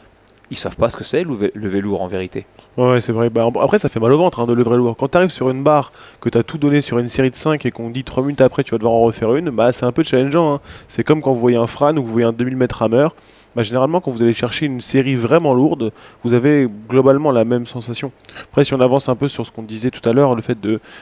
ils 0.49 0.57
savent 0.57 0.75
pas 0.75 0.89
ce 0.89 0.97
que 0.97 1.05
c'est 1.05 1.23
lever 1.23 1.79
lourd 1.81 2.01
en 2.01 2.07
vérité. 2.07 2.45
Ouais, 2.75 2.99
c'est 2.99 3.13
vrai. 3.13 3.29
Bah, 3.29 3.47
après, 3.61 3.77
ça 3.77 3.87
fait 3.87 4.01
mal 4.01 4.11
au 4.11 4.17
ventre 4.17 4.41
hein, 4.41 4.45
de 4.45 4.51
lever 4.51 4.75
lourd. 4.75 4.97
Quand 4.97 5.07
tu 5.07 5.17
arrives 5.17 5.29
sur 5.29 5.49
une 5.49 5.63
barre, 5.63 5.93
que 6.19 6.27
tu 6.27 6.37
as 6.37 6.43
tout 6.43 6.57
donné 6.57 6.81
sur 6.81 6.99
une 6.99 7.07
série 7.07 7.31
de 7.31 7.35
5 7.37 7.65
et 7.65 7.71
qu'on 7.71 7.89
dit 7.89 8.03
3 8.03 8.21
minutes 8.23 8.41
après 8.41 8.61
tu 8.65 8.71
vas 8.71 8.77
devoir 8.77 8.95
en 8.95 9.01
refaire 9.03 9.33
une, 9.33 9.49
bah, 9.49 9.71
c'est 9.71 9.85
un 9.85 9.93
peu 9.93 10.03
challengeant. 10.03 10.55
hein. 10.55 10.59
C'est 10.89 11.05
comme 11.05 11.21
quand 11.21 11.31
vous 11.31 11.39
voyez 11.39 11.55
un 11.55 11.67
Fran 11.67 11.95
ou 11.95 12.01
vous 12.03 12.11
voyez 12.11 12.27
un 12.27 12.33
2000 12.33 12.57
mètres 12.57 12.81
hammer. 12.81 13.07
Bah, 13.55 13.63
généralement, 13.63 13.99
quand 13.99 14.11
vous 14.11 14.23
allez 14.23 14.33
chercher 14.33 14.65
une 14.65 14.79
série 14.79 15.15
vraiment 15.15 15.53
lourde, 15.53 15.91
vous 16.23 16.33
avez 16.33 16.67
globalement 16.87 17.31
la 17.31 17.43
même 17.43 17.65
sensation. 17.65 18.11
Après, 18.43 18.63
si 18.63 18.73
on 18.73 18.79
avance 18.79 19.09
un 19.09 19.15
peu 19.15 19.27
sur 19.27 19.45
ce 19.45 19.51
qu'on 19.51 19.63
disait 19.63 19.91
tout 19.91 20.07
à 20.07 20.13
l'heure, 20.13 20.35
le 20.35 20.41
fait 20.41 20.57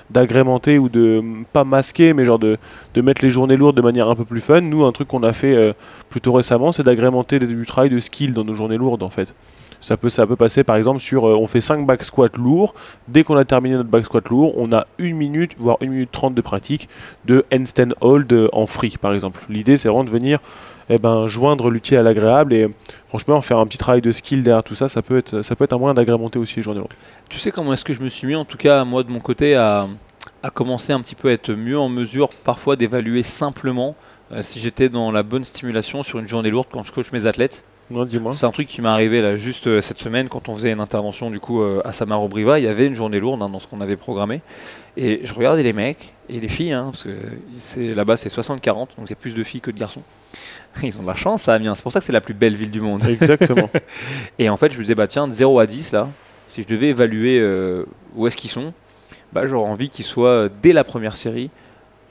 d'agrémenter 0.10 0.80
ou 0.80 0.90
de 0.90 1.20
hum, 1.20 1.46
pas 1.52 1.64
masquer, 1.64 2.14
mais 2.14 2.26
genre 2.26 2.40
de, 2.40 2.58
de 2.96 3.02
mettre 3.02 3.24
les 3.24 3.30
journées 3.30 3.58
lourdes 3.58 3.78
de 3.78 3.82
manière 3.82 4.10
un 4.10 4.16
peu 4.16 4.26
plus 4.26 4.42
fun, 4.42 4.62
nous, 4.62 4.84
un 4.84 4.92
truc 4.92 5.08
qu'on 5.10 5.22
a 5.24 5.34
fait 5.34 5.56
euh, 5.56 5.74
plutôt 6.10 6.32
récemment, 6.32 6.72
c'est 6.72 6.84
d'agrémenter 6.84 7.40
du 7.40 7.66
travail 7.66 7.90
de 7.90 8.00
skill 8.00 8.34
dans 8.34 8.44
nos 8.44 8.56
journées 8.56 8.78
lourdes 8.78 9.04
en 9.04 9.10
fait. 9.10 9.36
Ça 9.82 9.96
peut, 9.96 10.10
ça 10.10 10.28
peut 10.28 10.36
passer 10.36 10.64
par 10.64 10.76
exemple 10.76 11.00
sur 11.00 11.28
euh, 11.28 11.36
on 11.36 11.48
fait 11.48 11.62
5 11.62 11.86
back 11.86 12.04
squats 12.04 12.28
lourds. 12.38 12.74
Dès 13.08 13.24
qu'on 13.24 13.38
a 13.38 13.46
terminé 13.46 13.76
notre 13.76 13.90
back 13.90 14.06
squat 14.06 14.28
lourd, 14.28 14.54
on 14.58 14.74
a 14.74 14.88
une 14.98 15.16
minute, 15.16 15.54
voire 15.58 15.78
une 15.82 15.92
minute 15.92 16.10
30 16.12 16.34
de 16.34 16.42
pratique 16.42 16.90
de 17.26 17.46
handstand 17.54 17.94
hold 18.02 18.32
euh, 18.34 18.50
en 18.52 18.66
free 18.66 18.96
par 19.00 19.14
exemple. 19.14 19.40
L'idée 19.50 19.78
c'est 19.78 19.88
vraiment 19.88 20.04
de 20.04 20.10
venir 20.10 20.40
eh 20.90 20.98
ben, 20.98 21.28
joindre 21.28 21.70
l'utile 21.70 21.98
à 21.98 22.04
l'agréable 22.04 22.54
et 22.54 22.68
franchement 23.08 23.40
faire 23.42 23.60
un 23.60 23.68
petit 23.68 23.78
travail 23.78 24.02
de 24.02 24.12
skill 24.12 24.44
derrière 24.44 24.64
tout 24.64 24.76
ça, 24.76 24.88
ça 24.90 25.02
peut 25.02 25.18
être, 25.18 25.42
ça 25.42 25.56
peut 25.56 25.64
être 25.64 25.74
un 25.74 25.78
moyen 25.78 25.94
d'agrémenter 25.94 26.40
aussi 26.40 26.58
les 26.58 26.64
journées 26.64 26.80
lourdes. 26.80 26.94
Tu 27.30 27.38
sais 27.38 27.52
comment 27.52 27.74
est-ce 27.74 27.86
que 27.86 27.94
je 27.94 28.02
me 28.02 28.10
suis 28.10 28.28
mis, 28.28 28.36
en 28.36 28.46
tout 28.46 28.58
cas 28.58 28.84
moi 28.84 29.04
de 29.04 29.12
mon 29.12 29.20
côté, 29.20 29.56
à, 29.56 29.88
à 30.44 30.50
commencer 30.50 30.94
un 30.94 31.02
petit 31.02 31.16
peu 31.16 31.30
à 31.30 31.34
être 31.34 31.52
mieux 31.54 31.78
en 31.78 31.90
mesure 31.90 32.30
parfois 32.30 32.76
d'évaluer 32.76 33.24
simplement 33.24 33.96
euh, 34.32 34.42
si 34.42 34.60
j'étais 34.60 34.90
dans 34.90 35.12
la 35.12 35.24
bonne 35.24 35.44
stimulation 35.44 36.04
sur 36.04 36.20
une 36.20 36.28
journée 36.28 36.50
lourde 36.50 36.68
quand 36.72 36.84
je 36.84 36.92
coach 36.92 37.12
mes 37.12 37.26
athlètes. 37.26 37.64
Non, 37.92 38.06
dis-moi. 38.06 38.34
C'est 38.34 38.46
un 38.46 38.52
truc 38.52 38.68
qui 38.68 38.82
m'est 38.82 38.90
arrivé 38.90 39.22
là 39.22 39.36
juste 39.36 39.66
euh, 39.66 39.82
cette 39.82 39.98
semaine 39.98 40.30
quand 40.30 40.48
on 40.48 40.56
faisait 40.56 40.72
une 40.72 40.80
intervention 40.80 41.32
du 41.32 41.40
coup 41.40 41.62
euh, 41.62 41.82
à 41.86 41.92
Samaro 41.92 42.28
Briva. 42.28 42.60
Il 42.60 42.66
y 42.66 42.68
avait 42.68 42.86
une 42.86 42.94
journée 42.94 43.20
lourde 43.20 43.42
hein, 43.42 43.50
dans 43.50 43.60
ce 43.60 43.68
qu'on 43.68 43.82
avait 43.82 43.96
programmé. 43.96 44.42
Et 44.96 45.22
je 45.24 45.34
regardais 45.34 45.64
les 45.64 45.74
mecs 45.74 46.14
et 46.30 46.40
les 46.40 46.50
filles, 46.50 46.74
hein, 46.74 46.90
parce 46.92 47.04
que 47.04 47.18
c'est, 47.58 47.96
là-bas 47.96 48.18
c'est 48.18 48.30
60-40, 48.30 48.62
donc 48.76 48.90
il 49.06 49.10
y 49.10 49.14
a 49.14 49.16
plus 49.16 49.34
de 49.34 49.44
filles 49.44 49.62
que 49.62 49.72
de 49.72 49.80
garçons. 49.80 50.04
Ils 50.84 50.98
ont 51.00 51.02
de 51.02 51.08
la 51.08 51.16
chance, 51.16 51.44
ça, 51.44 51.56
Amiens. 51.56 51.74
C'est 51.74 51.82
pour 51.82 51.92
ça 51.92 52.00
que 52.00 52.06
c'est 52.06 52.14
la 52.14 52.22
plus 52.22 52.36
belle 52.36 52.56
ville 52.56 52.70
du 52.70 52.82
monde. 52.82 53.04
Exactement. 53.08 53.70
Et 54.40 54.50
en 54.50 54.58
fait, 54.58 54.72
je 54.72 54.78
me 54.78 54.84
disais, 54.84 54.96
bah 54.96 55.08
tiens, 55.08 55.28
de 55.28 55.34
0 55.34 55.60
à 55.60 55.66
10, 55.66 55.94
là, 55.94 56.08
si 56.48 56.62
je 56.62 56.68
devais 56.68 56.90
évaluer 56.90 57.40
euh, 57.40 57.86
où 58.16 58.28
est-ce 58.28 58.38
qu'ils 58.38 58.52
sont, 58.52 58.74
bah 59.34 59.48
j'aurais 59.48 59.70
envie 59.70 59.90
qu'ils 59.90 60.06
soient 60.06 60.30
euh, 60.30 60.50
dès 60.62 60.74
la 60.74 60.84
première 60.84 61.16
série, 61.16 61.50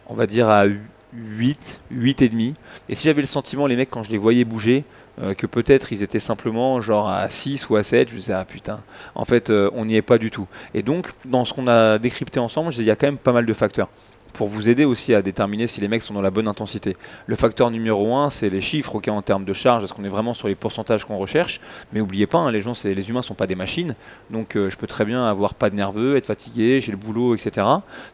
on 0.08 0.14
va 0.14 0.26
dire 0.26 0.48
à 0.48 0.64
8, 1.12 1.80
8 1.90 2.22
et 2.22 2.28
demi. 2.28 2.54
Et 2.88 2.94
si 2.94 3.04
j'avais 3.04 3.20
le 3.20 3.26
sentiment, 3.26 3.66
les 3.66 3.76
mecs, 3.76 3.90
quand 3.90 4.02
je 4.02 4.10
les 4.10 4.18
voyais 4.18 4.44
bouger, 4.44 4.84
euh, 5.20 5.34
que 5.34 5.46
peut-être 5.46 5.92
ils 5.92 6.02
étaient 6.02 6.18
simplement 6.18 6.80
genre 6.80 7.08
à 7.08 7.28
6 7.28 7.68
ou 7.70 7.76
à 7.76 7.82
7, 7.82 8.08
je 8.08 8.14
me 8.14 8.18
disais, 8.18 8.32
ah 8.32 8.44
putain, 8.44 8.80
en 9.14 9.24
fait, 9.24 9.50
euh, 9.50 9.70
on 9.74 9.84
n'y 9.84 9.96
est 9.96 10.02
pas 10.02 10.18
du 10.18 10.30
tout. 10.30 10.46
Et 10.74 10.82
donc, 10.82 11.08
dans 11.24 11.44
ce 11.44 11.52
qu'on 11.52 11.66
a 11.66 11.98
décrypté 11.98 12.38
ensemble, 12.38 12.72
il 12.76 12.84
y 12.84 12.90
a 12.90 12.96
quand 12.96 13.06
même 13.06 13.18
pas 13.18 13.32
mal 13.32 13.46
de 13.46 13.52
facteurs. 13.52 13.88
Pour 14.32 14.48
vous 14.48 14.68
aider 14.68 14.84
aussi 14.84 15.14
à 15.14 15.22
déterminer 15.22 15.66
si 15.66 15.80
les 15.80 15.88
mecs 15.88 16.02
sont 16.02 16.14
dans 16.14 16.22
la 16.22 16.30
bonne 16.30 16.48
intensité. 16.48 16.96
Le 17.26 17.36
facteur 17.36 17.70
numéro 17.70 18.14
un, 18.14 18.30
c'est 18.30 18.50
les 18.50 18.60
chiffres 18.60 18.96
ok, 18.96 19.08
en 19.08 19.22
termes 19.22 19.44
de 19.44 19.52
charge, 19.52 19.84
est-ce 19.84 19.92
qu'on 19.92 20.04
est 20.04 20.08
vraiment 20.08 20.34
sur 20.34 20.48
les 20.48 20.54
pourcentages 20.54 21.04
qu'on 21.04 21.16
recherche? 21.16 21.60
Mais 21.92 22.00
n'oubliez 22.00 22.26
pas, 22.26 22.38
hein, 22.38 22.50
les 22.50 22.60
gens, 22.60 22.72
les 22.84 23.10
humains 23.10 23.22
sont 23.22 23.34
pas 23.34 23.46
des 23.46 23.54
machines, 23.54 23.94
donc 24.30 24.56
euh, 24.56 24.70
je 24.70 24.76
peux 24.76 24.86
très 24.86 25.04
bien 25.04 25.24
avoir 25.26 25.54
pas 25.54 25.70
de 25.70 25.76
nerveux, 25.76 26.16
être 26.16 26.26
fatigué, 26.26 26.80
j'ai 26.80 26.92
le 26.92 26.98
boulot, 26.98 27.34
etc. 27.34 27.66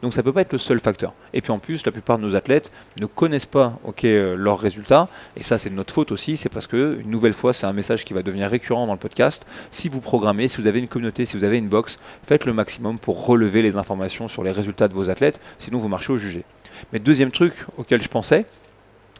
Donc 0.02 0.12
ça 0.12 0.22
peut 0.22 0.32
pas 0.32 0.42
être 0.42 0.52
le 0.52 0.58
seul 0.58 0.80
facteur. 0.80 1.12
Et 1.32 1.40
puis 1.40 1.52
en 1.52 1.58
plus, 1.58 1.84
la 1.84 1.92
plupart 1.92 2.18
de 2.18 2.24
nos 2.24 2.36
athlètes 2.36 2.72
ne 3.00 3.06
connaissent 3.06 3.46
pas 3.46 3.78
ok 3.84 4.04
euh, 4.04 4.36
leurs 4.36 4.58
résultats, 4.58 5.08
et 5.36 5.42
ça 5.42 5.58
c'est 5.58 5.70
de 5.70 5.74
notre 5.74 5.92
faute 5.92 6.12
aussi, 6.12 6.36
c'est 6.36 6.48
parce 6.48 6.66
que 6.66 6.98
une 7.00 7.10
nouvelle 7.10 7.32
fois, 7.32 7.52
c'est 7.52 7.66
un 7.66 7.72
message 7.72 8.04
qui 8.04 8.14
va 8.14 8.22
devenir 8.22 8.50
récurrent 8.50 8.86
dans 8.86 8.92
le 8.92 8.98
podcast. 8.98 9.46
Si 9.70 9.88
vous 9.88 10.00
programmez, 10.00 10.48
si 10.48 10.60
vous 10.60 10.66
avez 10.66 10.78
une 10.78 10.88
communauté, 10.88 11.24
si 11.24 11.36
vous 11.36 11.44
avez 11.44 11.58
une 11.58 11.68
box, 11.68 11.98
faites 12.26 12.44
le 12.44 12.52
maximum 12.52 12.98
pour 12.98 13.26
relever 13.26 13.62
les 13.62 13.76
informations 13.76 14.28
sur 14.28 14.42
les 14.42 14.50
résultats 14.50 14.88
de 14.88 14.94
vos 14.94 15.10
athlètes, 15.10 15.40
sinon 15.58 15.78
vous 15.78 15.88
marchez 15.88 16.03
juger. 16.18 16.44
Mais 16.92 16.98
deuxième 16.98 17.30
truc 17.30 17.54
auquel 17.76 18.02
je 18.02 18.08
pensais, 18.08 18.46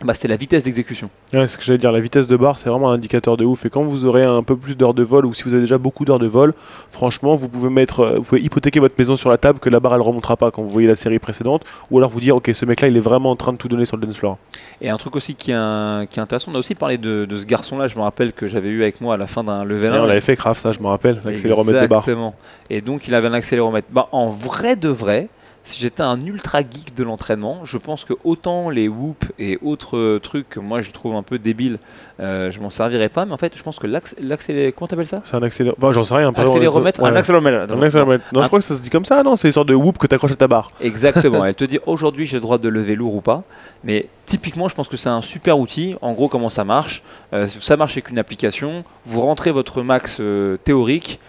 bah, 0.03 0.12
c'était 0.12 0.29
la 0.29 0.37
vitesse 0.37 0.64
d'exécution. 0.64 1.09
Ouais, 1.33 1.47
ce 1.47 1.57
que 1.57 1.62
j'allais 1.62 1.79
dire, 1.79 1.92
la 1.92 2.01
vitesse 2.01 2.27
de 2.27 2.37
barre, 2.37 2.59
c'est 2.59 2.68
vraiment 2.68 2.90
un 2.90 2.94
indicateur 2.94 3.37
de 3.37 3.44
ouf. 3.44 3.64
Et 3.64 3.70
quand 3.70 3.83
vous 3.83 4.05
aurez 4.07 4.25
un 4.25 4.42
peu 4.42 4.57
plus 4.57 4.77
d'heures 4.77 4.92
de 4.92 5.05
vol, 5.05 5.25
ou 5.25 5.33
si 5.35 5.44
vous 5.44 5.55
avez 5.55 5.62
déjà 5.62 5.79
beaucoup 5.79 6.05
d'heures 6.05 6.18
de 6.18 6.27
vol, 6.27 6.53
franchement, 6.90 7.37
vous 7.37 7.49
pouvez 7.49 7.70
mettre, 7.70 8.01
euh, 8.01 8.14
vous 8.16 8.25
pouvez 8.25 8.40
hypothéquer 8.40 8.81
votre 8.81 8.97
maison 8.99 9.14
sur 9.14 9.31
la 9.31 9.38
table 9.38 9.61
que 9.61 9.70
la 9.70 9.79
barre 9.79 9.94
elle 9.94 10.01
remontera 10.01 10.37
pas 10.37 10.51
quand 10.51 10.62
vous 10.62 10.68
voyez 10.68 10.88
la 10.88 10.97
série 10.97 11.20
précédente, 11.20 11.62
ou 11.92 11.99
alors 11.99 12.11
vous 12.11 12.20
dire, 12.20 12.35
ok, 12.35 12.51
ce 12.53 12.66
mec-là, 12.66 12.88
il 12.88 12.97
est 12.97 13.01
vraiment 13.01 13.31
en 13.31 13.37
train 13.37 13.53
de 13.53 13.57
tout 13.57 13.68
donner 13.68 13.85
sur 13.85 13.97
le 13.97 14.05
dance 14.05 14.18
floor. 14.18 14.37
Et 14.81 14.90
un 14.90 14.97
truc 14.97 15.14
aussi 15.14 15.37
qui 15.37 15.53
est, 15.53 16.11
qui 16.11 16.18
est 16.18 16.23
intéressant, 16.23 16.51
on 16.51 16.57
a 16.57 16.59
aussi 16.59 16.75
parlé 16.75 16.99
de, 16.99 17.27
ce 17.31 17.47
garçon-là. 17.47 17.87
Je 17.87 17.97
me 17.97 18.03
rappelle 18.03 18.33
que 18.33 18.49
j'avais 18.49 18.70
eu 18.70 18.83
avec 18.83 19.01
moi 19.01 19.14
à 19.14 19.16
la 19.16 19.29
fin 19.29 19.44
d'un 19.44 19.64
level 19.64 19.92
1. 19.92 20.03
on 20.03 20.07
l'avait 20.07 20.20
fait 20.20 20.35
grave 20.35 20.59
ça, 20.59 20.73
je 20.73 20.81
me 20.81 20.88
rappelle, 20.88 21.20
l'accéléromètre 21.25 21.83
de 21.83 21.87
barre. 21.87 22.01
Exactement. 22.01 22.35
Et 22.68 22.81
donc 22.81 23.07
il 23.07 23.14
avait 23.14 23.29
un 23.29 23.33
accéléromètre. 23.33 23.87
Bah, 23.92 24.09
en 24.11 24.29
vrai 24.29 24.75
de 24.75 24.88
vrai 24.88 25.29
si 25.64 25.81
j'étais 25.81 26.03
un 26.03 26.24
ultra 26.27 26.61
geek 26.61 26.94
de 26.94 27.03
l'entraînement, 27.03 27.64
je 27.64 27.79
pense 27.79 28.05
que 28.05 28.12
autant 28.22 28.68
les 28.68 28.87
whoops 28.87 29.33
et 29.38 29.59
autres 29.62 30.18
trucs 30.22 30.48
que 30.50 30.61
moi 30.61 30.83
je 30.83 30.90
trouve 30.90 31.14
un 31.14 31.22
peu 31.22 31.38
débiles, 31.38 31.79
euh, 32.20 32.50
je 32.50 32.61
m'en 32.61 32.68
servirais 32.68 33.09
pas. 33.09 33.24
Mais 33.24 33.33
en 33.33 33.38
fait, 33.38 33.57
je 33.57 33.62
pense 33.62 33.79
que 33.79 33.87
l'accéléromètre, 33.87 34.77
comment 34.77 34.87
t'appelles 34.88 35.07
ça? 35.07 35.22
C'est 35.24 35.37
un 35.37 35.42
accéléromètre. 35.42 35.83
Enfin, 35.83 35.92
j'en 35.92 36.03
sais 36.05 36.14
rien. 36.16 36.33
Accéléromètre, 36.37 37.03
un 37.03 37.16
accéléromètre. 37.16 37.72
Un 37.74 37.83
accéléromètre. 37.83 38.24
Non, 38.33 38.42
je 38.42 38.46
crois 38.48 38.59
que 38.59 38.64
ça 38.64 38.74
se 38.77 38.83
dit 38.83 38.90
comme 38.90 39.07
ça. 39.07 39.22
Non, 39.22 39.37
c'est 39.37 39.48
une 39.48 39.53
sorte 39.53 39.68
de 39.68 39.74
whoop 39.74 39.96
que 39.96 40.07
tu 40.07 40.14
accroches 40.14 40.33
à 40.33 40.37
ta 40.37 40.48
barre. 40.48 40.68
Exactement. 40.83 41.42
Elle 41.46 41.55
te 41.55 41.64
dit 41.64 41.79
aujourd'hui 41.87 42.27
j'ai 42.27 42.37
le 42.37 42.42
droit 42.42 42.59
de 42.59 42.68
lever 42.68 42.94
lourd 42.94 43.14
ou 43.14 43.20
pas. 43.22 43.42
Mais 43.85 44.07
typiquement, 44.27 44.68
je 44.68 44.74
pense 44.74 44.88
que 44.88 44.98
c'est 44.98 45.09
un 45.09 45.22
super 45.22 45.59
outil. 45.59 45.96
En 46.03 46.12
gros, 46.12 46.29
comment 46.29 46.50
ça 46.50 46.64
marche? 46.64 47.03
Euh, 47.33 47.46
Ça 47.46 47.79
marche 47.79 47.92
avec 47.92 48.11
une 48.11 48.18
application. 48.18 48.85
Vous 49.07 49.22
rentrez 49.22 49.50
votre 49.50 49.83
max 49.83 50.18
euh, 50.20 50.59
théorique 50.59 51.20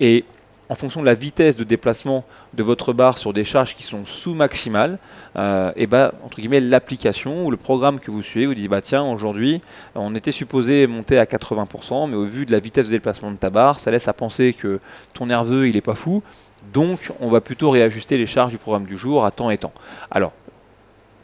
et 0.00 0.24
en 0.68 0.74
fonction 0.74 1.00
de 1.00 1.06
la 1.06 1.14
vitesse 1.14 1.56
de 1.56 1.64
déplacement 1.64 2.24
de 2.54 2.62
votre 2.62 2.92
barre 2.92 3.18
sur 3.18 3.32
des 3.32 3.44
charges 3.44 3.74
qui 3.74 3.82
sont 3.82 4.04
sous 4.04 4.34
maximales, 4.34 4.98
euh, 5.36 5.72
et 5.76 5.86
bah, 5.86 6.12
entre 6.24 6.40
guillemets, 6.40 6.60
l'application 6.60 7.46
ou 7.46 7.50
le 7.50 7.56
programme 7.56 8.00
que 8.00 8.10
vous 8.10 8.22
suivez 8.22 8.46
vous 8.46 8.54
dit 8.54 8.68
bah 8.68 8.80
tiens, 8.80 9.04
aujourd'hui, 9.04 9.60
on 9.94 10.14
était 10.14 10.32
supposé 10.32 10.86
monter 10.86 11.18
à 11.18 11.24
80%, 11.24 12.08
mais 12.08 12.16
au 12.16 12.24
vu 12.24 12.46
de 12.46 12.52
la 12.52 12.60
vitesse 12.60 12.86
de 12.86 12.92
déplacement 12.92 13.30
de 13.30 13.36
ta 13.36 13.50
barre, 13.50 13.78
ça 13.78 13.90
laisse 13.90 14.08
à 14.08 14.12
penser 14.12 14.52
que 14.52 14.80
ton 15.12 15.26
nerveux, 15.26 15.68
il 15.68 15.76
est 15.76 15.82
pas 15.82 15.94
fou. 15.94 16.22
Donc, 16.72 17.12
on 17.20 17.28
va 17.28 17.40
plutôt 17.40 17.70
réajuster 17.70 18.16
les 18.16 18.26
charges 18.26 18.52
du 18.52 18.58
programme 18.58 18.86
du 18.86 18.96
jour 18.96 19.26
à 19.26 19.30
temps 19.30 19.50
et 19.50 19.58
temps. 19.58 19.72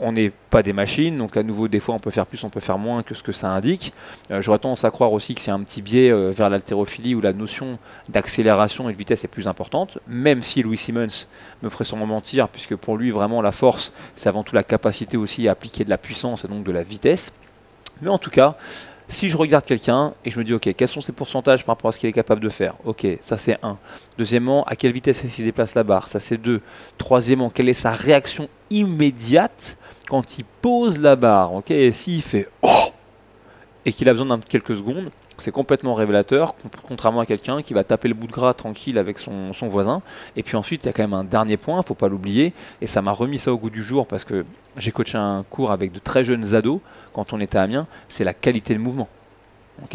On 0.00 0.12
n'est 0.12 0.30
pas 0.30 0.62
des 0.62 0.72
machines, 0.72 1.16
donc 1.16 1.36
à 1.36 1.42
nouveau, 1.42 1.68
des 1.68 1.80
fois, 1.80 1.94
on 1.94 1.98
peut 1.98 2.10
faire 2.10 2.26
plus, 2.26 2.42
on 2.42 2.50
peut 2.50 2.60
faire 2.60 2.78
moins 2.78 3.02
que 3.02 3.14
ce 3.14 3.22
que 3.22 3.32
ça 3.32 3.48
indique. 3.50 3.92
Euh, 4.30 4.40
j'aurais 4.42 4.58
tendance 4.58 4.84
à 4.84 4.90
croire 4.90 5.12
aussi 5.12 5.34
que 5.34 5.40
c'est 5.40 5.50
un 5.50 5.60
petit 5.60 5.82
biais 5.82 6.10
euh, 6.10 6.30
vers 6.30 6.50
l'haltérophilie 6.50 7.14
où 7.14 7.20
la 7.20 7.32
notion 7.32 7.78
d'accélération 8.08 8.88
et 8.88 8.92
de 8.92 8.98
vitesse 8.98 9.24
est 9.24 9.28
plus 9.28 9.46
importante, 9.46 9.98
même 10.08 10.42
si 10.42 10.62
Louis 10.62 10.76
Simmons 10.76 11.26
me 11.62 11.68
ferait 11.68 11.84
sûrement 11.84 12.06
mentir, 12.06 12.48
puisque 12.48 12.76
pour 12.76 12.96
lui, 12.96 13.10
vraiment, 13.10 13.42
la 13.42 13.52
force, 13.52 13.92
c'est 14.14 14.28
avant 14.28 14.42
tout 14.42 14.54
la 14.54 14.64
capacité 14.64 15.16
aussi 15.16 15.48
à 15.48 15.52
appliquer 15.52 15.84
de 15.84 15.90
la 15.90 15.98
puissance 15.98 16.44
et 16.44 16.48
donc 16.48 16.64
de 16.64 16.72
la 16.72 16.82
vitesse. 16.82 17.32
Mais 18.02 18.08
en 18.08 18.18
tout 18.18 18.30
cas, 18.30 18.56
si 19.08 19.28
je 19.28 19.36
regarde 19.36 19.64
quelqu'un 19.64 20.14
et 20.24 20.30
je 20.30 20.38
me 20.38 20.44
dis, 20.44 20.54
ok, 20.54 20.72
quels 20.74 20.88
sont 20.88 21.00
ses 21.00 21.12
pourcentages 21.12 21.64
par 21.64 21.74
rapport 21.74 21.88
à 21.88 21.92
ce 21.92 21.98
qu'il 21.98 22.08
est 22.08 22.12
capable 22.12 22.40
de 22.40 22.48
faire? 22.48 22.74
Ok, 22.84 23.06
ça 23.20 23.36
c'est 23.36 23.58
un. 23.62 23.76
Deuxièmement, 24.16 24.64
à 24.64 24.76
quelle 24.76 24.92
vitesse 24.92 25.24
il 25.38 25.44
déplace 25.44 25.74
la 25.74 25.82
barre? 25.82 26.08
Ça 26.08 26.20
c'est 26.20 26.36
deux. 26.36 26.60
Troisièmement, 26.98 27.50
quelle 27.50 27.68
est 27.68 27.74
sa 27.74 27.90
réaction 27.90 28.48
immédiate 28.70 29.76
quand 30.08 30.38
il 30.38 30.44
pose 30.44 30.98
la 30.98 31.16
barre, 31.16 31.54
ok, 31.54 31.70
et 31.70 31.92
s'il 31.92 32.20
fait 32.20 32.48
oh 32.62 32.68
et 33.86 33.92
qu'il 33.92 34.08
a 34.08 34.12
besoin 34.12 34.26
d'un 34.26 34.40
quelques 34.40 34.76
secondes, 34.76 35.10
c'est 35.38 35.52
complètement 35.52 35.94
révélateur, 35.94 36.54
contrairement 36.86 37.20
à 37.20 37.26
quelqu'un 37.26 37.62
qui 37.62 37.72
va 37.72 37.82
taper 37.82 38.08
le 38.08 38.14
bout 38.14 38.26
de 38.26 38.32
gras 38.32 38.52
tranquille 38.52 38.98
avec 38.98 39.18
son, 39.18 39.52
voisin. 39.62 40.02
Et 40.36 40.42
puis 40.42 40.56
ensuite, 40.56 40.84
il 40.84 40.86
y 40.86 40.90
a 40.90 40.92
quand 40.92 41.02
même 41.02 41.14
un 41.14 41.24
dernier 41.24 41.56
point, 41.56 41.82
faut 41.82 41.94
pas 41.94 42.08
l'oublier, 42.08 42.52
et 42.82 42.86
ça 42.86 43.00
m'a 43.00 43.12
remis 43.12 43.38
ça 43.38 43.52
au 43.52 43.56
goût 43.56 43.70
du 43.70 43.82
jour 43.82 44.06
parce 44.06 44.24
que 44.24 44.44
j'ai 44.76 44.90
coaché 44.90 45.16
un 45.16 45.44
cours 45.48 45.72
avec 45.72 45.92
de 45.92 45.98
très 45.98 46.24
jeunes 46.24 46.54
ados 46.54 46.80
quand 47.12 47.32
on 47.32 47.40
était 47.40 47.58
à 47.58 47.62
Amiens, 47.62 47.86
c'est 48.08 48.24
la 48.24 48.34
qualité 48.34 48.74
de 48.74 48.78
mouvement. 48.78 49.08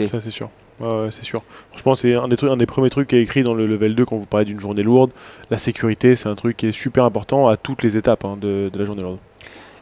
Ça 0.01 0.19
c'est 0.19 0.31
sûr. 0.31 0.49
c'est 0.79 1.23
sûr. 1.23 1.43
Franchement, 1.69 1.95
c'est 1.95 2.15
un 2.15 2.27
des, 2.27 2.37
trucs, 2.37 2.51
un 2.51 2.57
des 2.57 2.65
premiers 2.65 2.89
trucs 2.89 3.09
qui 3.09 3.15
est 3.15 3.21
écrit 3.21 3.43
dans 3.43 3.53
le 3.53 3.67
level 3.67 3.93
2 3.93 4.05
quand 4.05 4.17
vous 4.17 4.25
parlez 4.25 4.45
d'une 4.45 4.59
journée 4.59 4.83
lourde. 4.83 5.11
La 5.51 5.57
sécurité, 5.57 6.15
c'est 6.15 6.27
un 6.27 6.35
truc 6.35 6.57
qui 6.57 6.67
est 6.67 6.71
super 6.71 7.05
important 7.05 7.47
à 7.47 7.55
toutes 7.55 7.83
les 7.83 7.97
étapes 7.97 8.25
hein, 8.25 8.37
de 8.41 8.71
la 8.73 8.85
journée 8.85 9.03
lourde. 9.03 9.19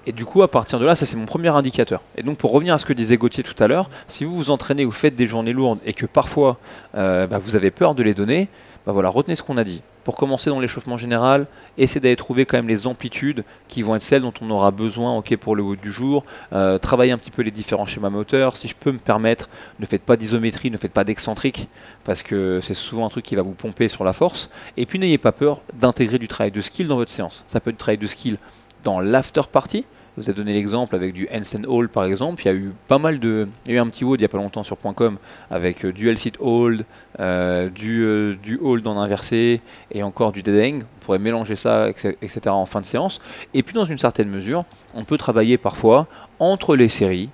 Et 0.05 0.11
du 0.11 0.25
coup, 0.25 0.41
à 0.43 0.49
partir 0.49 0.79
de 0.79 0.85
là, 0.85 0.95
ça 0.95 1.05
c'est 1.05 1.15
mon 1.15 1.25
premier 1.25 1.49
indicateur. 1.49 2.01
Et 2.17 2.23
donc, 2.23 2.37
pour 2.37 2.51
revenir 2.51 2.73
à 2.73 2.77
ce 2.77 2.85
que 2.85 2.93
disait 2.93 3.15
Gauthier 3.15 3.43
tout 3.43 3.61
à 3.63 3.67
l'heure, 3.67 3.89
si 4.07 4.25
vous 4.25 4.35
vous 4.35 4.49
entraînez, 4.49 4.83
vous 4.83 4.91
faites 4.91 5.15
des 5.15 5.27
journées 5.27 5.53
lourdes 5.53 5.79
et 5.85 5.93
que 5.93 6.05
parfois 6.05 6.57
euh, 6.95 7.25
bah, 7.25 7.39
vous 7.39 7.55
avez 7.55 7.71
peur 7.71 7.95
de 7.95 8.03
les 8.03 8.13
donner, 8.13 8.49
bah 8.85 8.91
voilà, 8.91 9.09
retenez 9.09 9.35
ce 9.35 9.43
qu'on 9.43 9.57
a 9.57 9.63
dit. 9.63 9.81
Pour 10.03 10.17
commencer 10.17 10.49
dans 10.49 10.59
l'échauffement 10.59 10.97
général, 10.97 11.47
essayez 11.77 12.01
d'aller 12.01 12.17
trouver 12.17 12.45
quand 12.45 12.57
même 12.57 12.67
les 12.67 12.85
amplitudes 12.85 13.45
qui 13.69 13.81
vont 13.81 13.95
être 13.95 14.01
celles 14.01 14.21
dont 14.21 14.33
on 14.41 14.49
aura 14.51 14.71
besoin 14.71 15.21
pour 15.39 15.55
le 15.55 15.63
haut 15.63 15.75
du 15.75 15.91
jour. 15.91 16.25
Euh, 16.51 16.77
travaillez 16.77 17.11
un 17.11 17.17
petit 17.17 17.31
peu 17.31 17.41
les 17.41 17.51
différents 17.51 17.85
schémas 17.85 18.09
moteurs. 18.09 18.57
Si 18.57 18.67
je 18.67 18.75
peux 18.75 18.91
me 18.91 18.99
permettre, 18.99 19.49
ne 19.79 19.85
faites 19.85 20.03
pas 20.03 20.17
d'isométrie, 20.17 20.69
ne 20.69 20.77
faites 20.77 20.91
pas 20.91 21.03
d'excentrique, 21.03 21.69
parce 22.03 22.23
que 22.23 22.59
c'est 22.61 22.73
souvent 22.73 23.05
un 23.05 23.09
truc 23.09 23.25
qui 23.25 23.35
va 23.35 23.41
vous 23.41 23.53
pomper 23.53 23.87
sur 23.87 24.03
la 24.03 24.13
force. 24.13 24.49
Et 24.77 24.85
puis 24.85 24.99
n'ayez 24.99 25.17
pas 25.17 25.31
peur 25.31 25.61
d'intégrer 25.73 26.19
du 26.19 26.27
travail 26.27 26.51
de 26.51 26.61
skill 26.61 26.87
dans 26.87 26.97
votre 26.97 27.11
séance. 27.11 27.43
Ça 27.47 27.59
peut 27.59 27.69
être 27.69 27.77
du 27.77 27.79
travail 27.79 27.97
de 27.97 28.07
skill 28.07 28.37
dans 28.83 28.99
l'after 28.99 29.41
party, 29.51 29.85
vous 30.15 30.29
avez 30.29 30.37
donné 30.37 30.53
l'exemple 30.53 30.95
avec 30.95 31.13
du 31.13 31.27
handstand 31.33 31.63
hold 31.67 31.89
par 31.89 32.05
exemple. 32.05 32.41
Il 32.43 32.45
y 32.45 32.51
a 32.51 32.53
eu 32.53 32.71
pas 32.87 32.99
mal 32.99 33.19
de. 33.19 33.47
Il 33.65 33.71
y 33.71 33.75
a 33.75 33.77
eu 33.77 33.79
un 33.79 33.87
petit 33.87 34.03
hold 34.03 34.19
il 34.19 34.23
n'y 34.23 34.25
a 34.25 34.29
pas 34.29 34.37
longtemps 34.37 34.63
sur 34.63 34.77
.com 34.77 35.17
avec 35.49 35.85
euh, 35.85 35.91
du 35.91 36.09
L-sit 36.09 36.33
hold, 36.39 36.85
euh, 37.19 37.69
du, 37.69 38.03
euh, 38.03 38.35
du 38.35 38.59
hold 38.61 38.85
en 38.85 38.97
inversé 38.99 39.61
et 39.91 40.03
encore 40.03 40.31
du 40.31 40.43
dead 40.43 40.55
hang. 40.55 40.83
On 40.83 41.05
pourrait 41.05 41.19
mélanger 41.19 41.55
ça, 41.55 41.89
etc. 41.89 42.41
en 42.47 42.65
fin 42.65 42.81
de 42.81 42.85
séance. 42.85 43.21
Et 43.53 43.63
puis 43.63 43.73
dans 43.73 43.85
une 43.85 43.97
certaine 43.97 44.29
mesure, 44.29 44.65
on 44.93 45.03
peut 45.03 45.17
travailler 45.17 45.57
parfois 45.57 46.07
entre 46.39 46.75
les 46.75 46.89
séries. 46.89 47.29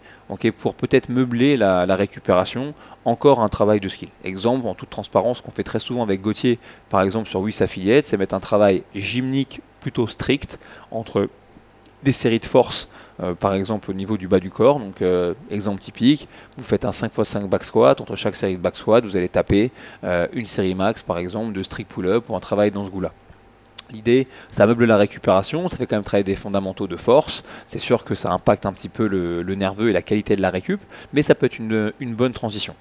pour 0.60 0.76
peut-être 0.76 1.10
meubler 1.10 1.58
la, 1.58 1.96
récupération, 1.96 2.74
encore 3.04 3.42
un 3.42 3.50
travail 3.50 3.80
de 3.80 3.90
skill. 3.90 4.10
Exemple, 4.24 4.68
en 4.68 4.76
toute 4.76 4.90
transparence, 4.90 5.42
qu'on 5.42 5.52
fait 5.52 5.64
très 5.64 5.80
souvent 5.80 6.04
avec 6.04 6.22
Gauthier, 6.22 6.60
par 6.90 7.02
exemple 7.02 7.28
sur 7.28 7.42
WIS 7.42 7.62
Affiliate, 7.62 8.06
c'est 8.06 8.18
mettre 8.18 8.36
un 8.36 8.40
travail 8.40 8.84
gymnique 8.96 9.62
plutôt 9.82 10.08
strict 10.08 10.60
entre 10.92 11.30
des 12.04 12.12
séries 12.12 12.40
de 12.40 12.46
force, 12.46 12.90
euh, 13.22 13.34
par 13.34 13.54
exemple 13.54 13.92
au 13.92 13.94
niveau 13.94 14.18
du 14.18 14.28
bas 14.28 14.40
du 14.40 14.50
corps. 14.50 14.80
Donc, 14.80 15.02
euh, 15.02 15.34
exemple 15.52 15.82
typique, 15.82 16.28
vous 16.58 16.64
faites 16.64 16.86
un 16.86 16.92
5x5 16.92 17.48
back 17.48 17.64
squat. 17.64 18.00
Entre 18.02 18.16
chaque 18.16 18.36
série 18.36 18.56
de 18.56 18.62
back 18.62 18.76
squat, 18.76 19.04
vous 19.04 19.18
allez 19.18 19.30
taper 19.30 19.72
euh, 20.04 20.28
une 20.34 20.46
série 20.46 20.76
max, 20.76 21.02
par 21.02 21.18
exemple, 21.18 21.54
de 21.54 21.64
strict 21.64 21.92
pull-up 21.92 22.26
pour 22.26 22.36
un 22.36 22.40
travail 22.40 22.72
dans 22.72 22.86
ce 22.86 22.92
goût-là. 22.92 23.12
L'idée, 23.92 24.28
ça 24.52 24.68
meuble 24.68 24.86
la 24.86 24.98
récupération, 24.98 25.68
ça 25.68 25.76
fait 25.76 25.88
quand 25.88 25.96
même 25.96 26.04
travailler 26.04 26.24
des 26.24 26.36
fondamentaux 26.36 26.86
de 26.86 26.96
force. 26.96 27.44
C'est 27.66 27.80
sûr 27.80 28.04
que 28.04 28.14
ça 28.14 28.32
impacte 28.32 28.68
un 28.68 28.74
petit 28.74 28.90
peu 28.90 29.08
le, 29.08 29.56
nerveux 29.56 29.90
et 29.90 29.94
la 29.94 30.04
qualité 30.04 30.36
de 30.36 30.44
la 30.44 30.52
récup, 30.52 30.80
mais 31.12 31.24
ça 31.24 31.34
peut 31.34 31.48
être 31.48 31.58
une 31.58 32.14
bonne 32.14 32.32
transition. 32.34 32.76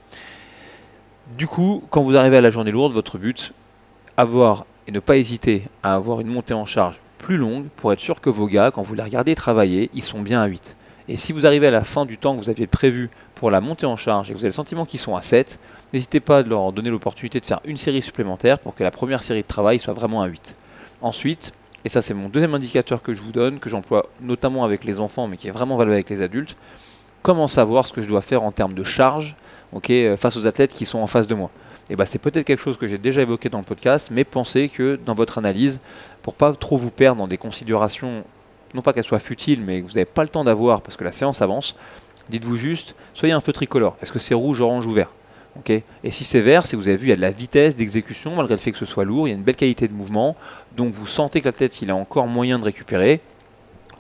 Du 1.37 1.47
coup, 1.47 1.83
quand 1.91 2.03
vous 2.03 2.17
arrivez 2.17 2.37
à 2.37 2.41
la 2.43 2.51
journée 2.51 2.71
lourde, 2.71 2.93
votre 2.93 3.17
but, 3.17 3.53
avoir 4.19 4.67
et 4.87 4.93
ne 4.93 5.01
pas 5.01 5.17
hésiter 5.17 5.63
à 5.83 5.95
avoir 5.95 6.21
une 6.21 6.29
montée 6.29 6.55
en 6.55 6.65
charge 6.65 6.99
plus 7.19 7.37
longue 7.37 7.67
pour 7.77 7.93
être 7.93 8.01
sûr 8.01 8.21
que 8.21 8.31
vos 8.31 8.47
gars, 8.47 8.71
quand 8.71 8.83
vous 8.83 8.95
les 8.95 9.03
regardez 9.03 9.35
travailler, 9.35 9.91
ils 9.93 10.03
sont 10.03 10.21
bien 10.21 10.41
à 10.41 10.47
8. 10.47 10.77
Et 11.09 11.17
si 11.17 11.33
vous 11.33 11.47
arrivez 11.47 11.67
à 11.67 11.71
la 11.71 11.85
fin 11.85 12.07
du 12.07 12.19
temps 12.19 12.35
que 12.37 12.41
vous 12.41 12.51
aviez 12.51 12.67
prévu 12.67 13.11
pour 13.35 13.51
la 13.51 13.61
montée 13.61 13.87
en 13.87 13.97
charge 13.97 14.29
et 14.29 14.33
que 14.33 14.39
vous 14.39 14.45
avez 14.45 14.51
le 14.51 14.55
sentiment 14.55 14.85
qu'ils 14.85 15.01
sont 15.01 15.17
à 15.17 15.23
7, 15.23 15.59
n'hésitez 15.93 16.21
pas 16.21 16.39
à 16.39 16.43
leur 16.43 16.73
donner 16.73 16.91
l'opportunité 16.91 17.41
de 17.41 17.47
faire 17.47 17.61
une 17.65 17.77
série 17.77 18.03
supplémentaire 18.03 18.59
pour 18.59 18.75
que 18.75 18.85
la 18.85 18.91
première 18.91 19.23
série 19.23 19.43
de 19.43 19.47
travail 19.47 19.79
soit 19.79 19.95
vraiment 19.95 20.23
à 20.23 20.27
8. 20.27 20.57
Ensuite, 21.01 21.53
et 21.85 21.89
ça 21.89 22.03
c'est 22.03 22.15
mon 22.15 22.29
deuxième 22.29 22.55
indicateur 22.55 23.03
que 23.03 23.15
je 23.15 23.23
vous 23.23 23.33
donne, 23.33 23.59
que 23.59 23.71
j'emploie 23.71 24.07
notamment 24.21 24.65
avec 24.65 24.85
les 24.85 25.01
enfants 25.01 25.29
mais 25.29 25.37
qui 25.37 25.49
est 25.49 25.53
vraiment 25.53 25.77
valable 25.77 25.95
avec 25.95 26.11
les 26.11 26.23
adultes, 26.23 26.57
comment 27.23 27.47
savoir 27.47 27.87
ce 27.87 27.93
que 27.93 28.03
je 28.03 28.09
dois 28.09 28.21
faire 28.21 28.43
en 28.43 28.53
termes 28.53 28.75
de 28.75 28.85
charge 28.85 29.35
face 30.17 30.37
aux 30.37 30.47
athlètes 30.47 30.73
qui 30.73 30.87
sont 30.87 30.99
en 30.99 31.07
face 31.07 31.27
de 31.27 31.35
moi 31.35 31.51
et 31.91 31.97
bah, 31.97 32.07
c'est 32.07 32.19
peut-être 32.19 32.45
quelque 32.45 32.61
chose 32.61 32.77
que 32.77 32.87
j'ai 32.87 32.99
déjà 32.99 33.23
évoqué 33.23 33.49
dans 33.49 33.59
le 33.59 33.65
podcast, 33.65 34.09
mais 34.11 34.25
pensez 34.25 34.69
que 34.69 34.99
dans 35.05 35.15
votre 35.15 35.39
analyse, 35.39 35.81
pour 36.23 36.35
pas 36.35 36.53
trop 36.53 36.77
vous 36.77 36.91
perdre 36.91 37.19
dans 37.19 37.29
des 37.29 37.39
considérations, 37.39 38.25
non 38.75 38.83
pas 38.83 38.93
qu'elles 38.93 39.05
soient 39.05 39.19
futiles, 39.19 39.63
mais 39.65 39.81
que 39.81 39.87
vous 39.87 39.95
n'avez 39.95 40.05
pas 40.05 40.23
le 40.23 40.29
temps 40.29 40.45
d'avoir 40.45 40.83
parce 40.83 40.97
que 40.97 41.05
la 41.05 41.13
séance 41.13 41.41
avance, 41.41 41.77
dites-vous 42.29 42.57
juste, 42.57 42.95
soyez 43.15 43.33
un 43.33 43.41
feu 43.41 43.53
tricolore. 43.53 43.97
Est-ce 44.03 44.13
que 44.13 44.19
c'est 44.19 44.35
rouge, 44.35 44.61
orange 44.61 44.87
ou 44.87 44.93
vert 44.93 45.11
Et 45.71 46.11
si 46.11 46.25
c'est 46.25 46.41
vert, 46.41 46.67
si 46.67 46.77
vous 46.77 46.89
avez 46.89 46.99
vu, 46.99 47.07
il 47.07 47.11
y 47.11 47.13
a 47.13 47.17
de 47.17 47.21
la 47.21 47.31
vitesse 47.31 47.75
d'exécution, 47.75 48.37
malgré 48.37 48.55
le 48.55 48.61
fait 48.61 48.73
que 48.73 48.79
ce 48.79 48.87
soit 48.87 49.05
lourd, 49.05 49.27
il 49.27 49.31
y 49.31 49.35
a 49.35 49.37
une 49.37 49.43
belle 49.43 49.57
qualité 49.57 49.89
de 49.89 49.95
mouvement, 49.95 50.37
donc 50.77 50.93
vous 50.93 51.07
sentez 51.07 51.41
que 51.41 51.47
la 51.47 51.53
tête, 51.53 51.81
il 51.81 51.91
a 51.91 51.97
encore 51.97 52.27
moyen 52.27 52.59
de 52.59 52.65
récupérer. 52.65 53.21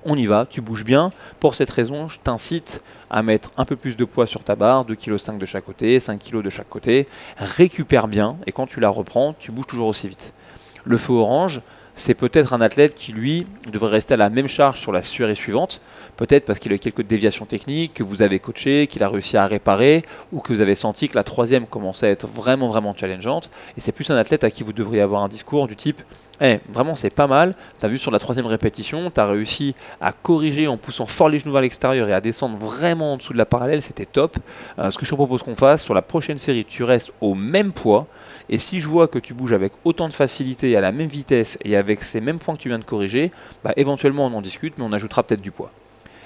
On 0.04 0.16
y 0.16 0.26
va, 0.26 0.46
tu 0.48 0.60
bouges 0.60 0.84
bien. 0.84 1.12
Pour 1.40 1.54
cette 1.54 1.70
raison, 1.70 2.08
je 2.08 2.18
t'incite 2.18 2.82
à 3.10 3.22
mettre 3.22 3.50
un 3.56 3.64
peu 3.64 3.76
plus 3.76 3.96
de 3.96 4.04
poids 4.04 4.26
sur 4.26 4.42
ta 4.42 4.54
barre, 4.54 4.84
2,5 4.84 4.96
kg 4.96 5.38
de 5.38 5.46
chaque 5.46 5.64
côté, 5.64 6.00
5 6.00 6.22
kg 6.22 6.42
de 6.42 6.50
chaque 6.50 6.68
côté. 6.68 7.06
Récupère 7.38 8.08
bien 8.08 8.36
et 8.46 8.52
quand 8.52 8.66
tu 8.66 8.80
la 8.80 8.88
reprends, 8.88 9.34
tu 9.38 9.52
bouges 9.52 9.66
toujours 9.66 9.88
aussi 9.88 10.08
vite. 10.08 10.34
Le 10.84 10.96
feu 10.96 11.14
orange, 11.14 11.62
c'est 11.98 12.14
peut-être 12.14 12.52
un 12.52 12.60
athlète 12.60 12.94
qui, 12.94 13.12
lui, 13.12 13.46
devrait 13.72 13.90
rester 13.90 14.14
à 14.14 14.16
la 14.16 14.30
même 14.30 14.46
charge 14.46 14.78
sur 14.78 14.92
la 14.92 15.02
série 15.02 15.34
suivante. 15.34 15.80
Peut-être 16.16 16.44
parce 16.44 16.60
qu'il 16.60 16.70
a 16.72 16.76
eu 16.76 16.78
quelques 16.78 17.02
déviations 17.02 17.44
techniques, 17.44 17.94
que 17.94 18.04
vous 18.04 18.22
avez 18.22 18.38
coaché, 18.38 18.86
qu'il 18.86 19.02
a 19.02 19.08
réussi 19.08 19.36
à 19.36 19.46
réparer, 19.46 20.04
ou 20.32 20.40
que 20.40 20.52
vous 20.52 20.60
avez 20.60 20.76
senti 20.76 21.08
que 21.08 21.16
la 21.16 21.24
troisième 21.24 21.66
commençait 21.66 22.06
à 22.06 22.10
être 22.10 22.28
vraiment, 22.28 22.68
vraiment 22.68 22.94
challengeante. 22.96 23.50
Et 23.76 23.80
c'est 23.80 23.92
plus 23.92 24.10
un 24.10 24.16
athlète 24.16 24.44
à 24.44 24.50
qui 24.50 24.62
vous 24.62 24.72
devriez 24.72 25.02
avoir 25.02 25.22
un 25.22 25.28
discours 25.28 25.66
du 25.66 25.74
type 25.74 26.00
eh, 26.40 26.60
vraiment, 26.72 26.94
c'est 26.94 27.10
pas 27.10 27.26
mal. 27.26 27.54
Tu 27.80 27.86
as 27.86 27.88
vu 27.88 27.98
sur 27.98 28.10
la 28.10 28.18
troisième 28.18 28.46
répétition, 28.46 29.10
tu 29.10 29.20
as 29.20 29.26
réussi 29.26 29.74
à 30.00 30.12
corriger 30.12 30.68
en 30.68 30.76
poussant 30.76 31.06
fort 31.06 31.28
les 31.28 31.38
genoux 31.38 31.52
vers 31.52 31.62
l'extérieur 31.62 32.08
et 32.08 32.12
à 32.12 32.20
descendre 32.20 32.56
vraiment 32.58 33.14
en 33.14 33.16
dessous 33.16 33.32
de 33.32 33.38
la 33.38 33.46
parallèle. 33.46 33.82
C'était 33.82 34.06
top. 34.06 34.36
Euh, 34.78 34.90
ce 34.90 34.98
que 34.98 35.04
je 35.04 35.10
te 35.10 35.14
propose 35.16 35.42
qu'on 35.42 35.56
fasse, 35.56 35.82
sur 35.82 35.94
la 35.94 36.02
prochaine 36.02 36.38
série, 36.38 36.64
tu 36.64 36.84
restes 36.84 37.12
au 37.20 37.34
même 37.34 37.72
poids. 37.72 38.06
Et 38.48 38.58
si 38.58 38.80
je 38.80 38.88
vois 38.88 39.08
que 39.08 39.18
tu 39.18 39.34
bouges 39.34 39.52
avec 39.52 39.72
autant 39.84 40.08
de 40.08 40.14
facilité, 40.14 40.76
à 40.76 40.80
la 40.80 40.92
même 40.92 41.08
vitesse 41.08 41.58
et 41.64 41.76
avec 41.76 42.02
ces 42.02 42.20
mêmes 42.20 42.38
points 42.38 42.54
que 42.54 42.60
tu 42.60 42.68
viens 42.68 42.78
de 42.78 42.84
corriger, 42.84 43.30
bah, 43.64 43.72
éventuellement 43.76 44.26
on 44.26 44.34
en 44.34 44.40
discute, 44.40 44.74
mais 44.78 44.84
on 44.84 44.92
ajoutera 44.92 45.22
peut-être 45.22 45.42
du 45.42 45.50
poids. 45.50 45.70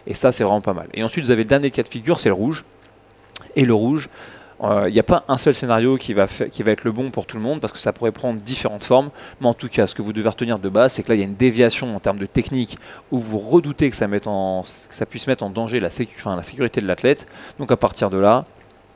Et 0.07 0.15
ça, 0.15 0.33
c'est 0.33 0.45
vraiment 0.45 0.61
pas 0.61 0.75
mal. 0.75 0.89
Et 0.95 1.03
ensuite, 1.03 1.25
vous 1.25 1.31
avez 1.31 1.45
le 1.45 1.49
dernier 1.49 1.71
cas 1.71 1.83
de 1.83 1.89
figure, 1.89 2.21
c'est 2.21 2.29
le 2.29 2.35
rouge. 2.35 2.65
Et 3.57 3.65
le 3.65 3.75
rouge, 3.75 4.09
il 4.63 4.69
euh, 4.69 4.91
n'y 4.91 5.01
a 5.01 5.03
pas 5.03 5.25
un 5.27 5.39
seul 5.39 5.55
scénario 5.55 5.97
qui 5.97 6.15
va, 6.15 6.27
qui 6.29 6.63
va 6.63 6.71
être 6.71 6.85
le 6.85 6.93
bon 6.93 7.11
pour 7.11 7.27
tout 7.27 7.37
le 7.37 7.43
monde 7.43 7.61
parce 7.61 7.73
que 7.73 7.81
ça 7.81 7.93
pourrait 7.93 8.13
prendre 8.13 8.41
différentes 8.41 8.85
formes. 8.85 9.11
Mais 9.41 9.49
en 9.49 9.55
tout 9.55 9.69
cas, 9.69 9.89
ce 9.89 9.95
que 9.95 10.03
vous 10.03 10.13
devez 10.13 10.29
retenir 10.29 10.61
de 10.61 10.69
base, 10.69 10.93
c'est 10.93 11.03
que 11.03 11.09
là, 11.09 11.17
il 11.17 11.19
y 11.19 11.23
a 11.23 11.27
une 11.27 11.35
déviation 11.35 11.97
en 11.97 11.99
termes 11.99 12.19
de 12.19 12.27
technique 12.27 12.79
où 13.11 13.19
vous 13.19 13.39
redoutez 13.39 13.91
que 13.91 13.97
ça, 13.97 14.07
en, 14.27 14.63
que 14.63 14.95
ça 14.95 15.05
puisse 15.05 15.27
mettre 15.27 15.43
en 15.43 15.51
danger 15.51 15.81
la 15.81 15.91
sécurité 15.91 16.81
de 16.81 16.87
l'athlète. 16.87 17.27
Donc 17.59 17.73
à 17.73 17.77
partir 17.77 18.09
de 18.09 18.19
là, 18.19 18.45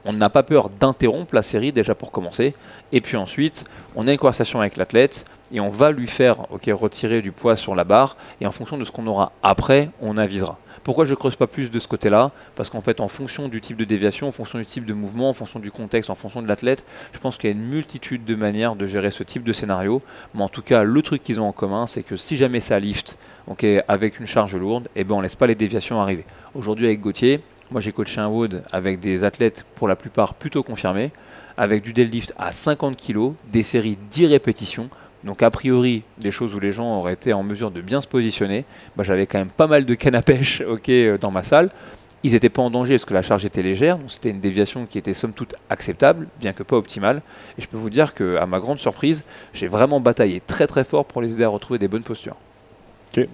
on 0.04 0.12
n'a 0.12 0.30
pas 0.30 0.44
peur 0.44 0.70
d'interrompre 0.70 1.34
la 1.34 1.42
série 1.42 1.72
déjà 1.72 1.96
pour 1.96 2.12
commencer. 2.12 2.54
Et 2.92 3.00
puis 3.00 3.16
ensuite, 3.16 3.64
on 3.96 4.06
a 4.06 4.12
une 4.12 4.18
conversation 4.18 4.60
avec 4.60 4.76
l'athlète 4.76 5.24
et 5.50 5.58
on 5.58 5.68
va 5.68 5.90
lui 5.90 6.06
faire 6.06 6.36
retirer 6.48 7.22
du 7.22 7.32
poids 7.32 7.56
sur 7.56 7.74
la 7.74 7.82
barre. 7.82 8.16
Et 8.40 8.46
en 8.46 8.52
fonction 8.52 8.78
de 8.78 8.84
ce 8.84 8.92
qu'on 8.92 9.08
aura 9.08 9.32
après, 9.42 9.90
on 10.00 10.16
avisera. 10.16 10.58
Pourquoi 10.86 11.04
je 11.04 11.14
creuse 11.14 11.34
pas 11.34 11.48
plus 11.48 11.72
de 11.72 11.80
ce 11.80 11.88
côté-là? 11.88 12.30
Parce 12.54 12.70
qu'en 12.70 12.80
fait, 12.80 13.00
en 13.00 13.08
fonction 13.08 13.48
du 13.48 13.60
type 13.60 13.76
de 13.76 13.84
déviation, 13.84 14.28
en 14.28 14.30
fonction 14.30 14.60
du 14.60 14.64
type 14.64 14.84
de 14.84 14.94
mouvement, 14.94 15.30
en 15.30 15.32
fonction 15.32 15.58
du 15.58 15.72
contexte, 15.72 16.10
en 16.10 16.14
fonction 16.14 16.42
de 16.42 16.46
l'athlète, 16.46 16.84
je 17.12 17.18
pense 17.18 17.36
qu'il 17.36 17.50
y 17.50 17.52
a 17.52 17.56
une 17.56 17.66
multitude 17.66 18.24
de 18.24 18.36
manières 18.36 18.76
de 18.76 18.86
gérer 18.86 19.10
ce 19.10 19.24
type 19.24 19.42
de 19.42 19.52
scénario. 19.52 20.00
Mais 20.36 20.44
en 20.44 20.48
tout 20.48 20.62
cas, 20.62 20.84
le 20.84 21.02
truc 21.02 21.24
qu'ils 21.24 21.40
ont 21.40 21.48
en 21.48 21.50
commun, 21.50 21.88
c'est 21.88 22.04
que 22.04 22.16
si 22.16 22.36
jamais 22.36 22.60
ça 22.60 22.78
lift 22.78 23.18
avec 23.88 24.20
une 24.20 24.28
charge 24.28 24.54
lourde, 24.54 24.86
eh 24.94 25.02
ben, 25.02 25.16
on 25.16 25.20
laisse 25.20 25.34
pas 25.34 25.48
les 25.48 25.56
déviations 25.56 26.00
arriver. 26.00 26.24
Aujourd'hui, 26.54 26.86
avec 26.86 27.00
Gauthier, 27.00 27.40
moi 27.72 27.80
j'ai 27.80 27.90
coaché 27.90 28.20
un 28.20 28.28
Wood 28.28 28.62
avec 28.70 29.00
des 29.00 29.24
athlètes 29.24 29.64
pour 29.74 29.88
la 29.88 29.96
plupart 29.96 30.34
plutôt 30.34 30.62
confirmés, 30.62 31.10
avec 31.56 31.82
du 31.82 31.94
deadlift 31.94 32.32
à 32.38 32.52
50 32.52 32.96
kg, 32.96 33.32
des 33.50 33.64
séries 33.64 33.98
10 34.08 34.26
répétitions. 34.26 34.88
Donc 35.24 35.42
a 35.42 35.50
priori, 35.50 36.02
des 36.18 36.30
choses 36.30 36.54
où 36.54 36.60
les 36.60 36.72
gens 36.72 36.98
auraient 36.98 37.14
été 37.14 37.32
en 37.32 37.42
mesure 37.42 37.70
de 37.70 37.80
bien 37.80 38.00
se 38.00 38.06
positionner, 38.06 38.64
j'avais 39.00 39.26
quand 39.26 39.38
même 39.38 39.48
pas 39.48 39.66
mal 39.66 39.84
de 39.84 39.94
cannes 39.94 40.14
à 40.14 40.22
pêche 40.22 40.62
euh, 40.88 41.18
dans 41.18 41.30
ma 41.30 41.42
salle. 41.42 41.70
Ils 42.22 42.32
n'étaient 42.32 42.48
pas 42.48 42.62
en 42.62 42.70
danger 42.70 42.94
parce 42.94 43.04
que 43.04 43.14
la 43.14 43.22
charge 43.22 43.44
était 43.44 43.62
légère, 43.62 43.98
donc 43.98 44.10
c'était 44.10 44.30
une 44.30 44.40
déviation 44.40 44.86
qui 44.86 44.98
était 44.98 45.14
somme 45.14 45.32
toute 45.32 45.54
acceptable, 45.70 46.26
bien 46.40 46.52
que 46.52 46.62
pas 46.62 46.76
optimale. 46.76 47.22
Et 47.56 47.62
je 47.62 47.68
peux 47.68 47.76
vous 47.76 47.90
dire 47.90 48.14
qu'à 48.14 48.46
ma 48.46 48.58
grande 48.58 48.78
surprise, 48.78 49.22
j'ai 49.52 49.68
vraiment 49.68 50.00
bataillé 50.00 50.40
très 50.44 50.66
très 50.66 50.82
fort 50.82 51.04
pour 51.04 51.22
les 51.22 51.34
aider 51.34 51.44
à 51.44 51.48
retrouver 51.48 51.78
des 51.78 51.88
bonnes 51.88 52.02
postures. 52.02 52.36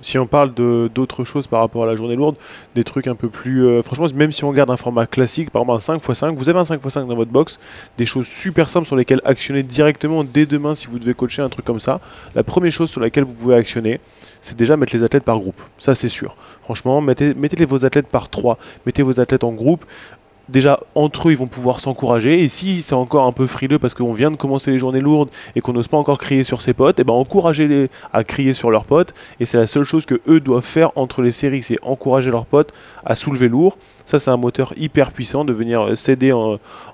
Si 0.01 0.19
on 0.19 0.27
parle 0.27 0.53
d'autres 0.55 1.25
choses 1.25 1.47
par 1.47 1.61
rapport 1.61 1.85
à 1.85 1.87
la 1.87 1.97
journée 1.97 2.17
lourde, 2.17 2.37
des 2.75 2.85
trucs 2.85 3.07
un 3.07 3.15
peu 3.15 3.29
plus. 3.29 3.67
Euh, 3.67 3.83
franchement, 3.83 4.07
même 4.15 4.33
si 4.33 4.45
on 4.45 4.51
regarde 4.51 4.71
un 4.71 4.77
format 4.77 5.07
classique, 5.07 5.51
par 5.51 5.63
exemple 5.63 5.81
un 5.93 5.97
5x5, 5.97 6.35
vous 6.35 6.49
avez 6.49 6.59
un 6.59 6.63
5x5 6.63 7.07
dans 7.07 7.17
votre 7.17 7.31
box, 7.31 7.59
des 7.99 8.07
choses 8.07 8.27
super 8.27 8.69
simples 8.69 8.87
sur 8.87 8.97
lesquelles 8.97 9.21
actionner 9.25 9.63
directement 9.63 10.25
dès 10.25 10.47
demain 10.47 10.75
si 10.75 10.87
vous 10.87 10.99
devez 10.99 11.15
coacher 11.15 11.43
un 11.43 11.49
truc 11.49 11.65
comme 11.65 11.81
ça. 11.81 12.01
La 12.35 12.43
première 12.43 12.73
chose 12.73 12.91
sur 12.91 13.01
laquelle 13.01 13.25
vous 13.25 13.33
pouvez 13.33 13.57
actionner, 13.57 14.01
c'est 14.41 14.57
déjà 14.57 14.77
mettre 14.77 14.95
les 14.95 15.03
athlètes 15.03 15.25
par 15.25 15.39
groupe. 15.39 15.61
Ça, 15.79 15.95
c'est 15.95 16.09
sûr. 16.09 16.37
Franchement, 16.63 17.01
mettez, 17.01 17.35
mettez 17.35 17.65
vos 17.65 17.85
athlètes 17.85 18.09
par 18.09 18.29
trois. 18.29 18.59
Mettez 18.87 19.03
vos 19.03 19.21
athlètes 19.21 19.45
en 19.45 19.53
groupe 19.53 19.85
déjà 20.49 20.81
entre 20.95 21.29
eux 21.29 21.33
ils 21.33 21.39
vont 21.39 21.47
pouvoir 21.47 21.81
s'encourager. 21.81 22.43
Et 22.43 22.49
si 22.49 22.83
c'est 22.83 22.95
encore 22.95 23.27
un 23.27 23.33
peu 23.33 23.47
frileux 23.47 23.79
parce 23.79 23.95
qu'on 23.95 24.13
vient 24.13 24.31
de 24.31 24.37
commencer 24.37 24.71
les 24.71 24.79
journées 24.79 25.01
lourdes 25.01 25.31
et 25.57 25.61
qu'on 25.61 25.73
n'ose 25.73 25.89
pas 25.89 25.97
encore 25.97 26.19
crier 26.19 26.45
sur 26.45 26.61
ses 26.61 26.73
potes, 26.73 26.99
et 26.99 27.03
eh 27.03 27.05
ben 27.05 27.15
encouragez-les 27.15 27.89
à 28.13 28.25
crier 28.25 28.53
sur 28.53 28.71
leurs 28.71 28.85
potes. 28.85 29.15
Et 29.41 29.45
c'est 29.45 29.59
la 29.59 29.67
seule 29.67 29.85
chose 29.85 30.07
que 30.07 30.21
eux 30.29 30.41
doivent 30.41 30.65
faire 30.65 30.93
entre 30.97 31.23
les 31.23 31.31
séries, 31.31 31.63
c'est 31.63 31.79
encourager 31.83 32.31
leurs 32.31 32.47
potes 32.47 32.73
à 33.05 33.15
soulever 33.15 33.49
lourd. 33.49 33.77
Ça 34.05 34.19
c'est 34.19 34.31
un 34.31 34.37
moteur 34.37 34.75
hyper 34.77 35.13
puissant 35.13 35.45
de 35.45 35.53
venir 35.53 35.97
s'aider 35.97 36.33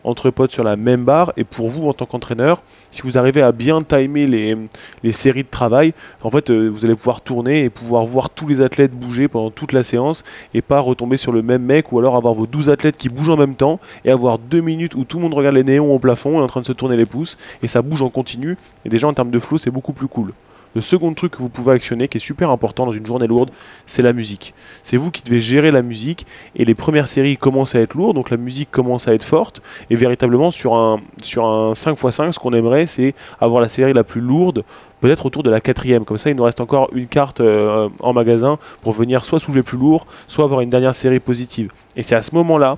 entre 0.05 0.31
potes 0.31 0.53
sur 0.53 0.65
la 0.65 0.77
même 0.77 1.05
barre. 1.05 1.33
Et 1.37 1.45
pour 1.45 1.69
vous 1.69 1.89
en 1.89 1.93
tant 1.93 2.07
qu'entraîneur, 2.07 2.63
si 2.91 3.03
vous 3.03 3.19
arrivez 3.19 3.43
à 3.43 3.53
bien 3.53 3.83
timer 3.83 4.27
les, 4.27 4.57
les 5.03 5.13
séries 5.13 5.45
de 5.45 5.49
travail, 5.49 5.95
en 6.23 6.31
fait 6.31 6.51
euh, 6.51 6.69
vous 6.69 6.85
allez 6.85 6.95
pouvoir 6.95 7.21
tourner 7.21 7.65
et 7.65 7.71
pouvoir 7.71 8.05
voir 8.05 8.31
tous 8.31 8.47
les 8.47 8.61
athlètes 8.61 8.93
bouger 8.93 9.29
pendant 9.29 9.51
toute 9.51 9.73
la 9.73 9.83
séance 9.83 10.25
et 10.55 10.63
pas 10.63 10.81
retomber 10.81 11.17
sur 11.17 11.33
le 11.33 11.43
même 11.43 11.63
mec 11.63 11.93
ou 11.93 11.99
alors 11.99 12.17
avoir 12.17 12.35
vos 12.35 12.47
12 12.47 12.71
athlètes 12.71 12.97
qui 12.97 13.09
bougent 13.09 13.31
en 13.31 13.38
même 13.39 13.55
temps 13.55 13.81
et 14.05 14.11
avoir 14.11 14.39
deux 14.39 14.61
minutes 14.61 14.95
où 14.95 15.05
tout 15.05 15.19
le 15.19 15.25
monde 15.25 15.35
regarde 15.35 15.55
les 15.55 15.65
néons 15.65 15.95
au 15.95 15.99
plafond 15.99 16.41
et 16.41 16.43
en 16.43 16.47
train 16.47 16.61
de 16.61 16.67
se 16.67 16.73
tourner 16.73 16.97
les 16.97 17.07
pouces 17.07 17.39
et 17.63 17.67
ça 17.67 17.83
bouge 17.83 18.03
en 18.03 18.11
continu 18.11 18.57
et 18.85 18.89
déjà 18.89 19.09
en 19.09 19.13
termes 19.13 19.31
de 19.31 19.39
flow 19.39 19.59
c'est 19.59 19.71
beaucoup 19.71 19.93
plus 19.93 20.09
cool. 20.09 20.33
Le 20.75 20.83
second 20.83 21.13
truc 21.15 21.33
que 21.33 21.39
vous 21.39 21.49
pouvez 21.49 21.73
actionner, 21.73 22.09
qui 22.09 22.19
est 22.19 22.21
super 22.21 22.51
important 22.51 22.85
dans 22.85 22.93
une 22.93 23.07
journée 23.07 23.27
lourde, 23.27 23.51
c'est 23.87 24.03
la 24.03 24.13
musique. 24.13 24.55
C'est 24.83 24.97
vous 24.97 25.11
qui 25.11 25.23
devez 25.23 25.41
gérer 25.41 25.71
la 25.71 25.83
musique, 25.83 26.27
et 26.57 26.65
les 26.65 26.75
premières 26.75 27.09
séries 27.09 27.37
commencent 27.37 27.75
à 27.75 27.81
être 27.81 27.95
lourdes, 27.95 28.17
donc 28.17 28.31
la 28.31 28.37
musique 28.37 28.71
commence 28.71 29.09
à 29.09 29.15
être 29.15 29.25
forte, 29.25 29.63
et 29.89 29.97
véritablement 29.97 30.51
sur 30.51 30.75
un, 30.75 31.01
sur 31.23 31.47
un 31.47 31.73
5x5, 31.73 32.33
ce 32.33 32.39
qu'on 32.39 32.53
aimerait, 32.53 32.87
c'est 32.87 33.15
avoir 33.41 33.63
la 33.63 33.69
série 33.69 33.95
la 33.95 34.05
plus 34.05 34.21
lourde, 34.21 34.63
peut-être 35.01 35.25
autour 35.25 35.43
de 35.43 35.51
la 35.51 35.61
quatrième. 35.61 36.05
Comme 36.05 36.19
ça, 36.19 36.31
il 36.31 36.37
nous 36.37 36.45
reste 36.45 36.61
encore 36.61 36.91
une 36.93 37.09
carte 37.09 37.41
euh, 37.41 37.89
en 38.03 38.13
magasin 38.13 38.59
pour 38.83 38.93
venir 38.93 39.25
soit 39.25 39.41
soulever 39.41 39.63
plus 39.63 39.79
lourd, 39.79 40.07
soit 40.27 40.45
avoir 40.45 40.61
une 40.61 40.71
dernière 40.71 40.95
série 40.95 41.21
positive. 41.21 41.71
Et 41.97 42.03
c'est 42.03 42.15
à 42.15 42.23
ce 42.23 42.35
moment-là 42.35 42.77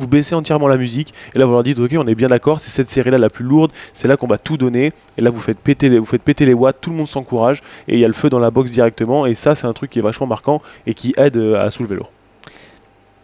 vous 0.00 0.08
baissez 0.08 0.34
entièrement 0.34 0.68
la 0.68 0.76
musique 0.76 1.14
et 1.34 1.38
là 1.38 1.44
vous 1.44 1.52
leur 1.52 1.62
dites 1.62 1.78
ok 1.78 1.94
on 1.98 2.06
est 2.06 2.14
bien 2.14 2.28
d'accord 2.28 2.58
c'est 2.58 2.70
cette 2.70 2.88
série 2.88 3.10
là 3.10 3.18
la 3.18 3.30
plus 3.30 3.44
lourde 3.44 3.72
c'est 3.92 4.08
là 4.08 4.16
qu'on 4.16 4.26
va 4.26 4.38
tout 4.38 4.56
donner 4.56 4.92
et 5.16 5.20
là 5.20 5.30
vous 5.30 5.40
faites 5.40 5.58
péter 5.58 5.88
les, 5.88 5.98
vous 5.98 6.06
faites 6.06 6.22
péter 6.22 6.46
les 6.46 6.54
watts 6.54 6.78
tout 6.80 6.90
le 6.90 6.96
monde 6.96 7.08
s'encourage 7.08 7.62
et 7.86 7.94
il 7.94 8.00
y 8.00 8.04
a 8.04 8.08
le 8.08 8.14
feu 8.14 8.30
dans 8.30 8.38
la 8.38 8.50
box 8.50 8.70
directement 8.70 9.26
et 9.26 9.34
ça 9.34 9.54
c'est 9.54 9.66
un 9.66 9.72
truc 9.72 9.90
qui 9.90 9.98
est 9.98 10.02
vachement 10.02 10.26
marquant 10.26 10.62
et 10.86 10.94
qui 10.94 11.14
aide 11.16 11.36
euh, 11.36 11.64
à 11.64 11.70
soulever 11.70 11.96
lourd 11.96 12.10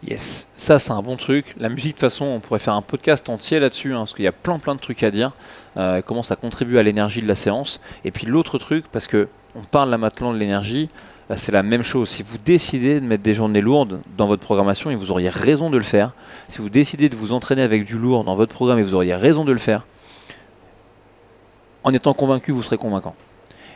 Yes, 0.07 0.47
ça 0.53 0.77
c'est 0.77 0.91
un 0.91 1.01
bon 1.01 1.15
truc. 1.15 1.55
La 1.57 1.69
musique, 1.69 1.87
de 1.87 1.91
toute 1.93 2.01
façon, 2.01 2.25
on 2.25 2.39
pourrait 2.39 2.59
faire 2.59 2.75
un 2.75 2.83
podcast 2.83 3.27
entier 3.29 3.59
là-dessus, 3.59 3.93
hein, 3.93 3.99
parce 3.99 4.13
qu'il 4.13 4.25
y 4.25 4.27
a 4.27 4.31
plein 4.31 4.59
plein 4.59 4.75
de 4.75 4.79
trucs 4.79 5.01
à 5.01 5.09
dire. 5.09 5.31
Euh, 5.75 6.03
comment 6.05 6.21
ça 6.21 6.35
contribue 6.35 6.77
à 6.77 6.83
l'énergie 6.83 7.21
de 7.21 7.27
la 7.27 7.33
séance. 7.33 7.81
Et 8.05 8.11
puis 8.11 8.27
l'autre 8.27 8.59
truc, 8.59 8.85
parce 8.91 9.07
que 9.07 9.27
on 9.55 9.63
parle 9.63 9.89
là 9.89 9.97
maintenant 9.97 10.33
de 10.33 10.37
l'énergie, 10.37 10.89
c'est 11.35 11.51
la 11.51 11.63
même 11.63 11.83
chose. 11.83 12.09
Si 12.09 12.23
vous 12.23 12.37
décidez 12.37 12.99
de 12.99 13.05
mettre 13.05 13.23
des 13.23 13.33
journées 13.33 13.61
lourdes 13.61 14.01
dans 14.17 14.27
votre 14.27 14.41
programmation, 14.41 14.89
et 14.89 14.95
vous 14.95 15.11
auriez 15.11 15.29
raison 15.29 15.69
de 15.69 15.77
le 15.77 15.83
faire, 15.83 16.13
si 16.47 16.59
vous 16.59 16.69
décidez 16.69 17.09
de 17.09 17.15
vous 17.15 17.33
entraîner 17.33 17.63
avec 17.63 17.83
du 17.83 17.97
lourd 17.97 18.23
dans 18.23 18.35
votre 18.35 18.53
programme, 18.53 18.79
et 18.79 18.83
vous 18.83 18.93
auriez 18.93 19.15
raison 19.15 19.43
de 19.43 19.51
le 19.51 19.57
faire, 19.57 19.85
en 21.83 21.93
étant 21.93 22.13
convaincu, 22.13 22.51
vous 22.51 22.63
serez 22.63 22.77
convaincant. 22.77 23.15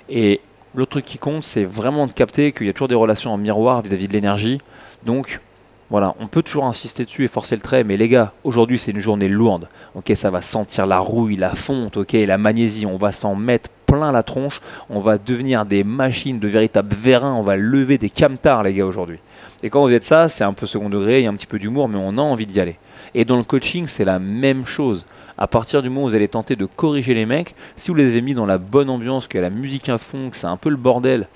Et 0.10 0.40
l'autre 0.76 0.92
truc 0.92 1.06
qui 1.06 1.18
compte, 1.18 1.44
c'est 1.44 1.66
vraiment 1.66 2.08
de 2.08 2.12
capter 2.14 2.52
qu'il 2.54 2.68
y 2.68 2.70
a 2.70 2.74
toujours 2.74 2.88
des 2.88 2.96
relations 2.96 3.34
en 3.34 3.38
miroir 3.38 3.82
vis-à-vis 3.82 4.08
de 4.08 4.14
l'énergie. 4.14 4.60
Donc, 5.06 5.42
voilà, 5.90 6.16
on 6.20 6.28
peut 6.28 6.42
toujours 6.42 6.66
insister 6.66 7.04
dessus 7.04 7.26
et 7.26 7.28
forcer 7.28 7.56
le 7.56 7.62
trait, 7.62 7.84
mais 7.84 7.98
les 7.98 8.08
gars, 8.08 8.32
aujourd'hui 8.46 8.80
c'est 8.80 8.92
une 8.92 9.02
journée 9.02 9.28
lourde. 9.28 9.68
Ok, 9.94 10.10
ça 10.16 10.32
va 10.32 10.42
sentir 10.42 10.88
la 10.88 11.00
rouille, 11.00 11.36
la 11.36 11.54
fonte, 11.54 11.98
ok, 11.98 12.14
la 12.14 12.38
magnésie, 12.38 12.86
on 12.86 12.96
va 12.96 13.12
s'en 13.12 13.36
mettre 13.36 13.70
plein 13.92 14.12
la 14.12 14.24
tronche, 14.24 14.62
on 14.90 15.00
va 15.00 15.18
devenir 15.18 15.66
des 15.66 15.84
machines 15.84 16.40
de 16.40 16.48
véritables 16.48 16.96
vérins, 16.96 17.34
on 17.34 17.42
va 17.42 17.58
lever 17.58 17.98
des 17.98 18.10
camtars 18.10 18.64
les 18.64 18.74
gars 18.74 18.86
aujourd'hui. 18.86 19.20
Et 19.64 19.70
quand 19.70 19.86
vous 19.86 19.92
êtes 19.92 20.04
ça, 20.04 20.30
c'est 20.30 20.44
un 20.44 20.54
peu 20.54 20.66
second 20.66 20.90
degré, 20.90 21.20
il 21.20 21.24
y 21.26 21.28
a 21.28 21.30
un 21.30 21.36
petit 21.36 21.48
peu 21.48 21.60
d'humour, 21.60 21.90
mais 21.90 21.98
on 22.00 22.18
a 22.18 22.22
envie 22.22 22.46
d'y 22.46 22.60
aller. 22.60 22.78
Et 23.14 23.26
dans 23.26 23.38
le 23.38 23.44
coaching, 23.44 23.88
c'est 23.88 24.06
la 24.06 24.18
même 24.18 24.66
chose. 24.66 25.06
À 25.38 25.48
partir 25.48 25.82
du 25.82 25.90
moment 25.90 26.06
où 26.06 26.10
vous 26.10 26.16
allez 26.16 26.30
tenter 26.30 26.56
de 26.56 26.66
corriger 26.66 27.14
les 27.14 27.26
mecs, 27.26 27.54
si 27.76 27.90
vous 27.90 27.96
les 27.96 28.08
avez 28.08 28.22
mis 28.22 28.34
dans 28.34 28.46
la 28.46 28.58
bonne 28.58 28.90
ambiance, 28.90 29.28
que 29.28 29.38
la 29.38 29.50
musique 29.50 29.90
à 29.90 29.98
fond, 29.98 30.30
que 30.30 30.38
c'est 30.38 30.48
un 30.48 30.58
peu 30.58 30.70
le 30.70 30.78
bordel, 30.78 31.28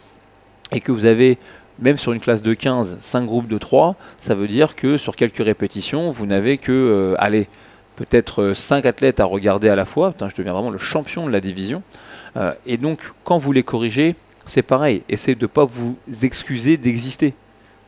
et 0.72 0.80
que 0.80 0.92
vous 0.92 1.06
avez 1.06 1.38
même 1.78 1.98
sur 1.98 2.14
une 2.14 2.22
classe 2.22 2.42
de 2.42 2.54
15, 2.54 2.98
5 3.00 3.26
groupes 3.26 3.48
de 3.48 3.58
3, 3.58 3.96
ça 4.20 4.34
veut 4.34 4.48
dire 4.48 4.76
que 4.76 4.98
sur 4.98 5.16
quelques 5.18 5.44
répétitions, 5.44 6.10
vous 6.10 6.26
n'avez 6.26 6.58
que, 6.58 6.72
euh, 6.72 7.16
allez, 7.20 7.50
peut-être 7.98 8.54
5 8.54 8.86
athlètes 8.86 9.20
à 9.20 9.26
regarder 9.26 9.68
à 9.68 9.76
la 9.76 9.86
fois. 9.86 10.14
Je 10.20 10.36
deviens 10.36 10.54
vraiment 10.54 10.70
le 10.70 10.78
champion 10.78 11.26
de 11.28 11.32
la 11.32 11.42
division. 11.42 11.84
Euh, 12.38 12.54
et 12.66 12.78
donc, 12.78 13.00
quand 13.24 13.38
vous 13.38 13.52
les 13.52 13.64
corrigez, 13.64 14.16
c'est 14.46 14.62
pareil. 14.62 15.04
Essayez 15.10 15.36
de 15.36 15.44
ne 15.44 15.48
pas 15.48 15.66
vous 15.66 15.96
excuser 16.22 16.78
d'exister. 16.78 17.34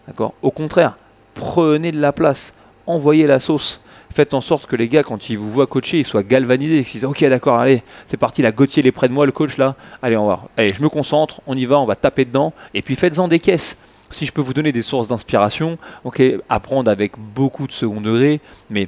D'accord? 0.08 0.34
Au 0.42 0.52
contraire, 0.52 0.98
prenez 1.34 1.92
de 1.92 2.00
la 2.00 2.12
place, 2.14 2.54
envoyez 2.86 3.28
la 3.28 3.40
sauce. 3.40 3.82
Faites 4.10 4.34
en 4.34 4.42
sorte 4.42 4.66
que 4.66 4.76
les 4.76 4.88
gars, 4.88 5.04
quand 5.04 5.30
ils 5.30 5.38
vous 5.38 5.52
voient 5.52 5.68
coacher, 5.68 6.00
ils 6.00 6.06
soient 6.06 6.24
galvanisés, 6.24 6.84
qu'ils 6.84 6.94
disent 6.94 7.06
Ok, 7.06 7.24
d'accord, 7.26 7.60
allez, 7.60 7.84
c'est 8.06 8.18
parti, 8.18 8.42
la 8.42 8.52
Gauthier 8.52 8.86
est 8.86 8.92
près 8.92 9.10
de 9.10 9.14
moi, 9.14 9.26
le 9.26 9.32
coach 9.32 9.58
là. 9.58 9.76
Allez, 10.02 10.18
on 10.18 10.28
va. 10.28 10.46
Allez, 10.56 10.74
je 10.74 10.82
me 10.82 10.90
concentre, 10.90 11.42
on 11.46 11.56
y 11.56 11.66
va, 11.66 11.78
on 11.80 11.86
va 11.86 11.96
taper 11.96 12.26
dedans. 12.26 12.54
Et 12.74 12.82
puis 12.82 12.96
faites-en 12.96 13.28
des 13.28 13.40
caisses. 13.40 13.78
si 14.10 14.26
je 14.26 14.32
peux 14.32 14.42
vous 14.42 14.54
donner 14.54 14.72
des 14.72 14.82
sources 14.82 15.10
d'inspiration, 15.10 15.78
ok, 16.06 16.24
apprendre 16.50 16.90
avec 16.90 17.14
beaucoup 17.18 17.68
de 17.68 17.74
second 17.74 18.02
degré, 18.02 18.40
mais 18.70 18.88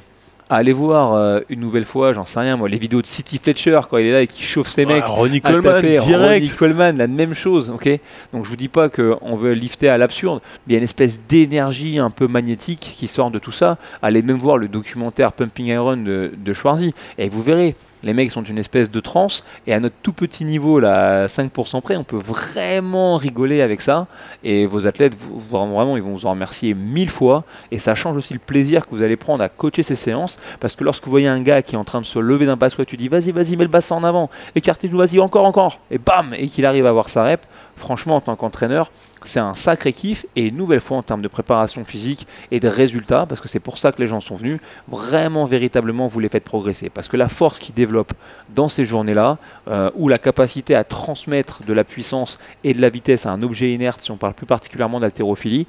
allez 0.50 0.72
voir 0.72 1.14
euh, 1.14 1.40
une 1.48 1.60
nouvelle 1.60 1.84
fois, 1.84 2.12
j'en 2.12 2.24
sais 2.24 2.40
rien 2.40 2.56
moi, 2.56 2.68
les 2.68 2.78
vidéos 2.78 3.00
de 3.00 3.06
City 3.06 3.38
Fletcher 3.38 3.80
quand 3.88 3.96
il 3.98 4.06
est 4.06 4.12
là 4.12 4.22
et 4.22 4.26
qui 4.26 4.42
chauffe 4.42 4.68
ses 4.68 4.84
mecs. 4.84 5.04
Ronnie 5.06 5.40
Coleman, 5.40 5.62
taper. 5.62 5.96
direct. 5.96 6.34
Ronnie 6.34 6.56
Coleman, 6.56 6.96
la 6.98 7.06
même 7.06 7.34
chose, 7.34 7.70
ok. 7.70 7.88
Donc 8.32 8.44
je 8.44 8.50
vous 8.50 8.56
dis 8.56 8.68
pas 8.68 8.88
qu'on 8.88 9.36
veut 9.36 9.52
lifter 9.52 9.88
à 9.88 9.96
l'absurde, 9.96 10.40
mais 10.66 10.72
il 10.72 10.72
y 10.72 10.76
a 10.76 10.78
une 10.78 10.84
espèce 10.84 11.18
d'énergie 11.28 11.98
un 11.98 12.10
peu 12.10 12.26
magnétique 12.26 12.94
qui 12.98 13.06
sort 13.06 13.30
de 13.30 13.38
tout 13.38 13.52
ça. 13.52 13.78
Allez 14.02 14.22
même 14.22 14.38
voir 14.38 14.58
le 14.58 14.68
documentaire 14.68 15.32
Pumping 15.32 15.66
Iron 15.66 15.96
de, 15.96 16.32
de 16.36 16.52
Schwarzy 16.52 16.94
et 17.16 17.28
vous 17.28 17.42
verrez. 17.42 17.76
Les 18.02 18.14
mecs 18.14 18.30
sont 18.30 18.42
une 18.42 18.58
espèce 18.58 18.90
de 18.90 19.00
transe 19.00 19.44
et 19.66 19.74
à 19.74 19.80
notre 19.80 19.96
tout 20.02 20.12
petit 20.12 20.44
niveau, 20.44 20.80
là, 20.80 21.24
à 21.24 21.26
5% 21.26 21.80
près, 21.82 21.96
on 21.96 22.04
peut 22.04 22.16
vraiment 22.16 23.16
rigoler 23.16 23.60
avec 23.60 23.82
ça. 23.82 24.06
Et 24.42 24.66
vos 24.66 24.86
athlètes, 24.86 25.16
vraiment, 25.18 25.96
ils 25.96 26.02
vont 26.02 26.12
vous 26.12 26.26
en 26.26 26.30
remercier 26.30 26.74
mille 26.74 27.10
fois. 27.10 27.44
Et 27.70 27.78
ça 27.78 27.94
change 27.94 28.16
aussi 28.16 28.32
le 28.32 28.40
plaisir 28.40 28.86
que 28.86 28.90
vous 28.94 29.02
allez 29.02 29.16
prendre 29.16 29.42
à 29.42 29.48
coacher 29.48 29.82
ces 29.82 29.96
séances. 29.96 30.38
Parce 30.60 30.74
que 30.74 30.84
lorsque 30.84 31.04
vous 31.04 31.10
voyez 31.10 31.28
un 31.28 31.40
gars 31.40 31.62
qui 31.62 31.74
est 31.74 31.78
en 31.78 31.84
train 31.84 32.00
de 32.00 32.06
se 32.06 32.18
lever 32.18 32.46
d'un 32.46 32.56
squat, 32.68 32.86
tu 32.86 32.96
dis 32.96 33.08
vas-y, 33.08 33.32
vas-y, 33.32 33.56
mets 33.56 33.64
le 33.64 33.70
bassin 33.70 33.96
en 33.96 34.04
avant, 34.04 34.30
écartez-vous, 34.54 34.96
vas-y, 34.96 35.20
encore, 35.20 35.44
encore. 35.44 35.78
Et 35.90 35.98
bam 35.98 36.34
Et 36.36 36.48
qu'il 36.48 36.64
arrive 36.66 36.86
à 36.86 36.90
avoir 36.90 37.08
sa 37.08 37.24
rep. 37.24 37.44
Franchement, 37.76 38.16
en 38.16 38.20
tant 38.20 38.36
qu'entraîneur, 38.36 38.90
c'est 39.24 39.40
un 39.40 39.54
sacré 39.54 39.92
kiff. 39.92 40.26
Et 40.36 40.46
une 40.46 40.56
nouvelle 40.56 40.80
fois, 40.80 40.96
en 40.96 41.02
termes 41.02 41.22
de 41.22 41.28
préparation 41.28 41.84
physique 41.84 42.26
et 42.50 42.60
de 42.60 42.68
résultats, 42.68 43.26
parce 43.26 43.40
que 43.40 43.48
c'est 43.48 43.60
pour 43.60 43.78
ça 43.78 43.92
que 43.92 44.00
les 44.00 44.06
gens 44.06 44.20
sont 44.20 44.34
venus, 44.34 44.60
vraiment, 44.88 45.44
véritablement, 45.44 46.08
vous 46.08 46.20
les 46.20 46.28
faites 46.28 46.44
progresser. 46.44 46.90
Parce 46.90 47.08
que 47.08 47.16
la 47.16 47.28
force 47.28 47.58
qui 47.58 47.72
développe 47.72 48.12
dans 48.54 48.68
ces 48.68 48.84
journées-là, 48.84 49.38
euh, 49.68 49.90
ou 49.94 50.08
la 50.08 50.18
capacité 50.18 50.74
à 50.74 50.84
transmettre 50.84 51.62
de 51.64 51.72
la 51.72 51.84
puissance 51.84 52.38
et 52.64 52.74
de 52.74 52.80
la 52.80 52.90
vitesse 52.90 53.26
à 53.26 53.32
un 53.32 53.42
objet 53.42 53.72
inerte, 53.72 54.00
si 54.00 54.10
on 54.10 54.16
parle 54.16 54.34
plus 54.34 54.46
particulièrement 54.46 55.00
d'haltérophilie, 55.00 55.66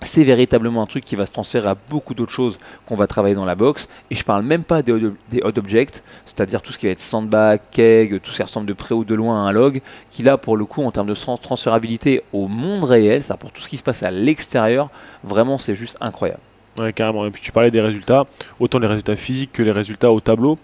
c'est 0.00 0.24
véritablement 0.24 0.82
un 0.82 0.86
truc 0.86 1.04
qui 1.04 1.16
va 1.16 1.26
se 1.26 1.32
transférer 1.32 1.68
à 1.68 1.76
beaucoup 1.88 2.14
d'autres 2.14 2.32
choses 2.32 2.58
qu'on 2.86 2.96
va 2.96 3.06
travailler 3.06 3.34
dans 3.34 3.44
la 3.44 3.54
boxe. 3.54 3.88
Et 4.10 4.14
je 4.14 4.24
parle 4.24 4.44
même 4.44 4.64
pas 4.64 4.82
des 4.82 4.92
hot, 4.92 5.58
objects, 5.58 6.02
c'est-à-dire 6.24 6.62
tout 6.62 6.72
ce 6.72 6.78
qui 6.78 6.86
va 6.86 6.92
être 6.92 7.00
sandbag, 7.00 7.60
keg, 7.70 8.20
tout 8.20 8.30
ce 8.30 8.36
qui 8.36 8.42
ressemble 8.42 8.66
de 8.66 8.72
près 8.72 8.94
ou 8.94 9.04
de 9.04 9.14
loin 9.14 9.44
à 9.44 9.48
un 9.48 9.52
log, 9.52 9.80
qui 10.10 10.22
là, 10.22 10.36
pour 10.38 10.56
le 10.56 10.64
coup, 10.64 10.82
en 10.82 10.90
termes 10.90 11.08
de 11.08 11.14
trans- 11.14 11.36
transférabilité 11.36 12.22
au 12.32 12.46
monde 12.48 12.84
réel, 12.84 13.22
ça 13.22 13.36
pour 13.36 13.50
tout 13.50 13.60
ce 13.60 13.68
qui 13.68 13.76
se 13.76 13.82
passe 13.82 14.02
à 14.02 14.10
l'extérieur, 14.10 14.90
vraiment, 15.24 15.58
c'est 15.58 15.74
juste 15.74 15.96
incroyable. 16.00 16.40
Ouais, 16.78 16.92
carrément. 16.92 17.26
Et 17.26 17.30
puis 17.30 17.42
tu 17.42 17.50
parlais 17.50 17.72
des 17.72 17.80
résultats, 17.80 18.24
autant 18.60 18.78
les 18.78 18.86
résultats 18.86 19.16
physiques 19.16 19.50
que 19.52 19.62
les 19.62 19.72
résultats 19.72 20.12
au 20.12 20.20
tableau. 20.20 20.56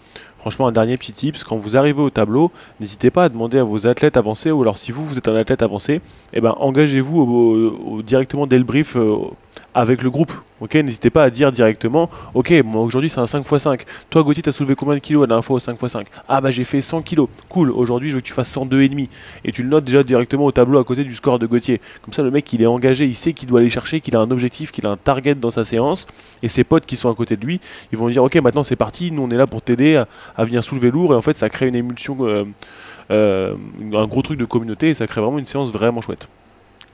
Franchement, 0.45 0.67
un 0.67 0.73
dernier 0.73 0.99
petit 0.99 1.15
tips, 1.15 1.43
quand 1.43 1.57
vous 1.57 1.79
arrivez 1.79 2.03
au 2.03 2.11
tableau, 2.11 2.51
n'hésitez 2.79 3.11
pas 3.11 3.25
à 3.25 3.29
demander 3.31 3.59
à 3.59 3.65
vos 3.65 3.87
athlètes 3.87 4.19
avancés, 4.19 4.51
ou 4.51 4.61
alors 4.61 4.77
si 4.77 4.93
vous, 4.93 5.03
vous 5.03 5.17
êtes 5.17 5.27
un 5.27 5.37
athlète 5.37 5.63
avancé, 5.63 6.03
eh 6.35 6.43
ben, 6.43 6.55
engagez-vous 6.59 8.03
directement 8.05 8.47
dès 8.47 8.59
le 8.59 8.65
brief 8.65 8.95
euh, 8.95 9.17
avec 9.73 10.03
le 10.03 10.11
groupe. 10.11 10.33
N'hésitez 10.73 11.11
pas 11.11 11.25
à 11.25 11.31
dire 11.31 11.53
directement, 11.53 12.09
ok, 12.33 12.51
moi 12.65 12.83
aujourd'hui 12.83 13.11
c'est 13.11 13.21
un 13.21 13.25
5x5. 13.25 13.81
Toi 14.09 14.23
Gauthier, 14.23 14.43
t'as 14.43 14.53
soulevé 14.53 14.75
combien 14.75 14.95
de 14.95 15.01
kilos 15.01 15.23
la 15.23 15.27
dernière 15.27 15.45
fois 15.45 15.57
au 15.57 15.59
5x5 15.59 16.07
Ah 16.27 16.41
bah 16.41 16.51
j'ai 16.51 16.65
fait 16.65 16.81
100 16.81 17.03
kilos. 17.03 17.29
Cool, 17.51 17.71
aujourd'hui 17.71 18.09
je 18.09 18.15
veux 18.15 18.21
que 18.23 18.27
tu 18.27 18.33
fasses 18.33 18.57
102,5. 18.57 19.09
Et 19.45 19.53
tu 19.53 19.63
le 19.63 19.69
notes 19.69 19.85
déjà 19.85 20.03
directement 20.03 20.47
au 20.47 20.53
tableau 20.53 20.79
à 20.79 20.85
côté 20.85 21.05
du 21.05 21.15
score 21.15 21.39
de 21.39 21.47
Gauthier. 21.47 21.81
Comme 22.03 22.15
ça 22.15 22.23
le 22.23 22.31
mec 22.31 22.51
il 22.53 22.63
est 22.63 22.67
engagé, 22.67 23.05
il 23.05 23.15
sait 23.15 23.35
qu'il 23.35 23.47
doit 23.47 23.61
aller 23.61 23.69
chercher, 23.69 24.01
qu'il 24.01 24.17
a 24.17 24.21
un 24.21 24.31
objectif, 24.31 24.73
qu'il 24.73 24.87
a 24.87 24.91
un 24.91 24.97
target 24.97 25.35
dans 25.35 25.51
sa 25.51 25.65
séance. 25.65 26.07
Et 26.43 26.49
ses 26.49 26.65
potes 26.65 26.87
qui 26.87 26.97
sont 26.97 27.11
à 27.11 27.15
côté 27.15 27.37
de 27.37 27.45
lui, 27.45 27.61
ils 27.93 27.99
vont 27.99 28.09
dire 28.09 28.25
ok 28.25 28.37
maintenant 28.37 28.65
c'est 28.65 28.77
parti, 28.77 29.13
nous 29.13 29.23
on 29.23 29.31
est 29.31 29.37
là 29.37 29.47
pour 29.47 29.61
t'aider 29.61 29.97
à, 29.97 30.07
à 30.37 30.45
venir 30.45 30.63
soulever 30.63 30.91
lourd. 30.91 31.13
Et 31.13 31.17
en 31.17 31.23
fait 31.23 31.37
ça 31.37 31.49
crée 31.49 31.69
une 31.69 31.75
émulsion, 31.75 32.17
euh, 32.21 32.45
euh, 33.11 33.55
un 33.93 34.07
gros 34.07 34.23
truc 34.23 34.39
de 34.39 34.45
communauté 34.45 34.89
et 34.89 34.95
ça 34.95 35.07
crée 35.07 35.21
vraiment 35.21 35.39
une 35.39 35.47
séance 35.47 35.71
vraiment 35.71 36.01
chouette. 36.01 36.29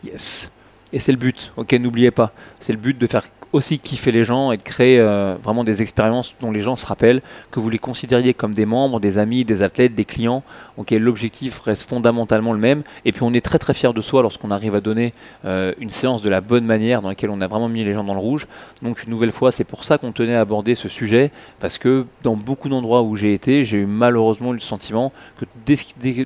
Yes. 0.05 0.51
Et 0.93 0.99
c'est 0.99 1.12
le 1.12 1.18
but, 1.18 1.53
ok, 1.57 1.72
n'oubliez 1.74 2.11
pas. 2.11 2.32
C'est 2.59 2.72
le 2.72 2.78
but 2.78 2.99
de 2.99 3.07
faire 3.07 3.24
aussi 3.53 3.78
kiffer 3.78 4.12
les 4.12 4.24
gens 4.24 4.53
et 4.53 4.57
de 4.57 4.62
créer 4.62 4.98
euh, 5.01 5.34
vraiment 5.42 5.64
des 5.64 5.82
expériences 5.82 6.34
dont 6.40 6.51
les 6.51 6.61
gens 6.61 6.76
se 6.76 6.86
rappellent, 6.86 7.20
que 7.51 7.61
vous 7.61 7.70
les 7.70 7.78
considériez 7.78 8.34
comme 8.34 8.55
des 8.55 8.66
membres, 8.66 9.01
des 9.01 9.18
amis, 9.18 9.44
des 9.44 9.62
athlètes, 9.62 9.94
des 9.94 10.05
clients. 10.05 10.42
Ok, 10.76 10.90
l'objectif 10.92 11.61
reste 11.61 11.88
fondamentalement 11.88 12.53
le 12.53 12.59
même. 12.59 12.82
Et 13.05 13.12
puis 13.12 13.22
on 13.22 13.32
est 13.32 13.44
très 13.44 13.59
très 13.59 13.74
fier 13.74 13.92
de 13.92 14.01
soi 14.01 14.22
lorsqu'on 14.22 14.51
arrive 14.51 14.74
à 14.74 14.80
donner 14.80 15.12
euh, 15.44 15.72
une 15.78 15.90
séance 15.90 16.22
de 16.22 16.30
la 16.30 16.40
bonne 16.40 16.64
manière 16.64 17.03
dans 17.03 17.09
laquelle 17.09 17.30
on 17.30 17.40
a 17.40 17.48
vraiment 17.48 17.68
mis 17.68 17.84
les 17.84 17.92
gens 17.92 18.05
dans 18.05 18.14
le 18.14 18.20
rouge. 18.20 18.46
Donc 18.82 19.05
une 19.05 19.11
nouvelle 19.11 19.32
fois, 19.32 19.51
c'est 19.53 19.64
pour 19.64 19.84
ça 19.84 19.98
qu'on 19.98 20.12
tenait 20.12 20.36
à 20.36 20.40
aborder 20.40 20.74
ce 20.74 20.88
sujet, 20.88 21.30
parce 21.59 21.78
que 21.78 22.07
dans 22.22 22.36
beaucoup 22.36 22.68
d'endroits 22.68 23.03
où 23.03 23.16
j'ai 23.16 23.34
été, 23.34 23.64
j'ai 23.64 23.78
eu 23.78 23.86
malheureusement 23.86 24.53
le 24.53 24.61
sentiment 24.61 25.12
que 25.38 25.44
dès 25.66 25.76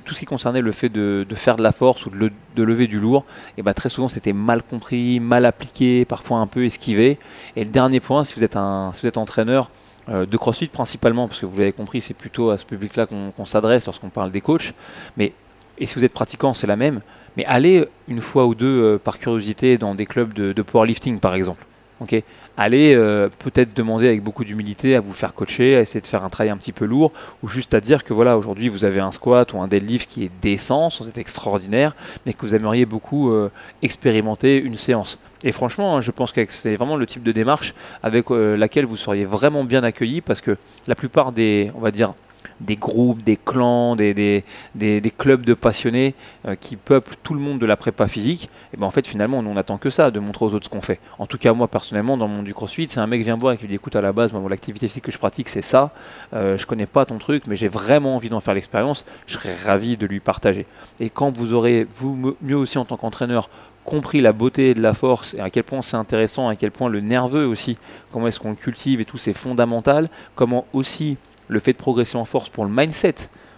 tout 0.03 0.13
ce 0.13 0.19
qui 0.19 0.25
concernait 0.25 0.61
le 0.61 0.71
fait 0.71 0.89
de, 0.89 1.25
faire 1.33 1.55
de 1.55 1.63
la 1.63 1.71
force 1.71 2.05
ou 2.05 2.09
de, 2.09 2.31
de 2.55 2.63
lever 2.63 2.87
du 2.87 2.99
lourd, 2.99 3.25
et 3.57 3.61
bah 3.61 3.73
très 3.73 3.89
souvent 3.89 4.07
c'était 4.07 4.33
mal 4.33 4.63
compris, 4.63 5.19
mal 5.19 5.45
appliqué, 5.45 6.05
parfois 6.05 6.37
un 6.37 6.47
peu 6.47 6.65
esquivé. 6.65 7.14
Et 7.55 7.63
le 7.63 7.69
dernier 7.69 7.99
point, 7.99 8.23
si 8.23 8.35
vous 8.35 8.43
êtes 8.43 8.55
un, 8.55 8.91
si 8.93 9.01
vous 9.01 9.07
êtes 9.07 9.17
entraîneur 9.17 9.69
euh, 10.09 10.25
de 10.25 10.37
CrossFit 10.37 10.67
principalement, 10.67 11.27
parce 11.27 11.39
que 11.39 11.45
vous 11.45 11.57
l'avez 11.57 11.73
compris, 11.73 12.01
c'est 12.01 12.13
plutôt 12.13 12.49
à 12.49 12.57
ce 12.57 12.65
public-là 12.65 13.07
qu'on 13.07 13.45
s'adresse 13.45 13.85
lorsqu'on 13.85 14.09
parle 14.09 14.31
des 14.31 14.41
coachs. 14.41 14.73
Mais 15.17 15.33
et 15.77 15.85
si 15.85 15.95
vous 15.95 16.05
êtes 16.05 16.13
pratiquant, 16.13 16.53
c'est 16.53 16.67
la 16.67 16.75
même. 16.75 17.01
Mais 17.37 17.45
allez 17.45 17.85
une 18.07 18.21
fois 18.21 18.45
ou 18.45 18.55
deux 18.55 18.81
euh, 18.81 18.97
par 18.97 19.19
curiosité 19.19 19.77
dans 19.77 19.93
des 19.93 20.05
clubs 20.05 20.33
de 20.33 20.61
powerlifting, 20.61 21.19
par 21.19 21.35
exemple. 21.35 21.65
Ok, 22.01 22.13
allez 22.57 22.93
euh, 22.93 23.29
peut-être 23.39 23.73
demander 23.73 24.09
avec 24.09 24.21
beaucoup 24.21 24.43
d'humilité 24.43 24.97
à 24.97 24.99
vous 24.99 25.13
faire 25.13 25.33
coacher, 25.33 25.77
à 25.77 25.81
essayer 25.81 26.01
de 26.01 26.05
faire 26.05 26.25
un 26.25 26.29
travail 26.29 26.49
un 26.49 26.57
petit 26.57 26.73
peu 26.73 26.83
lourd, 26.83 27.13
ou 27.41 27.47
juste 27.47 27.73
à 27.73 27.79
dire 27.79 28.03
que 28.03 28.13
voilà 28.13 28.37
aujourd'hui 28.37 28.67
vous 28.67 28.83
avez 28.83 28.99
un 28.99 29.13
squat 29.13 29.53
ou 29.53 29.59
un 29.61 29.69
deadlift 29.69 30.09
qui 30.09 30.25
est 30.25 30.31
décent, 30.41 30.89
sans 30.89 31.07
être 31.07 31.17
extraordinaire, 31.17 31.95
mais 32.25 32.33
que 32.33 32.41
vous 32.41 32.53
aimeriez 32.53 32.85
beaucoup 32.85 33.31
euh, 33.31 33.49
expérimenter 33.81 34.61
une 34.61 34.75
séance. 34.75 35.19
Et 35.43 35.53
franchement, 35.53 35.95
hein, 35.95 36.01
je 36.01 36.11
pense 36.11 36.33
que 36.33 36.45
c'est 36.49 36.75
vraiment 36.75 36.97
le 36.97 37.05
type 37.05 37.23
de 37.23 37.31
démarche 37.31 37.73
avec 38.03 38.29
euh, 38.29 38.57
laquelle 38.57 38.85
vous 38.85 38.97
seriez 38.97 39.23
vraiment 39.23 39.63
bien 39.63 39.83
accueilli, 39.85 40.19
parce 40.19 40.41
que 40.41 40.57
la 40.87 40.95
plupart 40.95 41.31
des, 41.31 41.71
on 41.75 41.79
va 41.79 41.91
dire, 41.91 42.11
des 42.59 42.75
groupes, 42.75 43.23
des 43.23 43.37
clans, 43.37 43.95
des, 43.95 44.13
des, 44.13 44.43
des- 44.75 45.01
clubs 45.17 45.45
de 45.45 45.53
passionnés 45.53 46.13
euh, 46.47 46.55
qui 46.55 46.75
peuplent 46.75 47.15
tout 47.23 47.33
le 47.33 47.39
monde 47.39 47.59
de 47.59 47.65
la 47.65 47.75
prépa 47.77 48.07
physique, 48.07 48.49
et 48.73 48.77
ben 48.77 48.85
en 48.85 48.91
fait 48.91 49.05
finalement 49.07 49.39
on 49.39 49.53
n'attend 49.53 49.77
que 49.77 49.89
ça, 49.89 50.11
de 50.11 50.19
montrer 50.19 50.45
aux 50.45 50.53
autres 50.53 50.65
ce 50.65 50.69
qu'on 50.69 50.81
fait. 50.81 50.99
En 51.19 51.25
tout 51.25 51.37
cas 51.37 51.53
moi 51.53 51.67
personnellement 51.67 52.17
dans 52.17 52.27
le 52.27 52.33
monde 52.33 52.45
du 52.45 52.53
crossfit, 52.53 52.87
c'est 52.89 52.99
un 52.99 53.07
mec 53.07 53.21
vient 53.23 53.35
me 53.35 53.41
voir 53.41 53.53
et 53.53 53.57
qui 53.57 53.63
me 53.63 53.69
dit 53.69 53.75
écoute 53.75 53.95
à 53.95 54.01
la 54.01 54.13
base 54.13 54.31
moi 54.33 54.41
l'activité 54.49 54.87
physique 54.87 55.03
que 55.05 55.11
je 55.11 55.17
pratique 55.17 55.49
c'est 55.49 55.61
ça, 55.61 55.91
euh, 56.33 56.57
je 56.57 56.65
connais 56.65 56.85
pas 56.85 57.05
ton 57.05 57.17
truc 57.17 57.43
mais 57.47 57.55
j'ai 57.55 57.67
vraiment 57.67 58.15
envie 58.15 58.29
d'en 58.29 58.39
faire 58.39 58.53
l'expérience, 58.53 59.05
je 59.27 59.33
serais 59.33 59.55
ravi 59.65 59.97
de 59.97 60.05
lui 60.05 60.19
partager. 60.19 60.65
Et 60.99 61.09
quand 61.09 61.35
vous 61.35 61.53
aurez 61.53 61.87
vous 61.97 62.35
mieux 62.41 62.57
aussi 62.57 62.77
en 62.77 62.85
tant 62.85 62.97
qu'entraîneur 62.97 63.49
compris 63.83 64.19
la 64.21 64.33
beauté 64.33 64.73
de 64.73 64.81
la 64.81 64.93
force 64.95 65.35
et 65.35 65.39
à 65.41 65.49
quel 65.49 65.63
point 65.63 65.81
c'est 65.83 65.97
intéressant, 65.97 66.47
à 66.47 66.55
quel 66.55 66.71
point 66.71 66.89
le 66.89 67.01
nerveux 67.01 67.45
aussi, 67.45 67.77
comment 68.11 68.27
est-ce 68.27 68.39
qu'on 68.39 68.55
cultive 68.55 68.99
et 69.01 69.05
tout 69.05 69.17
c'est 69.17 69.33
fondamental, 69.33 70.09
comment 70.35 70.65
aussi 70.73 71.17
le 71.47 71.59
fait 71.59 71.73
de 71.73 71.77
progresser 71.77 72.17
en 72.17 72.25
force 72.25 72.49
pour 72.49 72.65
le 72.65 72.71
mindset, 72.71 73.15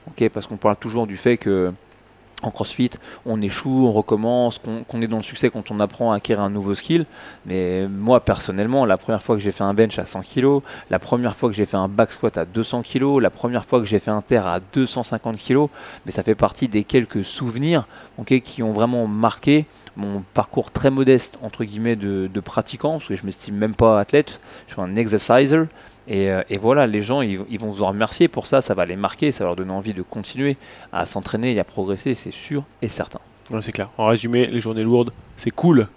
ok, 0.07 0.29
parce 0.29 0.47
qu'on 0.47 0.57
parle 0.57 0.77
toujours 0.77 1.07
du 1.07 1.17
fait 1.17 1.37
que 1.37 1.71
en 2.43 2.51
CrossFit, 2.51 2.91
on 3.25 3.41
échoue, 3.41 3.87
on 3.87 3.91
recommence, 3.91 4.59
qu'on 4.59 5.01
est 5.01 5.07
dans 5.07 5.17
le 5.17 5.23
succès 5.23 5.49
quand 5.49 5.71
on 5.71 5.79
apprend 5.79 6.11
à 6.11 6.17
acquérir 6.17 6.43
un 6.43 6.51
nouveau 6.51 6.75
skill. 6.75 7.07
Mais 7.47 7.87
moi, 7.87 8.19
personnellement, 8.19 8.85
la 8.85 8.97
première 8.97 9.23
fois 9.23 9.35
que 9.35 9.41
j'ai 9.41 9.51
fait 9.51 9.63
un 9.63 9.73
bench 9.73 9.97
à 9.97 10.05
100 10.05 10.21
kg, 10.21 10.59
la 10.91 10.99
première 10.99 11.35
fois 11.35 11.49
que 11.49 11.55
j'ai 11.55 11.65
fait 11.65 11.77
un 11.77 11.87
back 11.87 12.11
squat 12.11 12.37
à 12.37 12.45
200 12.45 12.83
kg, 12.83 13.19
la 13.19 13.31
première 13.31 13.65
fois 13.65 13.79
que 13.79 13.85
j'ai 13.85 13.97
fait 13.97 14.11
un 14.11 14.21
terre 14.21 14.45
à 14.45 14.59
250 14.59 15.37
kg, 15.39 15.65
mais 16.05 16.11
ça 16.11 16.21
fait 16.21 16.35
partie 16.35 16.67
des 16.67 16.83
quelques 16.83 17.25
souvenirs 17.25 17.87
qui 18.25 18.61
ont 18.61 18.71
vraiment 18.71 19.07
marqué 19.07 19.65
mon 19.95 20.23
parcours 20.35 20.69
très 20.69 20.91
modeste, 20.91 21.39
entre 21.41 21.63
guillemets, 21.63 21.95
de, 21.95 22.29
de 22.31 22.39
pratiquant, 22.39 22.93
parce 22.99 23.07
que 23.07 23.15
je 23.15 23.21
ne 23.23 23.27
m'estime 23.27 23.55
même 23.55 23.73
pas 23.73 23.99
athlète, 23.99 24.39
je 24.67 24.73
suis 24.73 24.81
un 24.81 24.95
exerciser. 24.95 25.63
Et, 26.07 26.31
euh, 26.31 26.41
et 26.49 26.57
voilà, 26.57 26.87
les 26.87 27.01
gens, 27.01 27.21
ils, 27.21 27.37
vont 27.37 27.71
vous 27.71 27.83
en 27.83 27.89
remercier 27.89 28.27
pour 28.27 28.47
ça, 28.47 28.61
ça 28.61 28.73
va 28.73 28.85
les 28.85 28.95
marquer, 28.95 29.31
ça 29.31 29.43
va 29.43 29.49
leur 29.49 29.55
donner 29.55 29.71
envie 29.71 29.93
de 29.93 30.01
continuer 30.01 30.57
à 30.93 31.05
s'entraîner 31.05 31.53
et 31.53 31.59
à 31.59 31.63
progresser, 31.63 32.13
c'est 32.13 32.31
sûr 32.31 32.63
et 32.81 32.87
certain. 32.87 33.19
C'est 33.61 33.71
clair. 33.71 33.89
En 33.97 34.07
résumé, 34.07 34.47
les 34.47 34.59
journées 34.59 34.83
lourdes, 34.83 35.11
c'est 35.35 35.51
cool. 35.51 35.87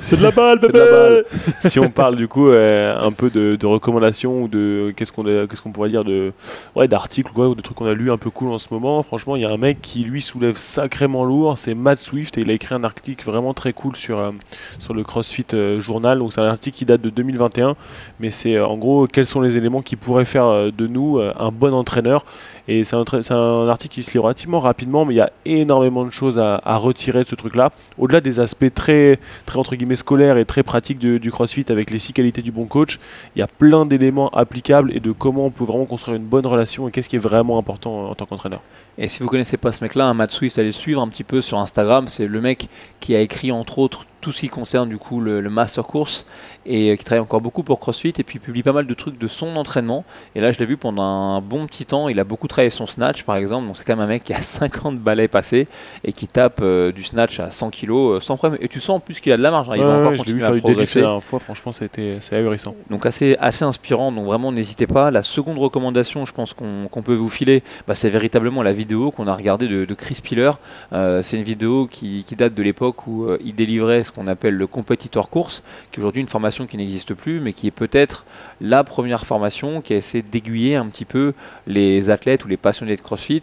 C'est 0.00 0.16
de 0.18 0.22
la 0.22 0.30
balle, 0.30 0.58
C'est 0.60 0.72
de 0.72 0.78
la 0.78 0.84
balle. 0.90 1.24
si 1.62 1.80
on 1.80 1.90
parle 1.90 2.16
du 2.16 2.28
coup 2.28 2.48
euh, 2.48 2.96
un 3.00 3.10
peu 3.12 3.30
de, 3.30 3.56
de 3.56 3.66
recommandations 3.66 4.42
ou 4.42 4.48
de 4.48 4.92
qu'est-ce 4.96 5.12
qu'on 5.12 5.26
a- 5.26 5.46
qu'est-ce 5.46 5.60
qu'on 5.62 5.72
pourrait 5.72 5.88
dire 5.88 6.04
de 6.04 6.32
ouais 6.76 6.86
d'articles 6.88 7.32
quoi, 7.32 7.48
ou 7.48 7.54
de 7.54 7.60
trucs 7.60 7.76
qu'on 7.76 7.86
a 7.86 7.94
lu 7.94 8.10
un 8.12 8.16
peu 8.16 8.30
cool 8.30 8.50
en 8.50 8.58
ce 8.58 8.68
moment. 8.70 9.02
Franchement, 9.02 9.36
il 9.36 9.42
y 9.42 9.44
a 9.44 9.50
un 9.50 9.56
mec 9.56 9.78
qui 9.82 10.04
lui 10.04 10.22
soulève 10.22 10.56
sacrément 10.56 11.24
lourd, 11.24 11.58
c'est 11.58 11.74
Matt 11.74 11.98
Swift 11.98 12.38
et 12.38 12.42
il 12.42 12.50
a 12.50 12.54
écrit 12.54 12.74
un 12.74 12.84
article 12.84 13.24
vraiment 13.24 13.54
très 13.54 13.72
cool 13.72 13.96
sur 13.96 14.18
euh, 14.18 14.30
sur 14.78 14.94
le 14.94 15.02
CrossFit 15.02 15.46
euh, 15.54 15.80
Journal. 15.80 16.18
Donc 16.18 16.32
c'est 16.32 16.40
un 16.40 16.46
article 16.48 16.76
qui 16.78 16.84
date 16.84 17.00
de 17.00 17.10
2021, 17.10 17.74
mais 18.20 18.30
c'est 18.30 18.60
en 18.60 18.76
gros 18.76 19.06
quels 19.06 19.26
sont 19.26 19.40
les 19.40 19.56
éléments 19.56 19.82
qui 19.82 19.96
pourraient 19.96 20.24
faire 20.24 20.72
de 20.72 20.86
nous 20.86 21.18
un 21.20 21.50
bon 21.50 21.74
entraîneur? 21.74 22.24
Et 22.68 22.84
c'est 22.84 22.96
un, 22.96 23.68
article 23.68 23.94
qui 23.94 24.02
se 24.02 24.12
lit 24.12 24.18
relativement 24.18 24.60
rapidement, 24.60 25.06
mais 25.06 25.14
il 25.14 25.16
y 25.16 25.22
a 25.22 25.32
énormément 25.46 26.04
de 26.04 26.10
choses 26.10 26.38
à, 26.38 26.76
retirer 26.76 27.22
de 27.22 27.28
ce 27.28 27.34
truc-là. 27.34 27.70
Au-delà 27.96 28.20
des 28.20 28.40
aspects 28.40 28.72
très, 28.72 29.18
très 29.46 29.58
entre 29.58 29.74
guillemets 29.74 29.96
scolaires 29.96 30.36
et 30.36 30.44
très 30.44 30.62
pratiques 30.62 30.98
du 30.98 31.30
CrossFit 31.30 31.64
avec 31.70 31.90
les 31.90 31.98
six 31.98 32.12
qualités 32.12 32.42
du 32.42 32.52
bon 32.52 32.66
coach, 32.66 33.00
il 33.34 33.38
y 33.38 33.42
a 33.42 33.46
plein 33.46 33.86
d'éléments 33.86 34.28
applicables 34.30 34.94
et 34.94 35.00
de 35.00 35.12
comment 35.12 35.46
on 35.46 35.50
peut 35.50 35.64
vraiment 35.64 35.86
construire 35.86 36.18
une 36.18 36.26
bonne 36.26 36.46
relation 36.46 36.86
et 36.86 36.90
qu'est-ce 36.90 37.08
qui 37.08 37.16
est 37.16 37.20
vraiment 37.20 37.58
important 37.58 38.10
en 38.10 38.14
tant 38.14 38.26
qu'entraîneur. 38.26 38.60
Et 39.00 39.06
si 39.08 39.22
vous 39.22 39.28
connaissez 39.28 39.56
pas 39.56 39.70
ce 39.70 39.84
mec-là, 39.84 40.06
un 40.06 40.14
Matt 40.14 40.32
Swift, 40.32 40.58
allez 40.58 40.68
le 40.68 40.72
suivre 40.72 41.00
un 41.00 41.08
petit 41.08 41.24
peu 41.24 41.40
sur 41.40 41.58
Instagram. 41.58 42.08
C'est 42.08 42.26
le 42.26 42.40
mec 42.40 42.68
qui 43.00 43.14
a 43.14 43.20
écrit 43.20 43.52
entre 43.52 43.78
autres 43.78 44.04
tout 44.20 44.32
ce 44.32 44.40
qui 44.40 44.48
concerne 44.48 44.88
du 44.88 44.98
coup 44.98 45.20
le, 45.20 45.40
le 45.40 45.48
master 45.48 45.84
course 45.86 46.26
et 46.66 46.90
euh, 46.90 46.96
qui 46.96 47.04
travaille 47.04 47.22
encore 47.22 47.40
beaucoup 47.40 47.62
pour 47.62 47.78
CrossFit 47.78 48.12
et 48.18 48.24
puis 48.24 48.38
il 48.38 48.40
publie 48.40 48.64
pas 48.64 48.72
mal 48.72 48.84
de 48.88 48.92
trucs 48.94 49.16
de 49.16 49.28
son 49.28 49.54
entraînement. 49.54 50.04
Et 50.34 50.40
là, 50.40 50.50
je 50.50 50.58
l'ai 50.58 50.66
vu 50.66 50.76
pendant 50.76 51.04
un 51.04 51.40
bon 51.40 51.66
petit 51.68 51.84
temps. 51.86 52.08
Il 52.08 52.18
a 52.18 52.24
beaucoup 52.24 52.48
travaillé 52.48 52.70
son 52.70 52.88
snatch 52.88 53.22
par 53.22 53.36
exemple. 53.36 53.68
Donc 53.68 53.76
c'est 53.76 53.84
quand 53.84 53.94
même 53.94 54.04
un 54.04 54.08
mec 54.08 54.24
qui 54.24 54.32
a 54.34 54.42
50 54.42 54.98
balais 54.98 55.28
passés 55.28 55.68
et 56.02 56.12
qui 56.12 56.26
tape 56.26 56.58
euh, 56.60 56.90
du 56.90 57.04
snatch 57.04 57.38
à 57.38 57.52
100 57.52 57.70
kg 57.70 57.90
euh, 57.92 58.20
sans 58.20 58.36
problème. 58.36 58.58
Et 58.60 58.66
tu 58.66 58.80
sens 58.80 58.96
en 58.96 59.00
plus 59.00 59.20
qu'il 59.20 59.30
a 59.30 59.36
de 59.36 59.42
la 59.42 59.52
marge. 59.52 59.68
hein. 59.70 59.74
Il 59.76 59.82
va 59.84 59.88
Ouais, 59.88 59.94
encore 59.98 60.10
ouais, 60.10 60.16
continuer 60.18 60.42
à 60.42 60.50
progresser. 60.50 60.98
la 60.98 61.06
dernière 61.06 61.22
fois, 61.24 61.38
franchement, 61.38 61.70
ça 61.70 61.84
a 61.84 61.86
été- 61.86 62.16
c'est 62.18 62.34
ahurissant. 62.34 62.74
Donc 62.90 63.06
assez, 63.06 63.36
assez 63.38 63.64
inspirant, 63.64 64.10
donc 64.10 64.26
vraiment 64.26 64.50
n'hésitez 64.50 64.88
pas. 64.88 65.12
La 65.12 65.22
seconde 65.22 65.58
recommandation, 65.58 66.26
je 66.26 66.32
pense 66.32 66.54
qu'on 66.54 66.88
qu'on 66.90 67.02
peut 67.02 67.14
vous 67.14 67.28
filer, 67.30 67.62
bah, 67.86 67.94
c'est 67.94 68.10
véritablement 68.10 68.64
la 68.64 68.72
vidéo 68.72 68.87
qu'on 68.88 69.26
a 69.26 69.34
regardée 69.34 69.68
de, 69.68 69.94
Chris 69.94 70.18
Piller. 70.22 70.52
Euh, 70.92 71.22
c'est 71.22 71.36
une 71.36 71.42
vidéo 71.42 71.86
qui, 71.86 72.24
date 72.36 72.54
de 72.54 72.62
l'époque 72.62 73.06
où 73.06 73.24
euh, 73.24 73.38
il 73.44 73.54
délivrait 73.54 74.04
ce 74.04 74.12
qu'on 74.12 74.26
appelle 74.26 74.54
le 74.54 74.66
compétiteur 74.66 75.28
course, 75.28 75.62
qui 75.90 75.98
est 75.98 76.00
aujourd'hui 76.00 76.22
une 76.22 76.28
formation 76.28 76.66
qui 76.66 76.76
n'existe 76.76 77.14
plus, 77.14 77.40
mais 77.40 77.52
qui 77.52 77.66
est 77.66 77.72
peut-être 77.72 78.24
la 78.60 78.84
première 78.84 79.26
formation 79.26 79.80
qui 79.80 79.92
a 79.92 79.96
essayé 79.96 80.22
d'aiguiller 80.22 80.76
un 80.76 80.86
petit 80.86 81.04
peu 81.04 81.34
les 81.66 82.10
athlètes 82.10 82.44
ou 82.44 82.48
les 82.48 82.56
passionnés 82.56 82.96
de 82.96 83.00
CrossFit. 83.00 83.42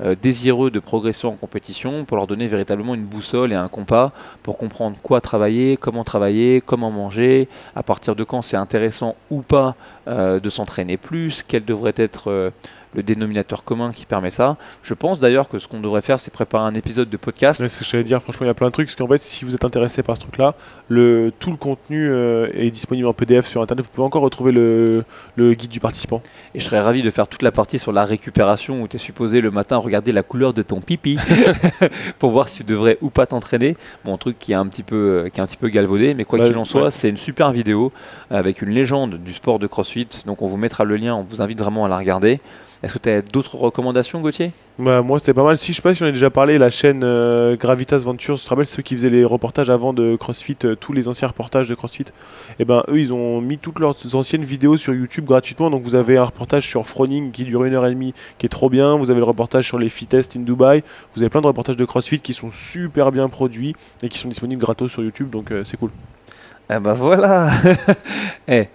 euh, 0.00 0.16
désireux 0.20 0.72
de 0.72 0.80
progresser 0.80 1.28
en 1.28 1.36
compétition 1.36 2.04
pour 2.04 2.16
leur 2.16 2.26
donner 2.26 2.48
véritablement 2.48 2.96
une 2.96 3.04
boussole 3.04 3.52
et 3.52 3.54
un 3.54 3.68
compas 3.68 4.10
pour 4.42 4.58
comprendre 4.58 4.96
quoi 5.00 5.20
travailler, 5.20 5.76
comment 5.76 6.02
travailler, 6.02 6.60
comment 6.60 6.90
manger, 6.90 7.48
à 7.76 7.84
partir 7.84 8.16
de 8.16 8.24
quand 8.24 8.42
c'est 8.42 8.56
intéressant 8.56 9.14
ou 9.30 9.42
pas 9.42 9.76
de 10.06 10.50
s'entraîner 10.50 10.98
plus, 10.98 11.42
quel 11.46 11.64
devrait 11.64 11.94
être 11.96 12.52
le 12.94 13.02
dénominateur 13.02 13.64
commun 13.64 13.92
qui 13.92 14.06
permet 14.06 14.30
ça. 14.30 14.56
Je 14.82 14.94
pense 14.94 15.18
d'ailleurs 15.18 15.48
que 15.48 15.58
ce 15.58 15.68
qu'on 15.68 15.80
devrait 15.80 16.02
faire, 16.02 16.20
c'est 16.20 16.32
préparer 16.32 16.64
un 16.64 16.74
épisode 16.74 17.10
de 17.10 17.16
podcast. 17.16 17.60
Ouais, 17.60 17.68
c'est 17.68 17.84
ce 17.84 17.84
que 17.84 17.90
j'allais 17.90 18.04
dire, 18.04 18.22
franchement, 18.22 18.44
il 18.46 18.48
y 18.48 18.50
a 18.50 18.54
plein 18.54 18.68
de 18.68 18.72
trucs. 18.72 18.86
Parce 18.88 18.96
qu'en 18.96 19.08
fait, 19.08 19.20
si 19.20 19.44
vous 19.44 19.54
êtes 19.54 19.64
intéressé 19.64 20.02
par 20.02 20.16
ce 20.16 20.22
truc-là, 20.22 20.54
le, 20.88 21.32
tout 21.38 21.50
le 21.50 21.56
contenu 21.56 22.08
euh, 22.08 22.48
est 22.54 22.70
disponible 22.70 23.06
en 23.08 23.12
PDF 23.12 23.46
sur 23.46 23.62
Internet. 23.62 23.84
Vous 23.84 23.90
pouvez 23.92 24.06
encore 24.06 24.22
retrouver 24.22 24.52
le, 24.52 25.04
le 25.36 25.54
guide 25.54 25.70
du 25.70 25.80
participant. 25.80 26.22
Et 26.54 26.60
je 26.60 26.64
serais 26.64 26.80
ravi 26.80 27.02
de 27.02 27.10
faire 27.10 27.28
toute 27.28 27.42
la 27.42 27.52
partie 27.52 27.78
sur 27.78 27.92
la 27.92 28.04
récupération 28.04 28.82
où 28.82 28.88
tu 28.88 28.96
es 28.96 28.98
supposé 28.98 29.40
le 29.40 29.50
matin 29.50 29.76
regarder 29.76 30.12
la 30.12 30.22
couleur 30.22 30.52
de 30.52 30.62
ton 30.62 30.80
pipi 30.80 31.18
pour 32.18 32.30
voir 32.30 32.48
si 32.48 32.58
tu 32.58 32.64
devrais 32.64 32.98
ou 33.00 33.10
pas 33.10 33.26
t'entraîner. 33.26 33.76
Bon, 34.04 34.14
un 34.14 34.18
truc 34.18 34.38
qui 34.38 34.52
est 34.52 34.56
un 34.56 34.66
petit 34.66 34.82
peu, 34.82 35.24
euh, 35.24 35.28
qui 35.28 35.40
est 35.40 35.42
un 35.42 35.46
petit 35.46 35.56
peu 35.56 35.68
galvaudé, 35.68 36.14
mais 36.14 36.24
quoi 36.24 36.38
Bah, 36.38 36.46
qu'il 36.46 36.56
en 36.56 36.64
soit, 36.64 36.84
ouais. 36.84 36.90
c'est 36.90 37.08
une 37.08 37.16
super 37.16 37.52
vidéo 37.52 37.92
avec 38.30 38.62
une 38.62 38.70
légende 38.70 39.14
du 39.14 39.32
sport 39.32 39.58
de 39.58 39.66
CrossFit. 39.66 40.08
Donc 40.26 40.42
on 40.42 40.46
vous 40.46 40.56
mettra 40.56 40.84
le 40.84 40.96
lien, 40.96 41.14
on 41.14 41.22
vous 41.22 41.42
invite 41.42 41.58
vraiment 41.58 41.84
à 41.84 41.88
la 41.88 41.98
regarder. 41.98 42.40
Est-ce 42.84 42.92
que 42.92 42.98
tu 42.98 43.08
as 43.08 43.22
d'autres 43.22 43.56
recommandations, 43.56 44.20
Gauthier? 44.20 44.52
Bah, 44.78 45.00
moi, 45.00 45.18
c'était 45.18 45.32
pas 45.32 45.42
mal. 45.42 45.56
Si 45.56 45.72
je 45.72 45.76
sais 45.76 45.82
pas 45.82 45.94
si 45.94 46.02
on 46.02 46.06
a 46.06 46.10
déjà 46.10 46.28
parlé, 46.28 46.58
la 46.58 46.68
chaîne 46.68 47.00
euh, 47.02 47.56
Gravitas 47.56 48.02
Ventures, 48.04 48.38
tu 48.38 48.44
te 48.44 48.50
rappelles 48.50 48.66
ceux 48.66 48.82
qui 48.82 48.94
faisaient 48.94 49.08
les 49.08 49.24
reportages 49.24 49.70
avant 49.70 49.94
de 49.94 50.16
CrossFit, 50.16 50.58
euh, 50.66 50.74
tous 50.74 50.92
les 50.92 51.08
anciens 51.08 51.28
reportages 51.28 51.66
de 51.66 51.74
CrossFit? 51.74 52.04
Et 52.58 52.66
ben 52.66 52.84
eux, 52.88 53.00
ils 53.00 53.14
ont 53.14 53.40
mis 53.40 53.56
toutes 53.56 53.78
leurs 53.78 54.14
anciennes 54.14 54.44
vidéos 54.44 54.76
sur 54.76 54.92
YouTube 54.92 55.24
gratuitement. 55.24 55.70
Donc 55.70 55.82
vous 55.82 55.94
avez 55.94 56.18
un 56.18 56.24
reportage 56.24 56.68
sur 56.68 56.86
Froning 56.86 57.32
qui 57.32 57.44
dure 57.44 57.64
une 57.64 57.72
heure 57.72 57.86
et 57.86 57.90
demie, 57.90 58.12
qui 58.36 58.44
est 58.44 58.50
trop 58.50 58.68
bien. 58.68 58.98
Vous 58.98 59.10
avez 59.10 59.20
le 59.20 59.24
reportage 59.24 59.66
sur 59.66 59.78
les 59.78 59.88
fit 59.88 60.06
tests 60.06 60.36
in 60.36 60.40
Dubai. 60.40 60.84
Vous 61.14 61.22
avez 61.22 61.30
plein 61.30 61.40
de 61.40 61.46
reportages 61.46 61.78
de 61.78 61.84
CrossFit 61.86 62.20
qui 62.20 62.34
sont 62.34 62.50
super 62.50 63.12
bien 63.12 63.30
produits 63.30 63.74
et 64.02 64.10
qui 64.10 64.18
sont 64.18 64.28
disponibles 64.28 64.60
gratos 64.60 64.92
sur 64.92 65.02
YouTube. 65.02 65.30
Donc 65.30 65.52
euh, 65.52 65.64
c'est 65.64 65.78
cool. 65.78 65.90
Eh 66.68 66.78
ben 66.80 66.92
voilà 66.92 67.48
Eh, 68.46 68.68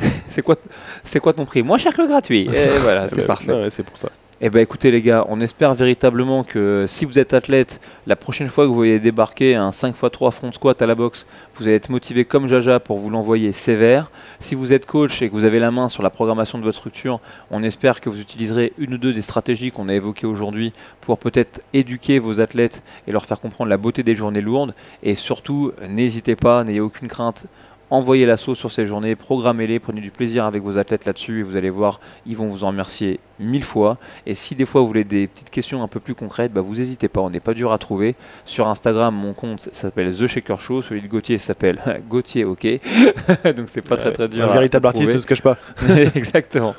c'est 0.28 0.42
quoi, 0.42 0.56
c'est 1.04 1.20
quoi 1.20 1.32
ton 1.32 1.44
prix? 1.44 1.62
Moins 1.62 1.78
cher 1.78 1.92
que 1.94 2.02
le 2.02 2.08
gratuit. 2.08 2.42
Et 2.52 2.66
voilà, 2.82 3.08
c'est 3.08 3.20
Euh, 3.22 3.26
parfait. 3.26 3.52
ouais, 3.52 3.70
c'est 3.70 3.82
pour 3.82 3.96
ça. 3.96 4.08
Eh 4.42 4.48
ben 4.48 4.60
écoutez 4.60 4.90
les 4.90 5.02
gars, 5.02 5.26
on 5.28 5.38
espère 5.42 5.74
véritablement 5.74 6.44
que 6.44 6.86
si 6.88 7.04
vous 7.04 7.18
êtes 7.18 7.34
athlète, 7.34 7.78
la 8.06 8.16
prochaine 8.16 8.48
fois 8.48 8.64
que 8.64 8.68
vous 8.68 8.74
voyez 8.74 8.98
débarquer 8.98 9.54
un 9.54 9.68
5x3 9.68 10.30
front 10.30 10.50
squat 10.50 10.80
à 10.80 10.86
la 10.86 10.94
boxe, 10.94 11.26
vous 11.56 11.64
allez 11.66 11.74
être 11.76 11.90
motivé 11.90 12.24
comme 12.24 12.48
Jaja 12.48 12.80
pour 12.80 12.98
vous 12.98 13.10
l'envoyer 13.10 13.52
sévère. 13.52 14.10
Si 14.38 14.54
vous 14.54 14.72
êtes 14.72 14.86
coach 14.86 15.20
et 15.20 15.28
que 15.28 15.34
vous 15.34 15.44
avez 15.44 15.58
la 15.58 15.70
main 15.70 15.90
sur 15.90 16.02
la 16.02 16.08
programmation 16.08 16.56
de 16.58 16.64
votre 16.64 16.78
structure, 16.78 17.20
on 17.50 17.62
espère 17.62 18.00
que 18.00 18.08
vous 18.08 18.18
utiliserez 18.18 18.72
une 18.78 18.94
ou 18.94 18.96
deux 18.96 19.12
des 19.12 19.20
stratégies 19.20 19.72
qu'on 19.72 19.90
a 19.90 19.94
évoquées 19.94 20.26
aujourd'hui 20.26 20.72
pour 21.02 21.18
peut-être 21.18 21.60
éduquer 21.74 22.18
vos 22.18 22.40
athlètes 22.40 22.82
et 23.06 23.12
leur 23.12 23.26
faire 23.26 23.40
comprendre 23.40 23.68
la 23.68 23.76
beauté 23.76 24.02
des 24.02 24.16
journées 24.16 24.40
lourdes. 24.40 24.74
Et 25.02 25.16
surtout, 25.16 25.72
n'hésitez 25.86 26.34
pas, 26.34 26.64
n'ayez 26.64 26.80
aucune 26.80 27.08
crainte. 27.08 27.44
Envoyez 27.90 28.24
l'assaut 28.24 28.54
sur 28.54 28.70
ces 28.70 28.86
journées, 28.86 29.16
programmez-les, 29.16 29.80
prenez 29.80 30.00
du 30.00 30.12
plaisir 30.12 30.44
avec 30.44 30.62
vos 30.62 30.78
athlètes 30.78 31.06
là-dessus 31.06 31.40
et 31.40 31.42
vous 31.42 31.56
allez 31.56 31.70
voir, 31.70 31.98
ils 32.24 32.36
vont 32.36 32.46
vous 32.46 32.62
en 32.62 32.68
remercier 32.68 33.18
mille 33.40 33.64
fois. 33.64 33.96
Et 34.26 34.34
si 34.34 34.54
des 34.54 34.64
fois 34.64 34.80
vous 34.82 34.86
voulez 34.86 35.02
des 35.02 35.26
petites 35.26 35.50
questions 35.50 35.82
un 35.82 35.88
peu 35.88 35.98
plus 35.98 36.14
concrètes, 36.14 36.52
bah 36.52 36.60
vous 36.60 36.76
n'hésitez 36.76 37.08
pas, 37.08 37.20
on 37.20 37.30
n'est 37.30 37.40
pas 37.40 37.52
dur 37.52 37.72
à 37.72 37.78
trouver. 37.78 38.14
Sur 38.44 38.68
Instagram, 38.68 39.14
mon 39.14 39.32
compte 39.32 39.68
s'appelle 39.72 40.14
The 40.16 40.26
Shaker 40.28 40.60
Show, 40.60 40.82
celui 40.82 41.02
de 41.02 41.08
Gauthier 41.08 41.36
s'appelle 41.38 41.80
Gauthier 42.08 42.44
OK. 42.44 42.64
Donc 43.56 43.68
c'est 43.68 43.82
pas 43.86 43.96
très 43.96 44.12
très 44.12 44.28
dur. 44.28 44.44
Un 44.44 44.50
à- 44.50 44.52
véritable 44.52 44.86
à 44.86 44.90
artiste 44.90 45.12
ne 45.12 45.18
se 45.18 45.26
cache 45.26 45.42
pas. 45.42 45.56
Exactement. 46.14 46.76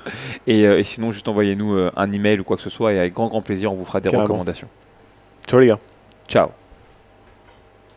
Et, 0.48 0.66
euh, 0.66 0.80
et 0.80 0.84
sinon, 0.86 1.12
juste 1.12 1.28
envoyez-nous 1.28 1.76
euh, 1.76 1.92
un 1.98 2.10
email 2.12 2.40
ou 2.40 2.44
quoi 2.46 2.56
que 2.56 2.64
ce 2.64 2.70
soit 2.70 2.94
et 2.94 3.00
avec 3.00 3.14
grand 3.14 3.28
grand 3.28 3.42
plaisir, 3.42 3.74
on 3.74 3.76
vous 3.76 3.86
fera 3.86 4.00
des 4.00 4.10
Carrément. 4.10 4.24
recommandations. 4.24 4.68
Ciao 5.46 5.60
les 5.60 5.68
gars. 5.68 5.80
Ciao. 6.30 6.61